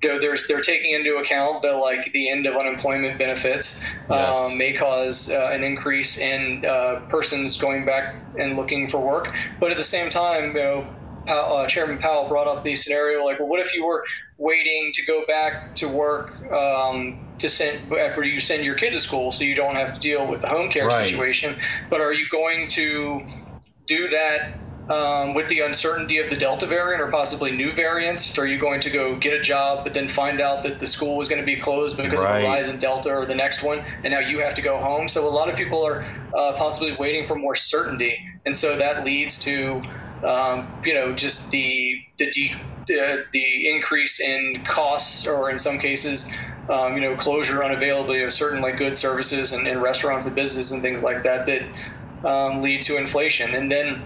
[0.00, 4.50] they're they're they're taking into account that like the end of unemployment benefits yes.
[4.50, 9.34] um, may cause uh, an increase in uh, persons going back and looking for work,
[9.60, 10.86] but at the same time, you know.
[11.24, 14.04] Powell, uh, Chairman Powell brought up the scenario like, well, what if you were
[14.38, 19.00] waiting to go back to work um, to send after you send your kid to
[19.00, 21.08] school, so you don't have to deal with the home care right.
[21.08, 21.54] situation.
[21.90, 23.26] But are you going to
[23.86, 24.58] do that
[24.90, 28.38] um, with the uncertainty of the Delta variant or possibly new variants?
[28.38, 31.16] Are you going to go get a job, but then find out that the school
[31.16, 32.38] was going to be closed because right.
[32.38, 34.78] of a rise in Delta or the next one, and now you have to go
[34.78, 35.08] home?
[35.08, 36.04] So a lot of people are
[36.36, 39.82] uh, possibly waiting for more certainty, and so that leads to,
[40.24, 45.78] um, you know, just the the de- uh, the increase in costs, or in some
[45.78, 46.28] cases,
[46.68, 50.72] um, you know, closure, unavailability of certain like goods, services, and, and restaurants and businesses
[50.72, 53.54] and things like that that um, lead to inflation.
[53.54, 54.02] And then,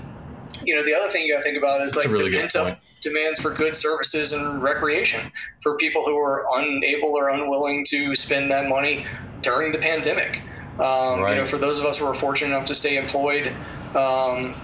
[0.63, 2.57] you know, the other thing you got to think about is like really the pent
[2.57, 5.21] up demands for goods, services, and recreation
[5.63, 9.05] for people who are unable or unwilling to spend that money
[9.43, 10.39] during the pandemic.
[10.79, 11.33] Um, right.
[11.33, 13.55] You know, for those of us who are fortunate enough to stay employed
[13.95, 14.57] um,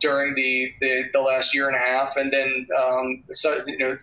[0.00, 3.96] during the, the, the last year and a half, and then um, so you know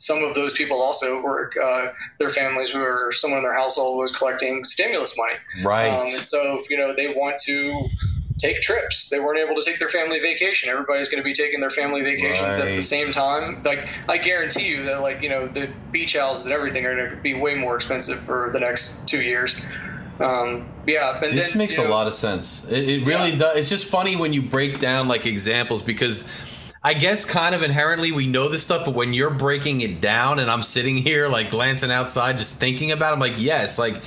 [0.00, 3.98] some of those people also were uh, their families who were someone in their household
[3.98, 5.34] was collecting stimulus money.
[5.62, 5.88] Right.
[5.88, 7.86] Um, and so you know they want to
[8.38, 9.10] take trips.
[9.10, 10.70] They weren't able to take their family vacation.
[10.70, 12.68] Everybody's going to be taking their family vacations right.
[12.68, 13.62] at the same time.
[13.62, 17.10] Like I guarantee you that like you know the beach houses and everything are going
[17.10, 19.60] to be way more expensive for the next two years.
[20.18, 22.66] Um, yeah, this then, makes a know, lot of sense.
[22.70, 23.38] It, it really yeah.
[23.38, 23.56] does.
[23.58, 26.24] It's just funny when you break down like examples because
[26.82, 30.38] I guess kind of inherently we know this stuff, but when you're breaking it down
[30.38, 34.00] and I'm sitting here like glancing outside, just thinking about, it, I'm like, yes, like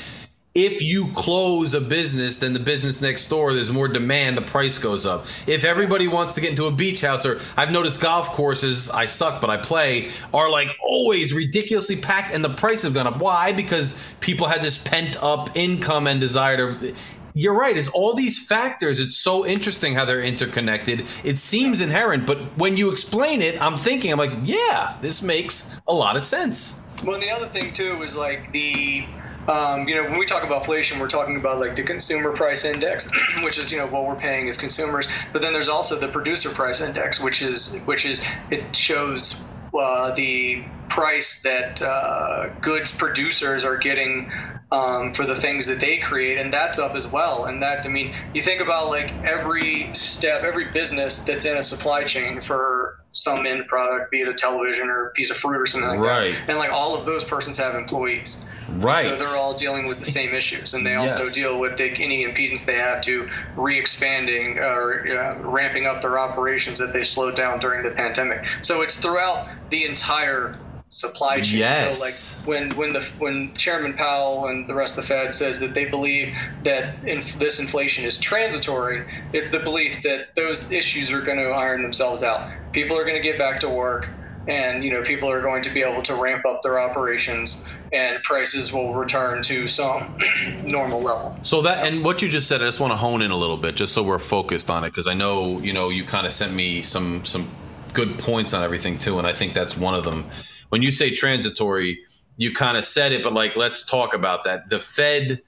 [0.56, 4.80] if you close a business, then the business next door, there's more demand, the price
[4.80, 5.28] goes up.
[5.46, 9.06] If everybody wants to get into a beach house, or I've noticed golf courses, I
[9.06, 13.20] suck, but I play, are like always ridiculously packed and the price have gone up.
[13.20, 13.54] Why?
[13.54, 16.96] Because people had this pent up income and desire to.
[17.34, 17.76] You're right.
[17.76, 19.00] It's all these factors.
[19.00, 21.06] It's so interesting how they're interconnected.
[21.24, 25.74] It seems inherent, but when you explain it, I'm thinking, I'm like, yeah, this makes
[25.88, 26.76] a lot of sense.
[27.04, 29.06] Well, the other thing too was like the
[29.48, 32.64] um, you know, when we talk about inflation, we're talking about like the consumer price
[32.64, 33.12] index,
[33.44, 35.08] which is you know what we're paying as consumers.
[35.34, 39.42] But then there's also the producer price index, which is which is it shows
[39.78, 44.32] uh, the price that uh, goods producers are getting
[44.72, 47.46] um, for the things that they create, and that's up as well.
[47.46, 51.64] And that I mean, you think about like every step, every business that's in a
[51.64, 55.62] supply chain for some end product, be it a television or a piece of fruit
[55.62, 56.34] or something like right.
[56.34, 58.44] that, and like all of those persons have employees.
[58.70, 59.06] Right.
[59.06, 61.34] So they're all dealing with the same issues, and they also yes.
[61.34, 66.80] deal with the, any impedance they have to re-expanding or uh, ramping up their operations
[66.80, 68.46] that they slowed down during the pandemic.
[68.62, 70.58] So it's throughout the entire
[70.90, 71.60] supply chain.
[71.60, 71.98] Yes.
[71.98, 75.60] So like when when the when Chairman Powell and the rest of the Fed says
[75.60, 81.12] that they believe that inf- this inflation is transitory, it's the belief that those issues
[81.12, 82.52] are going to iron themselves out.
[82.72, 84.08] People are going to get back to work
[84.48, 88.22] and you know people are going to be able to ramp up their operations and
[88.24, 90.18] prices will return to some
[90.64, 91.38] normal level.
[91.44, 93.58] So that and what you just said i just want to hone in a little
[93.58, 96.34] bit just so we're focused on it because i know you know you kind of
[96.34, 97.50] sent me some some
[97.94, 100.26] good points on everything too and i think that's one of them.
[100.70, 102.00] When you say transitory
[102.36, 104.70] you kind of said it but like let's talk about that.
[104.70, 105.42] The fed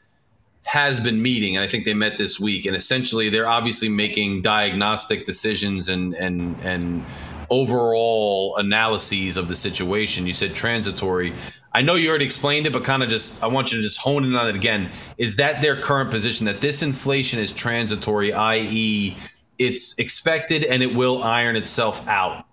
[0.63, 4.41] has been meeting and i think they met this week and essentially they're obviously making
[4.41, 7.05] diagnostic decisions and and and
[7.49, 10.27] overall analyses of the situation.
[10.27, 11.33] You said transitory.
[11.73, 13.99] I know you already explained it, but kind of just I want you to just
[13.99, 14.91] hone in on it again.
[15.17, 19.17] Is that their current position that this inflation is transitory, i.e.,
[19.57, 22.45] it's expected and it will iron itself out?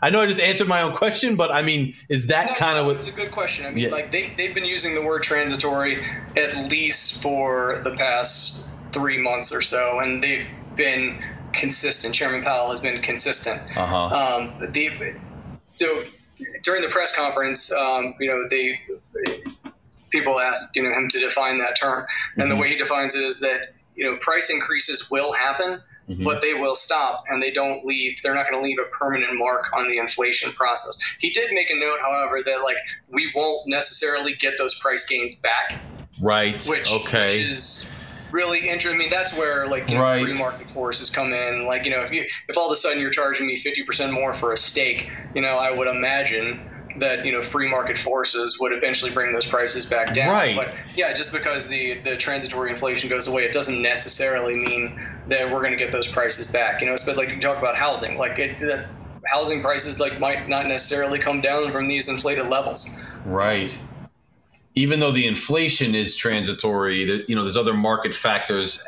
[0.00, 2.78] I know I just answered my own question, but I mean, is that no, kind
[2.78, 2.96] of what?
[2.96, 3.66] It's a good question.
[3.66, 3.90] I mean, yeah.
[3.90, 6.04] like they they've been using the word transitory
[6.36, 11.22] at least for the past three months or so, and they've been
[11.58, 12.14] consistent.
[12.14, 13.76] Chairman Powell has been consistent.
[13.76, 14.06] Uh-huh.
[14.06, 15.16] Um, the,
[15.66, 16.04] so
[16.62, 18.80] during the press conference, um, you know, they
[20.10, 22.48] people asked you know him to define that term, and mm-hmm.
[22.50, 25.80] the way he defines it is that you know price increases will happen.
[26.08, 26.22] Mm-hmm.
[26.22, 28.22] But they will stop and they don't leave.
[28.22, 30.98] They're not going to leave a permanent mark on the inflation process.
[31.18, 32.78] He did make a note, however, that like
[33.12, 35.82] we won't necessarily get those price gains back.
[36.22, 36.64] Right.
[36.64, 37.26] Which, okay.
[37.26, 37.90] Which is
[38.30, 38.94] really interesting.
[38.94, 40.22] I mean, that's where like you know, right.
[40.22, 41.66] free market forces come in.
[41.66, 44.12] Like you know, if you if all of a sudden you're charging me fifty percent
[44.12, 46.60] more for a steak, you know, I would imagine
[46.96, 50.30] that you know free market forces would eventually bring those prices back down.
[50.30, 50.56] Right.
[50.56, 55.50] But yeah, just because the the transitory inflation goes away, it doesn't necessarily mean that
[55.50, 56.80] we're going to get those prices back.
[56.80, 58.58] You know, it's but like you talk about housing, like it.
[58.58, 58.86] The,
[59.26, 62.88] housing prices like might not necessarily come down from these inflated levels.
[63.26, 63.78] Right
[64.74, 68.82] even though the inflation is transitory, you know, there's other market factors,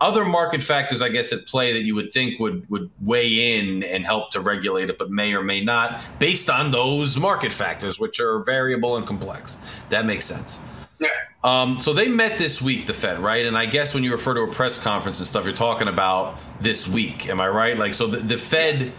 [0.00, 3.82] other market factors, I guess, at play that you would think would would weigh in
[3.82, 7.98] and help to regulate it, but may or may not, based on those market factors,
[7.98, 9.58] which are variable and complex.
[9.90, 10.60] That makes sense.
[11.00, 11.08] Yeah.
[11.42, 13.44] Um, so they met this week, the Fed, right?
[13.44, 16.38] And I guess when you refer to a press conference and stuff, you're talking about
[16.60, 17.28] this week.
[17.28, 17.76] Am I right?
[17.76, 18.92] Like, so the, the Fed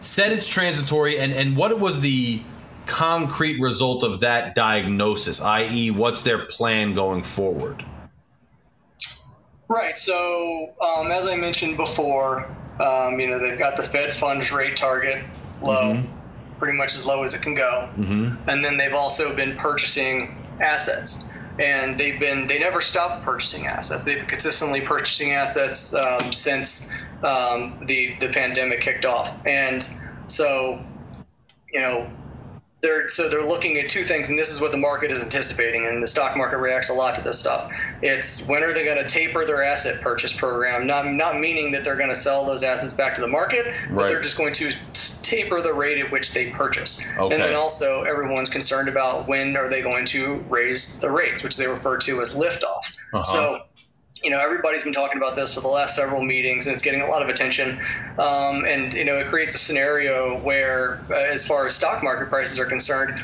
[0.00, 2.42] said it's transitory, and and what it was the
[2.92, 7.84] concrete result of that diagnosis, i.e., what's their plan going forward?
[9.68, 9.96] Right.
[9.96, 14.76] So, um, as I mentioned before, um, you know, they've got the Fed funds rate
[14.76, 15.24] target
[15.62, 15.94] low.
[15.94, 16.58] Mm-hmm.
[16.58, 17.88] pretty much as low as it can go.
[17.96, 18.48] Mm-hmm.
[18.48, 21.24] And then they've also been purchasing assets.
[21.58, 24.04] And they've been, they never stopped purchasing assets.
[24.04, 26.92] They've been consistently purchasing assets um, since
[27.22, 29.34] um, the, the pandemic kicked off.
[29.46, 29.88] And
[30.28, 30.84] so,
[31.72, 32.10] you know,
[32.82, 35.86] they're so they're looking at two things, and this is what the market is anticipating,
[35.86, 37.72] and the stock market reacts a lot to this stuff.
[38.02, 40.86] It's when are they going to taper their asset purchase program?
[40.86, 44.08] Not not meaning that they're going to sell those assets back to the market, but
[44.08, 44.72] they're just going to
[45.22, 47.00] taper the rate at which they purchase.
[47.16, 47.34] Okay.
[47.34, 51.56] And then also everyone's concerned about when are they going to raise the rates, which
[51.56, 52.82] they refer to as liftoff.
[53.14, 53.22] Uh-huh.
[53.22, 53.62] So
[54.22, 57.02] you know everybody's been talking about this for the last several meetings and it's getting
[57.02, 57.78] a lot of attention
[58.18, 62.28] um, and you know it creates a scenario where uh, as far as stock market
[62.28, 63.20] prices are concerned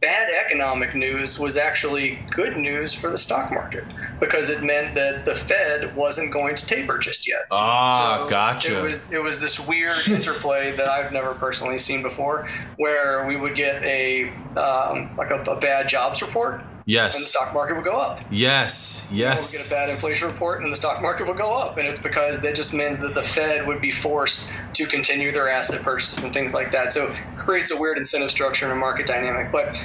[0.00, 3.84] bad economic news was actually good news for the stock market
[4.18, 8.78] because it meant that the fed wasn't going to taper just yet Ah, so gotcha.
[8.78, 13.36] It was it was this weird interplay that I've never personally seen before, where we
[13.36, 16.62] would get a um, like a, a bad jobs report,
[17.14, 18.20] and the stock market would go up.
[18.30, 19.06] Yes.
[19.10, 19.52] Yes.
[19.52, 21.78] We'll get a bad inflation report and the stock market will go up.
[21.78, 25.48] And it's because that just means that the Fed would be forced to continue their
[25.48, 26.92] asset purchases and things like that.
[26.92, 29.52] So it creates a weird incentive structure and a market dynamic.
[29.52, 29.84] But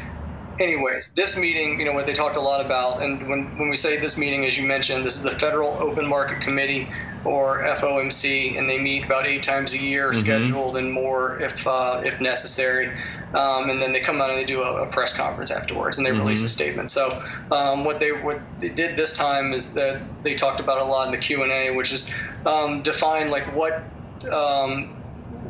[0.60, 3.76] anyways, this meeting, you know, what they talked a lot about, and when, when we
[3.76, 6.90] say this meeting, as you mentioned, this is the Federal Open Market Committee
[7.27, 12.01] or FOMC, and they meet about eight times a year, scheduled and more if uh,
[12.05, 12.87] if necessary.
[13.33, 16.07] Um, and then they come out and they do a, a press conference afterwards, and
[16.07, 16.89] they release a statement.
[16.89, 17.21] So
[17.51, 21.07] um, what they what they did this time is that they talked about a lot
[21.07, 22.09] in the Q and A, which is
[22.45, 23.83] um, define like what.
[24.31, 24.93] Um,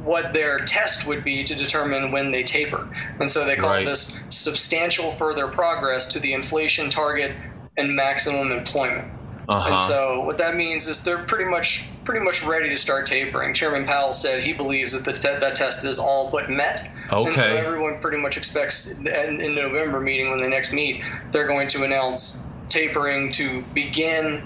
[0.04, 2.88] what their test would be to determine when they taper.
[3.20, 3.86] And so they call Right.
[3.86, 7.36] this substantial further progress to the inflation target
[7.78, 9.08] and maximum employment.
[9.48, 13.06] Uh And so what that means is they're pretty much pretty much ready to start
[13.06, 13.54] tapering.
[13.54, 16.84] Chairman Powell said he believes that the te- that test is all but met.
[17.26, 21.48] And so everyone pretty much expects in, in November meeting when they next meet, they're
[21.48, 24.42] going to announce tapering to begin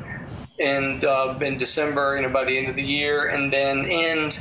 [0.59, 4.37] in uh, in December, you know, by the end of the year, and then end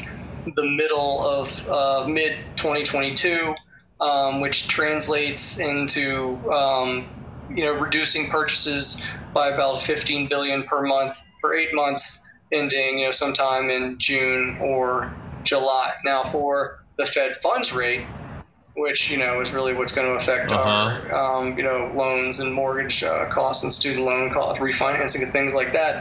[0.54, 3.54] the middle of uh, mid 2022,
[4.00, 7.08] um, which translates into um,
[7.50, 9.00] you know reducing purchases
[9.34, 12.22] by about 15 billion per month for eight months,
[12.52, 15.12] ending you know sometime in June or
[15.44, 15.92] July.
[16.04, 18.04] Now for the Fed funds rate,
[18.76, 21.10] which you know is really what's going to affect Uh-huh.
[21.12, 25.32] our um, you know loans and mortgage uh, costs and student loan costs, refinancing and
[25.32, 25.96] things like that.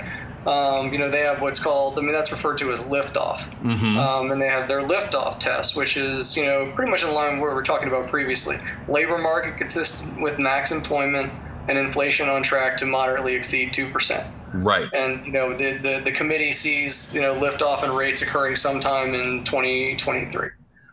[0.48, 3.98] Um, you know they have what's called I mean that's referred to as liftoff, Mm-hmm.
[3.98, 7.34] um, and they have their liftoff test, which is you know pretty much in line
[7.34, 8.58] with what we were talking about previously.
[8.88, 11.34] Labor market consistent with max employment
[11.68, 14.26] and inflation on track to moderately exceed two percent.
[14.54, 14.90] right.
[14.96, 19.14] And you know the, the the committee sees you know liftoff and rates occurring sometime
[19.14, 20.50] in 2023.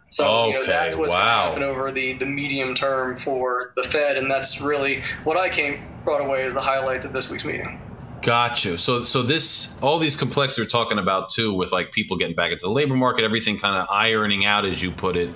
[0.09, 3.83] So you know that's what's going to happen over the the medium term for the
[3.85, 7.45] Fed, and that's really what I came brought away as the highlights of this week's
[7.45, 7.81] meeting.
[8.23, 8.77] Got you.
[8.77, 12.53] So, so this, all these complexities we're talking about too, with like people getting back
[12.53, 15.31] into the labor market, everything kind of ironing out, as you put it.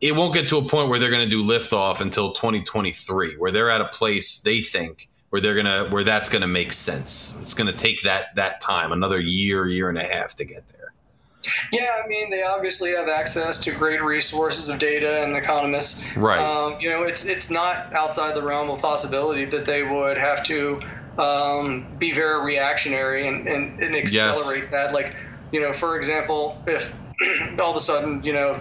[0.00, 3.52] It won't get to a point where they're going to do liftoff until 2023, where
[3.52, 7.34] they're at a place they think where they're gonna, where that's going to make sense.
[7.40, 10.68] It's going to take that that time, another year, year and a half to get
[10.68, 10.92] there.
[11.72, 16.16] Yeah, I mean, they obviously have access to great resources of data and economists.
[16.16, 16.38] Right.
[16.38, 20.44] Um, you know, it's it's not outside the realm of possibility that they would have
[20.44, 20.82] to
[21.18, 24.92] um, be very reactionary and, and, and accelerate that.
[24.92, 25.14] Like,
[25.50, 26.94] you know, for example, if
[27.60, 28.60] all of a sudden, you know,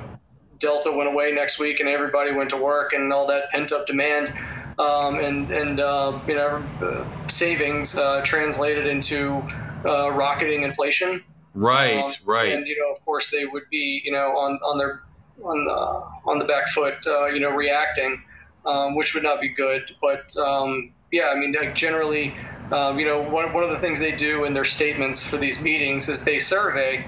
[0.60, 3.88] Delta went away next week and everybody went to work and all that pent up
[3.88, 4.32] demand
[4.80, 9.44] um, and and uh, you know uh, savings uh, translated into
[9.86, 11.24] uh, rocketing inflation.
[11.54, 12.04] Right.
[12.04, 12.54] Um, right.
[12.54, 15.02] And you know, of course, they would be you know on on their
[15.44, 18.22] on the on the back foot, uh, you know, reacting,
[18.66, 19.84] um, which would not be good.
[20.02, 22.36] But um, yeah, I mean, like generally,
[22.72, 25.60] um, you know, one one of the things they do in their statements for these
[25.62, 27.06] meetings is they survey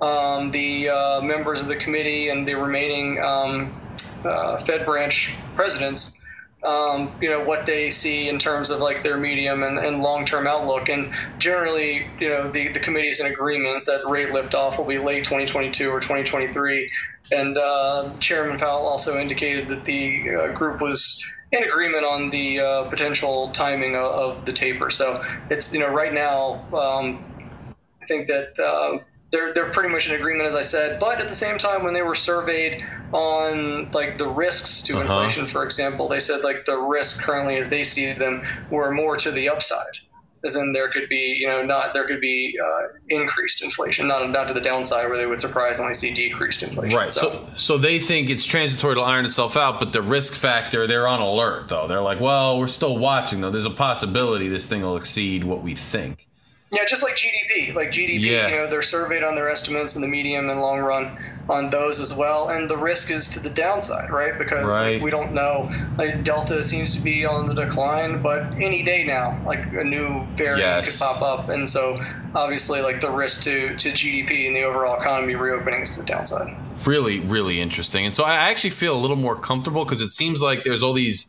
[0.00, 3.72] um, the uh, members of the committee and the remaining um,
[4.24, 6.18] uh, Fed branch presidents
[6.64, 10.46] um, you know what they see in terms of like their medium and, and long-term
[10.46, 10.88] outlook.
[10.88, 14.98] And generally you know the, the committee is in agreement that rate liftoff will be
[14.98, 16.90] late 2022 or 2023
[17.32, 22.60] and uh, chairman powell also indicated that the uh, group was in agreement on the
[22.60, 27.22] uh, potential timing of, of the taper so it's you know right now um,
[28.02, 28.98] i think that uh,
[29.32, 30.98] they're, they're pretty much in agreement, as I said.
[31.00, 32.76] But at the same time, when they were surveyed
[33.12, 35.02] on like the risks to Uh-huh.
[35.04, 39.16] inflation, for example, they said like the risk currently, as they see them, were more
[39.16, 39.94] to the upside.
[40.44, 44.28] As in there could be, you know, not there could be uh, increased inflation, not
[44.30, 46.96] not to the downside where they would surprisingly see decreased inflation.
[46.96, 47.10] Right.
[47.10, 47.20] So.
[47.20, 51.08] so, so they think it's transitory to iron itself out, but the risk factor, they're
[51.08, 51.86] on alert though.
[51.86, 53.50] They're like, well, we're still watching though.
[53.50, 56.28] There's a possibility this thing will exceed what we think.
[56.72, 57.74] Yeah, just like GDP.
[57.74, 58.48] Like GDP, yeah.
[58.48, 61.18] you know, they're surveyed on their estimates in the medium and long run
[61.50, 62.48] on those as well.
[62.48, 64.38] And the risk is to the downside, right?
[64.38, 64.94] Because right.
[64.94, 65.70] Like, we don't know.
[65.98, 70.24] Like Delta seems to be on the decline, but any day now, like a new
[70.28, 70.98] variant yes.
[70.98, 71.50] could pop up.
[71.50, 72.00] And so
[72.34, 76.06] obviously, like the risk to, to GDP and the overall economy reopening is to the
[76.06, 76.56] downside.
[76.86, 78.06] Really, really interesting.
[78.06, 80.94] And so I actually feel a little more comfortable because it seems like there's all
[80.94, 81.26] these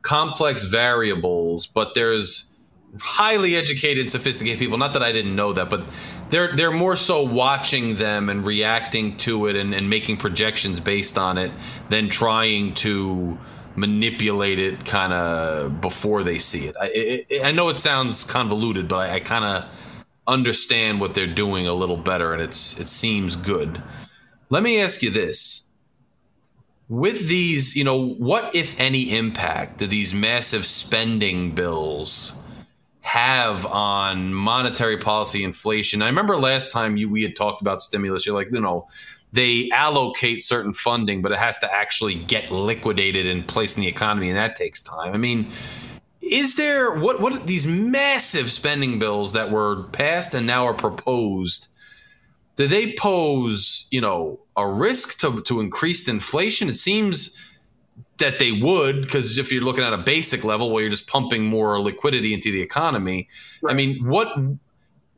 [0.00, 2.50] complex variables, but there's
[3.00, 4.78] highly educated, sophisticated people.
[4.78, 5.88] Not that I didn't know that, but
[6.30, 11.18] they're they're more so watching them and reacting to it and, and making projections based
[11.18, 11.52] on it
[11.88, 13.38] than trying to
[13.76, 16.76] manipulate it kind of before they see it.
[16.80, 19.64] I, it, I know it sounds convoluted, but I, I kind of
[20.26, 23.82] understand what they're doing a little better, and it's it seems good.
[24.48, 25.62] Let me ask you this.
[26.88, 32.34] With these, you know, what if any impact do these massive spending bills
[33.06, 36.02] have on monetary policy inflation.
[36.02, 38.26] I remember last time you we had talked about stimulus.
[38.26, 38.88] You're like, you know,
[39.32, 43.86] they allocate certain funding, but it has to actually get liquidated and placed in the
[43.88, 45.14] economy, and that takes time.
[45.14, 45.46] I mean,
[46.20, 51.68] is there what what these massive spending bills that were passed and now are proposed?
[52.56, 56.68] Do they pose, you know, a risk to to increased inflation?
[56.68, 57.38] It seems
[58.18, 61.44] that they would because if you're looking at a basic level where you're just pumping
[61.44, 63.28] more liquidity into the economy.
[63.62, 63.72] Right.
[63.72, 64.36] i mean what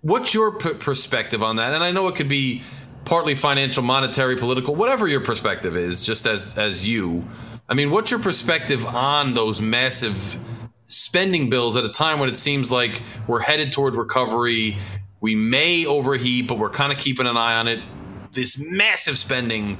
[0.00, 1.74] what's your p- perspective on that?
[1.74, 2.62] And i know it could be
[3.04, 7.26] partly financial monetary political whatever your perspective is just as as you.
[7.68, 10.38] I mean what's your perspective on those massive
[10.86, 14.76] spending bills at a time when it seems like we're headed toward recovery?
[15.20, 17.82] We may overheat but we're kind of keeping an eye on it.
[18.32, 19.78] This massive spending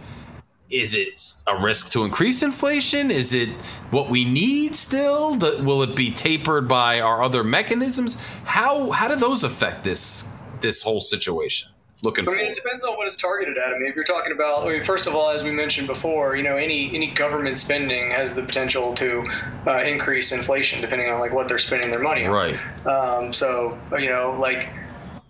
[0.70, 3.10] is it a risk to increase inflation?
[3.10, 3.48] Is it
[3.90, 5.36] what we need still?
[5.36, 8.16] Will it be tapered by our other mechanisms?
[8.44, 10.24] How how do those affect this
[10.60, 11.70] this whole situation?
[12.02, 12.26] Looking.
[12.26, 12.52] I mean, forward?
[12.52, 13.72] it depends on what it's targeted at.
[13.72, 16.36] I mean, if you're talking about, I mean, first of all, as we mentioned before,
[16.36, 19.28] you know, any any government spending has the potential to
[19.66, 22.32] uh, increase inflation depending on like what they're spending their money on.
[22.32, 22.86] Right.
[22.86, 24.72] Um, so you know, like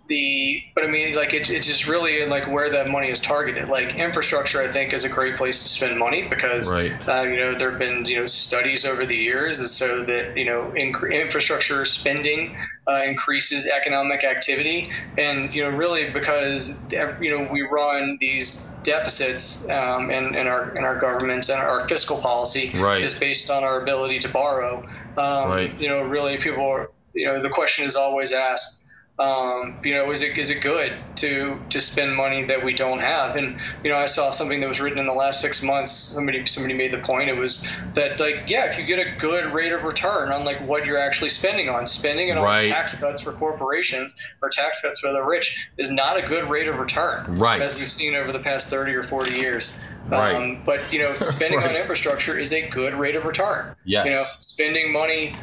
[0.09, 3.69] the but I mean like it's it's just really like where that money is targeted.
[3.69, 6.91] Like infrastructure, I think is a great place to spend money because right.
[7.07, 10.45] uh, you know there have been you know studies over the years so that you
[10.45, 12.57] know in, infrastructure spending
[12.87, 19.69] uh, increases economic activity and you know really because you know we run these deficits
[19.69, 23.03] um, in, in our in our governments and our fiscal policy right.
[23.03, 24.83] is based on our ability to borrow.
[25.17, 25.79] Um, right.
[25.79, 28.78] You know really people are, you know the question is always asked
[29.19, 32.99] um, you know, is it is it good to to spend money that we don't
[32.99, 33.35] have?
[33.35, 35.91] And you know, I saw something that was written in the last six months.
[35.91, 37.29] Somebody somebody made the point.
[37.29, 40.65] It was that like, yeah, if you get a good rate of return on like
[40.65, 45.01] what you're actually spending on, spending it on tax cuts for corporations or tax cuts
[45.01, 47.35] for the rich is not a good rate of return.
[47.35, 47.61] Right.
[47.61, 49.77] As we've seen over the past thirty or forty years.
[50.07, 50.33] Right.
[50.33, 51.71] Um, but you know, spending right.
[51.71, 53.75] on infrastructure is a good rate of return.
[53.83, 54.05] Yes.
[54.05, 55.35] You know, spending money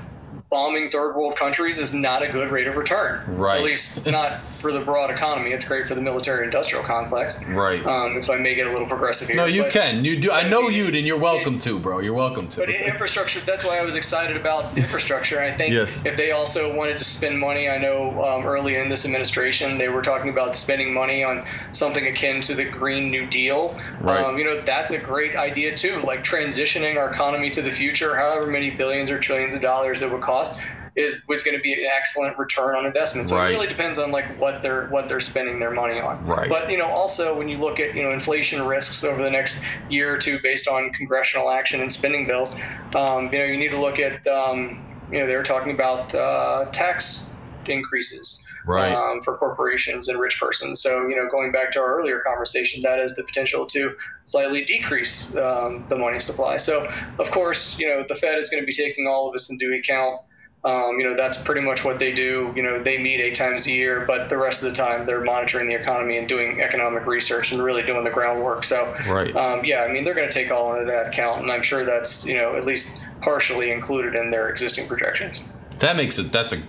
[0.51, 3.25] bombing third world countries is not a good rate of return.
[3.37, 3.59] Right.
[3.59, 5.53] At least not for the broad economy.
[5.53, 7.43] It's great for the military industrial complex.
[7.45, 7.85] Right.
[7.87, 9.37] Um, if I may get a little progressive here.
[9.37, 10.05] No, you but, can.
[10.05, 10.33] You do.
[10.33, 12.01] I know you, and you're welcome it, to, bro.
[12.01, 12.61] You're welcome to.
[12.61, 13.39] But infrastructure.
[13.41, 15.41] That's why I was excited about infrastructure.
[15.41, 16.05] I think yes.
[16.05, 19.89] if they also wanted to spend money, I know um, early in this administration they
[19.89, 23.79] were talking about spending money on something akin to the Green New Deal.
[24.01, 24.21] Right.
[24.21, 26.01] Um, you know, that's a great idea too.
[26.01, 30.11] Like transitioning our economy to the future, however many billions or trillions of dollars it
[30.11, 30.59] would cost
[30.97, 33.29] is was going to be an excellent return on investment.
[33.29, 33.51] So right.
[33.51, 36.25] it really depends on like what they're what they're spending their money on.
[36.25, 36.49] Right.
[36.49, 39.63] But you know, also when you look at you know inflation risks over the next
[39.91, 42.55] year or two based on congressional action and spending bills,
[42.95, 46.15] um, you know, you need to look at um, you know they were talking about
[46.15, 47.31] uh, tax
[47.67, 48.43] increases.
[48.69, 48.93] Right.
[48.93, 50.83] Um, for corporations and rich persons.
[50.83, 54.65] So, you know, going back to our earlier conversation, that has the potential to slightly
[54.65, 56.57] decrease um, the money supply.
[56.57, 56.91] So,
[57.21, 59.73] of course, you know, the Fed is going to be taking all of this into
[59.73, 60.21] account.
[60.67, 62.53] Um, you know, that's pretty much what they do.
[62.57, 65.23] You know, they meet eight times a year, but the rest of the time they're
[65.23, 68.65] monitoring the economy and doing economic research and really doing the groundwork.
[68.65, 69.35] So, right.
[69.37, 71.85] um, yeah, I mean, they're going to take all into that account, and I'm sure
[71.85, 75.49] that's you know at least partially included in their existing projections.
[75.79, 76.33] That makes it.
[76.33, 76.61] That's a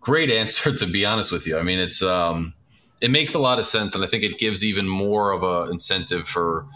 [0.00, 1.56] great answer, to be honest with you.
[1.56, 2.52] I mean, it's um,
[3.00, 5.70] it makes a lot of sense, and I think it gives even more of a
[5.70, 6.66] incentive for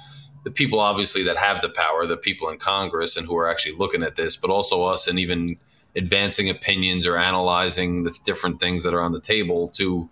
[0.44, 3.74] the people, obviously, that have the power, the people in Congress, and who are actually
[3.74, 5.56] looking at this, but also us, and even
[5.98, 10.08] advancing opinions or analyzing the different things that are on the table to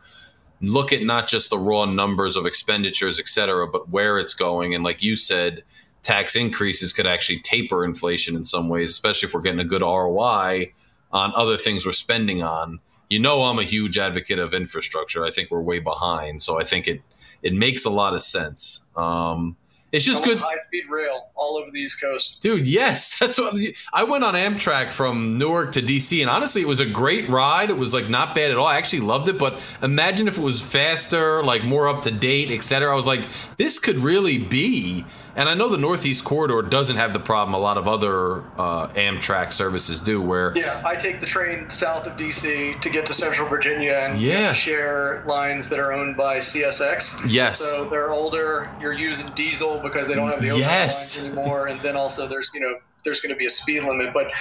[0.60, 4.74] look at not just the raw numbers of expenditures, et cetera, but where it's going.
[4.74, 5.62] And like you said,
[6.02, 9.82] tax increases could actually taper inflation in some ways, especially if we're getting a good
[9.82, 10.72] ROI
[11.12, 12.80] on other things we're spending on.
[13.08, 15.24] You know, I'm a huge advocate of infrastructure.
[15.24, 17.02] I think we're way behind, so I think it
[17.42, 18.84] it makes a lot of sense.
[18.96, 19.56] Um,
[19.92, 20.38] it's just good.
[20.38, 22.66] High speed rail all over the East Coast, dude.
[22.66, 23.54] Yes, that's what
[23.92, 27.70] I went on Amtrak from Newark to DC, and honestly, it was a great ride.
[27.70, 28.66] It was like not bad at all.
[28.66, 29.38] I actually loved it.
[29.38, 32.90] But imagine if it was faster, like more up to date, etc.
[32.90, 33.26] I was like,
[33.56, 35.04] this could really be
[35.36, 38.88] and I know the Northeast Corridor doesn't have the problem a lot of other uh,
[38.88, 40.20] Amtrak services do.
[40.20, 44.20] Where yeah, I take the train south of DC to get to Central Virginia and
[44.20, 44.52] yeah.
[44.52, 47.26] share lines that are owned by CSX.
[47.28, 47.58] Yes.
[47.58, 48.70] So they're older.
[48.80, 51.18] You're using diesel because they don't have the open yes.
[51.18, 54.12] lines anymore, and then also there's you know there's going to be a speed limit.
[54.12, 54.32] But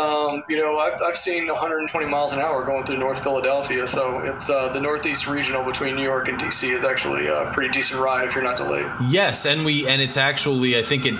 [0.00, 4.20] um, you know, I've, I've seen 120 miles an hour going through North Philadelphia, so
[4.20, 8.00] it's uh, the Northeast Regional between New York and DC is actually a pretty decent
[8.00, 8.86] ride if you're not delayed.
[9.08, 11.18] Yes, and we and it's actually I think it.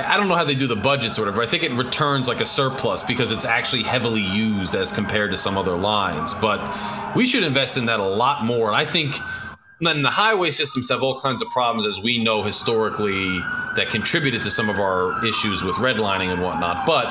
[0.00, 1.42] I don't know how they do the budgets or whatever.
[1.42, 5.36] I think it returns like a surplus because it's actually heavily used as compared to
[5.36, 6.34] some other lines.
[6.34, 8.68] But we should invest in that a lot more.
[8.68, 9.16] And I think
[9.80, 13.38] then the highway systems have all kinds of problems, as we know historically,
[13.76, 16.84] that contributed to some of our issues with redlining and whatnot.
[16.84, 17.06] But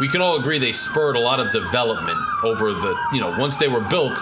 [0.00, 3.58] we can all agree they spurred a lot of development over the, you know, once
[3.58, 4.18] they were built,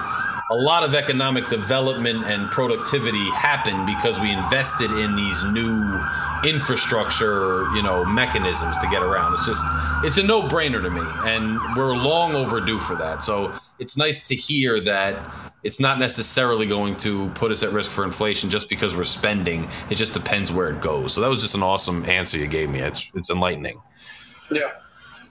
[0.51, 6.01] a lot of economic development and productivity happened because we invested in these new
[6.45, 9.35] infrastructure, you know, mechanisms to get around.
[9.35, 9.63] It's just,
[10.05, 11.03] it's a no brainer to me.
[11.31, 13.23] And we're long overdue for that.
[13.23, 15.21] So it's nice to hear that
[15.65, 19.69] it's not necessarily going to put us at risk for inflation just because we're spending.
[19.91, 21.13] It just depends where it goes.
[21.13, 22.79] So that was just an awesome answer you gave me.
[22.79, 23.81] It's it's enlightening.
[24.51, 24.71] Yeah.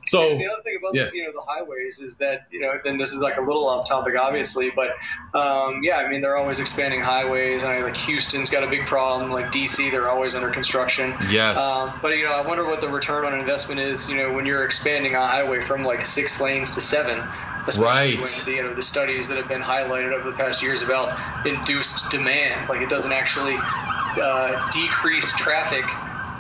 [0.08, 1.10] So and the other thing about yeah.
[1.10, 3.68] the, you know the highways is that you know then this is like a little
[3.68, 4.92] off topic obviously, but
[5.34, 7.64] um, yeah, I mean they're always expanding highways.
[7.64, 9.32] and like Houston's got a big problem.
[9.32, 11.14] Like DC, they're always under construction.
[11.30, 11.58] Yes.
[11.58, 14.10] Um, but you know I wonder what the return on investment is.
[14.10, 17.28] You know when you're expanding a highway from like six lanes to seven
[17.68, 18.22] especially right.
[18.22, 21.46] when the, you know the studies that have been highlighted over the past years about
[21.46, 22.70] induced demand.
[22.70, 25.86] Like it doesn't actually uh, decrease traffic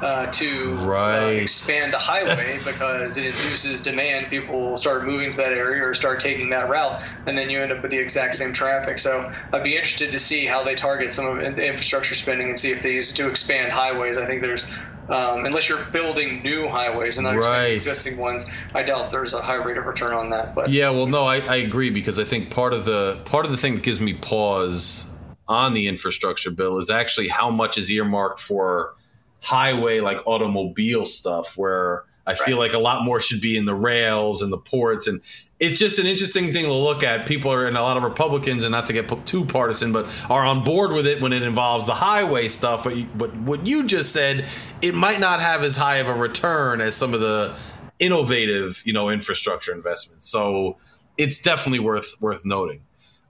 [0.01, 1.23] uh, to uh, right.
[1.23, 4.27] uh, expand a highway because it induces demand.
[4.29, 7.61] People will start moving to that area or start taking that route, and then you
[7.61, 8.97] end up with the exact same traffic.
[8.99, 12.59] So I'd be interested to see how they target some of the infrastructure spending and
[12.59, 14.17] see if they use it to expand highways.
[14.17, 14.65] I think there's
[15.09, 17.67] um, unless you're building new highways and not right.
[17.67, 20.53] existing ones, I doubt there's a high rate of return on that.
[20.53, 23.51] But yeah, well, no, I, I agree because I think part of the part of
[23.51, 25.05] the thing that gives me pause
[25.47, 28.95] on the infrastructure bill is actually how much is earmarked for
[29.41, 32.39] highway like automobile stuff where I right.
[32.39, 35.21] feel like a lot more should be in the rails and the ports and
[35.59, 37.25] it's just an interesting thing to look at.
[37.25, 40.45] People are, and a lot of Republicans, and not to get too partisan, but are
[40.45, 42.83] on board with it when it involves the highway stuff.
[42.83, 44.47] But but what you just said,
[44.81, 47.55] it might not have as high of a return as some of the
[47.99, 50.29] innovative, you know, infrastructure investments.
[50.29, 50.77] So
[51.17, 52.81] it's definitely worth worth noting.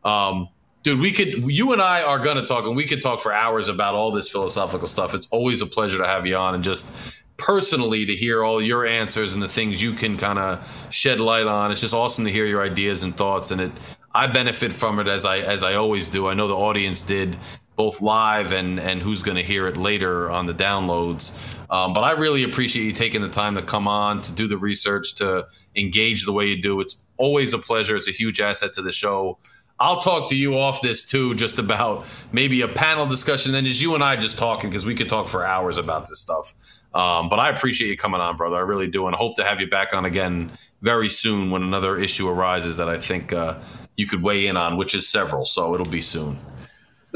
[0.03, 0.49] Um,
[0.83, 3.33] dude, we could, you and I are going to talk, and we could talk for
[3.33, 5.13] hours about all this philosophical stuff.
[5.13, 6.91] It's always a pleasure to have you on and just
[7.37, 11.45] personally to hear all your answers and the things you can kind of shed light
[11.45, 11.71] on.
[11.71, 13.71] It's just awesome to hear your ideas and thoughts, and it
[14.13, 16.27] I benefit from it as I as I always do.
[16.27, 17.37] I know the audience did
[17.75, 21.31] both live and and who's going to hear it later on the downloads.
[21.69, 24.57] Um, but I really appreciate you taking the time to come on to do the
[24.57, 26.79] research to engage the way you do.
[26.79, 27.95] It's always a pleasure.
[27.95, 29.37] It's a huge asset to the show.
[29.79, 33.51] I'll talk to you off this too, just about maybe a panel discussion.
[33.51, 36.19] Then just you and I just talking because we could talk for hours about this
[36.19, 36.55] stuff.
[36.93, 38.55] Um, but I appreciate you coming on, brother.
[38.55, 40.51] I really do, and hope to have you back on again
[40.81, 43.59] very soon when another issue arises that I think uh,
[43.97, 45.45] you could weigh in on, which is several.
[45.45, 46.37] So it'll be soon.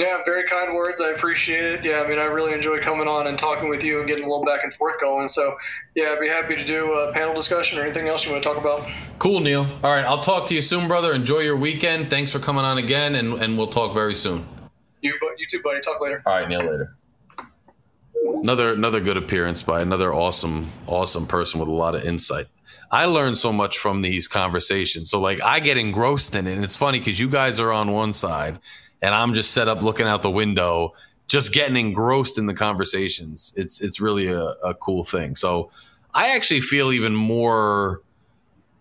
[0.01, 0.99] Yeah, very kind words.
[0.99, 1.85] I appreciate it.
[1.85, 4.27] Yeah, I mean, I really enjoy coming on and talking with you and getting a
[4.27, 5.27] little back and forth going.
[5.27, 5.55] So,
[5.93, 8.49] yeah, I'd be happy to do a panel discussion or anything else you want to
[8.49, 8.89] talk about.
[9.19, 9.67] Cool, Neil.
[9.83, 11.13] All right, I'll talk to you soon, brother.
[11.13, 12.09] Enjoy your weekend.
[12.09, 14.43] Thanks for coming on again, and, and we'll talk very soon.
[15.01, 15.81] You, you too, buddy.
[15.81, 16.23] Talk later.
[16.25, 16.95] All right, Neil, later.
[18.41, 22.47] Another another good appearance by another awesome awesome person with a lot of insight.
[22.89, 25.11] I learn so much from these conversations.
[25.11, 27.91] So like I get engrossed in it, and it's funny because you guys are on
[27.91, 28.59] one side,
[29.01, 30.93] and I'm just set up looking out the window,
[31.27, 33.53] just getting engrossed in the conversations.
[33.55, 35.35] It's it's really a, a cool thing.
[35.35, 35.71] So
[36.13, 38.01] I actually feel even more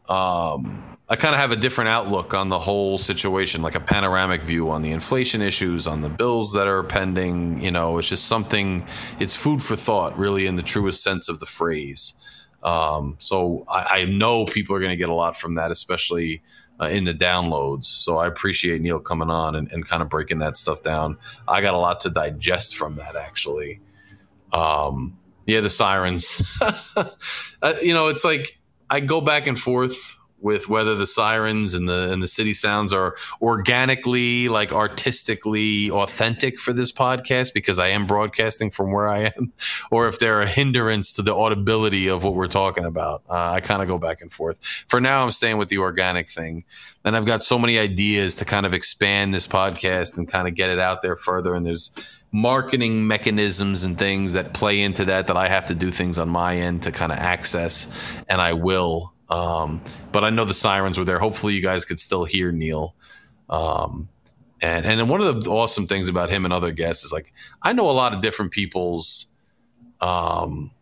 [0.08, 4.42] um, I kind of have a different outlook on the whole situation, like a panoramic
[4.42, 7.60] view on the inflation issues, on the bills that are pending.
[7.60, 8.86] You know, it's just something,
[9.18, 12.14] it's food for thought, really, in the truest sense of the phrase.
[12.62, 16.42] Um, so I, I know people are going to get a lot from that, especially
[16.80, 17.84] uh, in the downloads.
[17.84, 21.18] So I appreciate Neil coming on and, and kind of breaking that stuff down.
[21.46, 23.80] I got a lot to digest from that actually.
[24.52, 25.16] Um,
[25.46, 26.42] yeah, the sirens.
[26.96, 28.58] uh, you know, it's like
[28.88, 32.92] I go back and forth with whether the sirens and the and the city sounds
[32.92, 39.32] are organically like artistically authentic for this podcast because I am broadcasting from where I
[39.36, 39.52] am
[39.90, 43.22] or if they're a hindrance to the audibility of what we're talking about.
[43.28, 44.64] Uh, I kind of go back and forth.
[44.88, 46.64] For now I'm staying with the organic thing.
[47.04, 50.54] And I've got so many ideas to kind of expand this podcast and kind of
[50.54, 51.92] get it out there further and there's
[52.32, 56.28] marketing mechanisms and things that play into that that I have to do things on
[56.28, 57.88] my end to kind of access
[58.28, 59.80] and I will um,
[60.12, 61.18] but I know the sirens were there.
[61.18, 62.94] Hopefully, you guys could still hear Neil.
[63.48, 64.08] Um,
[64.60, 67.32] and and one of the awesome things about him and other guests is like
[67.62, 69.26] I know a lot of different people's.
[70.00, 70.72] Um,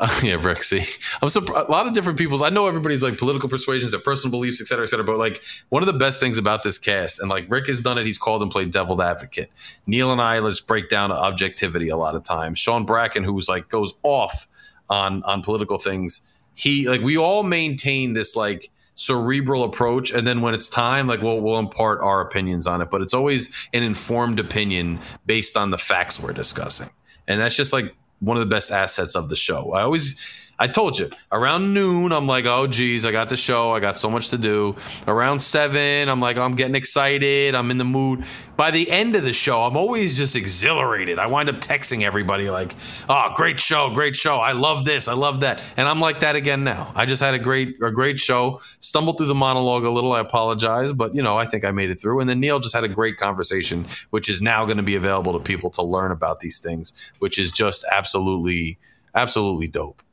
[0.22, 0.84] yeah, Brexy.
[1.20, 2.42] I'm so a lot of different people's.
[2.42, 5.04] I know everybody's like political persuasions, their personal beliefs, et cetera, et cetera.
[5.04, 7.98] But like one of the best things about this cast, and like Rick has done
[7.98, 9.50] it, he's called and played devil's advocate.
[9.86, 12.58] Neil and I let's break down objectivity a lot of times.
[12.58, 14.48] Sean Bracken, who's like goes off
[14.90, 16.20] on on political things
[16.54, 21.22] he like we all maintain this like cerebral approach and then when it's time like
[21.22, 22.90] we'll we'll impart our opinions on it.
[22.90, 26.90] But it's always an informed opinion based on the facts we're discussing.
[27.26, 29.72] And that's just like one of the best assets of the show.
[29.72, 30.20] I always
[30.62, 33.72] I told you around noon, I'm like, oh geez, I got the show.
[33.72, 34.76] I got so much to do.
[35.08, 37.56] Around seven, I'm like, I'm getting excited.
[37.56, 38.24] I'm in the mood.
[38.56, 41.18] By the end of the show, I'm always just exhilarated.
[41.18, 42.76] I wind up texting everybody like,
[43.08, 44.36] oh, great show, great show.
[44.36, 46.92] I love this, I love that, and I'm like that again now.
[46.94, 48.60] I just had a great, a great show.
[48.78, 50.12] Stumbled through the monologue a little.
[50.12, 52.20] I apologize, but you know, I think I made it through.
[52.20, 55.32] And then Neil just had a great conversation, which is now going to be available
[55.32, 58.78] to people to learn about these things, which is just absolutely,
[59.12, 60.04] absolutely dope.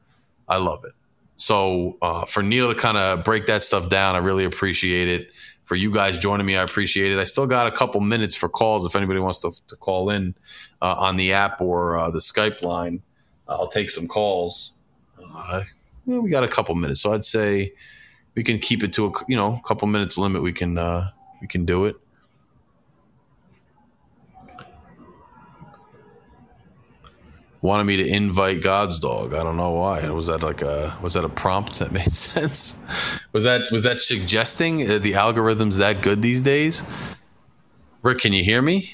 [0.49, 0.93] I love it.
[1.35, 5.31] So uh, for Neil to kind of break that stuff down, I really appreciate it.
[5.63, 7.19] For you guys joining me, I appreciate it.
[7.19, 10.33] I still got a couple minutes for calls if anybody wants to, to call in
[10.81, 13.03] uh, on the app or uh, the Skype line.
[13.47, 14.73] I'll take some calls.
[15.33, 15.63] Uh,
[16.05, 17.73] yeah, we got a couple minutes, so I'd say
[18.35, 20.41] we can keep it to a you know couple minutes limit.
[20.41, 21.95] We can uh, we can do it.
[27.61, 29.33] Wanted me to invite God's dog.
[29.33, 30.07] I don't know why.
[30.09, 32.75] Was that like a was that a prompt that made sense?
[33.33, 36.83] Was that was that suggesting uh, the algorithm's that good these days?
[38.01, 38.93] Rick, can you hear me?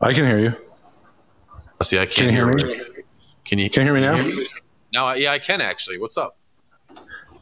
[0.00, 0.54] I can hear you.
[1.82, 2.80] See, I can't can hear, hear, me.
[3.44, 4.16] Can you can you hear me now?
[4.16, 4.46] Hear me?
[4.92, 5.98] No, yeah, I can actually.
[5.98, 6.36] What's up?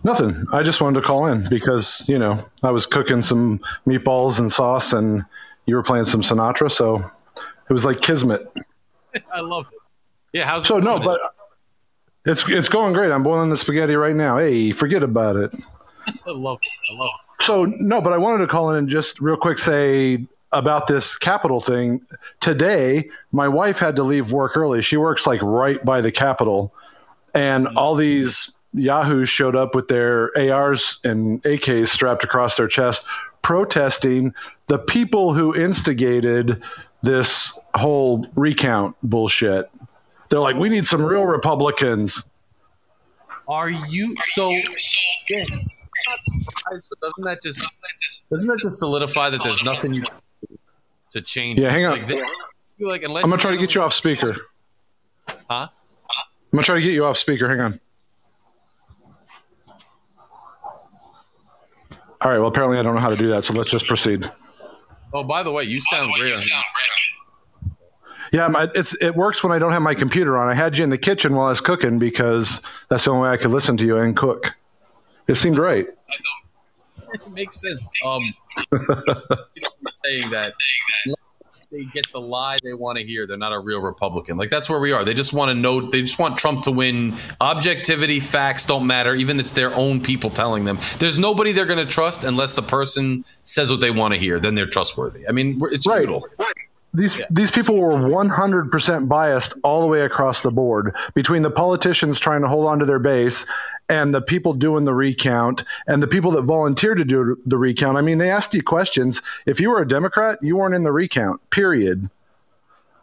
[0.05, 0.45] Nothing.
[0.53, 4.51] I just wanted to call in because you know I was cooking some meatballs and
[4.51, 5.23] sauce, and
[5.67, 6.97] you were playing some Sinatra, so
[7.69, 8.51] it was like kismet.
[9.33, 9.82] I love it.
[10.33, 11.21] Yeah, how's so no, but
[12.25, 13.11] it's it's going great.
[13.11, 14.39] I'm boiling the spaghetti right now.
[14.39, 15.55] Hey, forget about it.
[16.07, 16.93] I love it.
[16.93, 17.43] I love it.
[17.45, 21.17] So no, but I wanted to call in and just real quick say about this
[21.17, 22.01] capital thing.
[22.41, 24.83] Today, my wife had to leave work early.
[24.83, 26.73] She works like right by the Capitol,
[27.35, 27.77] and mm-hmm.
[27.77, 33.05] all these yahoos showed up with their ARs and AKs strapped across their chest,
[33.43, 34.35] protesting
[34.69, 36.63] the people who instigated
[37.03, 39.69] this whole recount bullshit.
[40.33, 42.25] They're like, we need some real Republicans.
[43.47, 44.49] Are you so?
[44.49, 44.65] Yeah,
[45.45, 47.71] doesn't that just
[48.31, 50.05] doesn't that just solidify that there's nothing you
[51.11, 51.59] to change?
[51.59, 51.99] Yeah, hang on.
[51.99, 52.23] Like, they,
[52.79, 54.35] like I'm gonna try to get you off speaker.
[55.29, 55.37] Huh?
[55.51, 55.69] I'm
[56.51, 57.47] gonna try to get you off speaker.
[57.47, 57.81] Hang on.
[62.23, 62.39] All right.
[62.39, 64.25] Well, apparently I don't know how to do that, so let's just proceed.
[65.13, 66.33] Oh, by the way, you sound great.
[68.33, 70.49] Yeah, my, it's it works when I don't have my computer on.
[70.49, 73.31] I had you in the kitchen while I was cooking because that's the only way
[73.31, 74.55] I could listen to you and cook.
[75.29, 75.87] It seemed right.
[77.15, 77.91] It makes sense.
[78.07, 78.23] Um,
[80.03, 80.55] saying that
[81.73, 83.27] they get the lie they want to hear.
[83.27, 84.37] They're not a real Republican.
[84.37, 85.05] Like that's where we are.
[85.05, 85.81] They just want to know.
[85.81, 87.15] They just want Trump to win.
[87.41, 89.15] Objectivity, facts don't matter.
[89.15, 90.79] Even it's their own people telling them.
[90.99, 94.39] There's nobody they're going to trust unless the person says what they want to hear.
[94.39, 95.27] Then they're trustworthy.
[95.27, 96.01] I mean, it's right.
[96.01, 96.27] futile.
[96.95, 97.27] These yeah.
[97.31, 102.43] these people were 100% biased all the way across the board between the politicians trying
[102.43, 103.47] to hold on to their base
[103.89, 107.97] and the people doing the recount and the people that volunteered to do the recount.
[107.97, 109.23] I mean, they asked you questions.
[109.47, 111.41] If you were a Democrat, you weren't in the recount.
[111.51, 112.11] Period.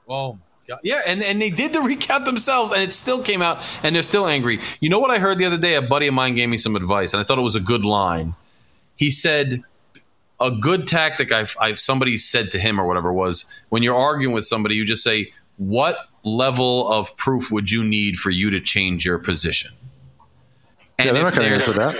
[0.05, 0.39] Well,
[0.83, 4.03] yeah, and, and they did the recount themselves, and it still came out, and they're
[4.03, 4.59] still angry.
[4.79, 5.75] You know what I heard the other day?
[5.75, 7.85] A buddy of mine gave me some advice, and I thought it was a good
[7.85, 8.35] line.
[8.95, 9.63] He said,
[10.41, 14.33] a good tactic I, I somebody said to him or whatever was when you're arguing
[14.33, 18.59] with somebody, you just say, what level of proof would you need for you to
[18.59, 19.71] change your position?
[20.97, 21.95] yeah, they're not going to answer that.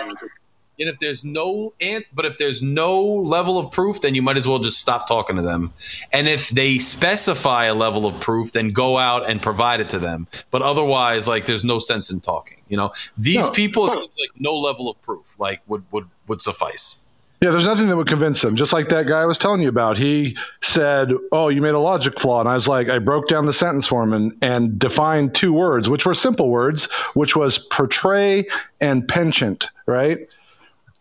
[0.80, 4.38] and if there's no ant, but if there's no level of proof, then you might
[4.38, 5.74] as well just stop talking to them.
[6.14, 9.99] And if they specify a level of proof, then go out and provide it to
[9.99, 10.28] them.
[10.52, 12.61] But otherwise, like there's no sense in talking.
[12.70, 13.52] You know, these No.
[13.52, 16.98] people, it seems like no level of proof like would would would suffice.
[17.41, 18.57] Yeah, there's nothing that would convince them.
[18.57, 19.98] Just like that guy I was telling you about.
[19.98, 22.41] He said, Oh, you made a logic flaw.
[22.41, 25.53] And I was like, I broke down the sentence for him and, and defined two
[25.53, 28.45] words, which were simple words, which was portray
[28.82, 30.28] and penchant, right?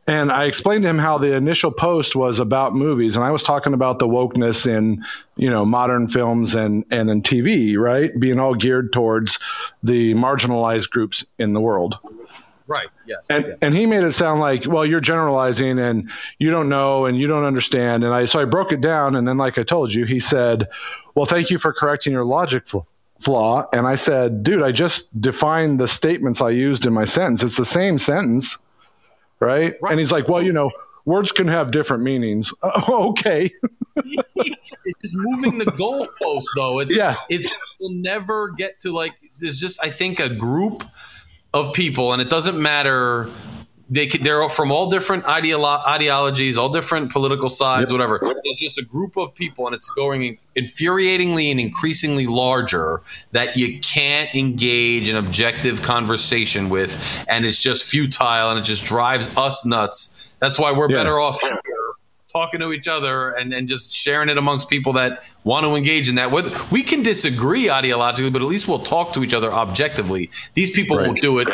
[0.06, 3.43] And I explained to him how the initial post was about movies, and I was
[3.43, 5.05] talking about the wokeness in,
[5.36, 8.19] you know, modern films and and in TV, right?
[8.19, 9.39] Being all geared towards
[9.82, 11.98] the marginalized groups in the world.
[12.69, 12.89] Right.
[13.07, 13.20] Yes.
[13.31, 17.16] And and he made it sound like, well, you're generalizing and you don't know and
[17.19, 18.05] you don't understand.
[18.05, 20.69] And I so I broke it down, and then like I told you, he said,
[21.15, 22.81] well, thank you for correcting your logic fl-
[23.19, 23.66] flaw.
[23.73, 27.43] And I said, dude, I just defined the statements I used in my sentence.
[27.43, 28.59] It's the same sentence,
[29.40, 29.74] right?
[29.81, 29.90] Right.
[29.90, 30.70] And he's like, well, you know,
[31.07, 32.53] words can have different meanings.
[32.62, 33.51] Oh, okay.
[33.97, 34.65] it's
[35.03, 36.78] just moving the goalpost, though.
[36.81, 37.27] It's, Yes.
[37.31, 37.49] it's
[37.81, 39.15] will never get to like.
[39.40, 40.85] There's just I think a group
[41.59, 43.28] of people, and it doesn't matter.
[43.90, 47.93] They could, they're from all different ideolo- ideologies, all different political sides, Yep.
[47.93, 48.20] whatever.
[48.44, 53.01] It's just a group of people, and it's going infuriatingly and increasingly larger
[53.32, 58.85] that you can't engage in objective conversation with, and it's just futile, and it just
[58.85, 60.32] drives us nuts.
[60.39, 60.98] That's why we're Yeah.
[60.98, 61.40] better off
[62.39, 66.09] talking to each other and, and just sharing it amongst people that want to engage
[66.09, 66.31] in that.
[66.31, 70.31] Whether we can disagree ideologically, but at least we'll talk to each other objectively.
[70.55, 71.06] These people Right.
[71.09, 71.48] won't do it.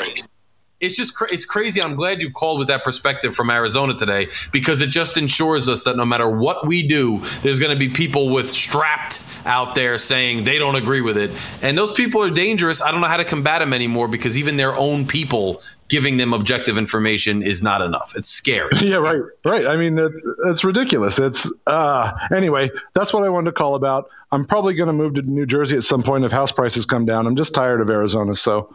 [0.84, 1.80] It's just cra- it's crazy.
[1.80, 5.82] I'm glad you called with that perspective from Arizona today because it just ensures us
[5.84, 9.98] that no matter what we do, there's going to be people with strapped out there
[9.98, 11.30] saying they don't agree with it,
[11.62, 12.80] and those people are dangerous.
[12.80, 16.32] I don't know how to combat them anymore because even their own people giving them
[16.32, 18.14] objective information is not enough.
[18.16, 18.70] It's scary.
[18.80, 19.66] yeah, right, right.
[19.66, 21.18] I mean, it's, it's ridiculous.
[21.18, 22.70] It's uh, anyway.
[22.94, 24.08] That's what I wanted to call about.
[24.32, 27.04] I'm probably going to move to New Jersey at some point if house prices come
[27.04, 27.26] down.
[27.26, 28.34] I'm just tired of Arizona.
[28.34, 28.74] So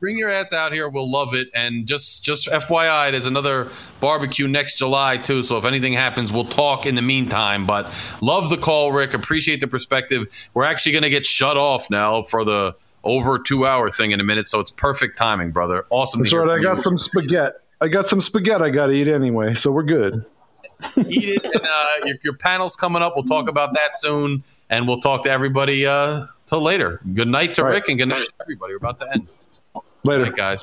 [0.00, 3.68] bring your ass out here we'll love it and just just fyi there's another
[4.00, 8.50] barbecue next july too so if anything happens we'll talk in the meantime but love
[8.50, 12.44] the call rick appreciate the perspective we're actually going to get shut off now for
[12.44, 12.74] the
[13.04, 16.48] over two hour thing in a minute so it's perfect timing brother awesome that's right.
[16.48, 16.82] I got you.
[16.82, 17.56] some spaghetti.
[17.80, 19.54] I got some spaghetti I got to eat anyway.
[19.54, 20.22] So we're good.
[21.06, 24.86] eat it and uh, your, your panel's coming up we'll talk about that soon and
[24.86, 27.74] we'll talk to everybody uh till later good night to right.
[27.74, 29.26] rick and good night to everybody we're about to end
[30.04, 30.24] Later.
[30.24, 30.62] Night, guys.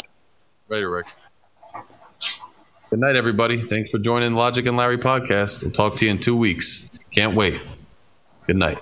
[0.70, 1.08] Later, Rick.
[2.90, 3.62] Good night, everybody.
[3.62, 5.66] Thanks for joining Logic and Larry podcast.
[5.66, 6.90] I'll talk to you in two weeks.
[7.12, 7.60] Can't wait.
[8.46, 8.80] Good night.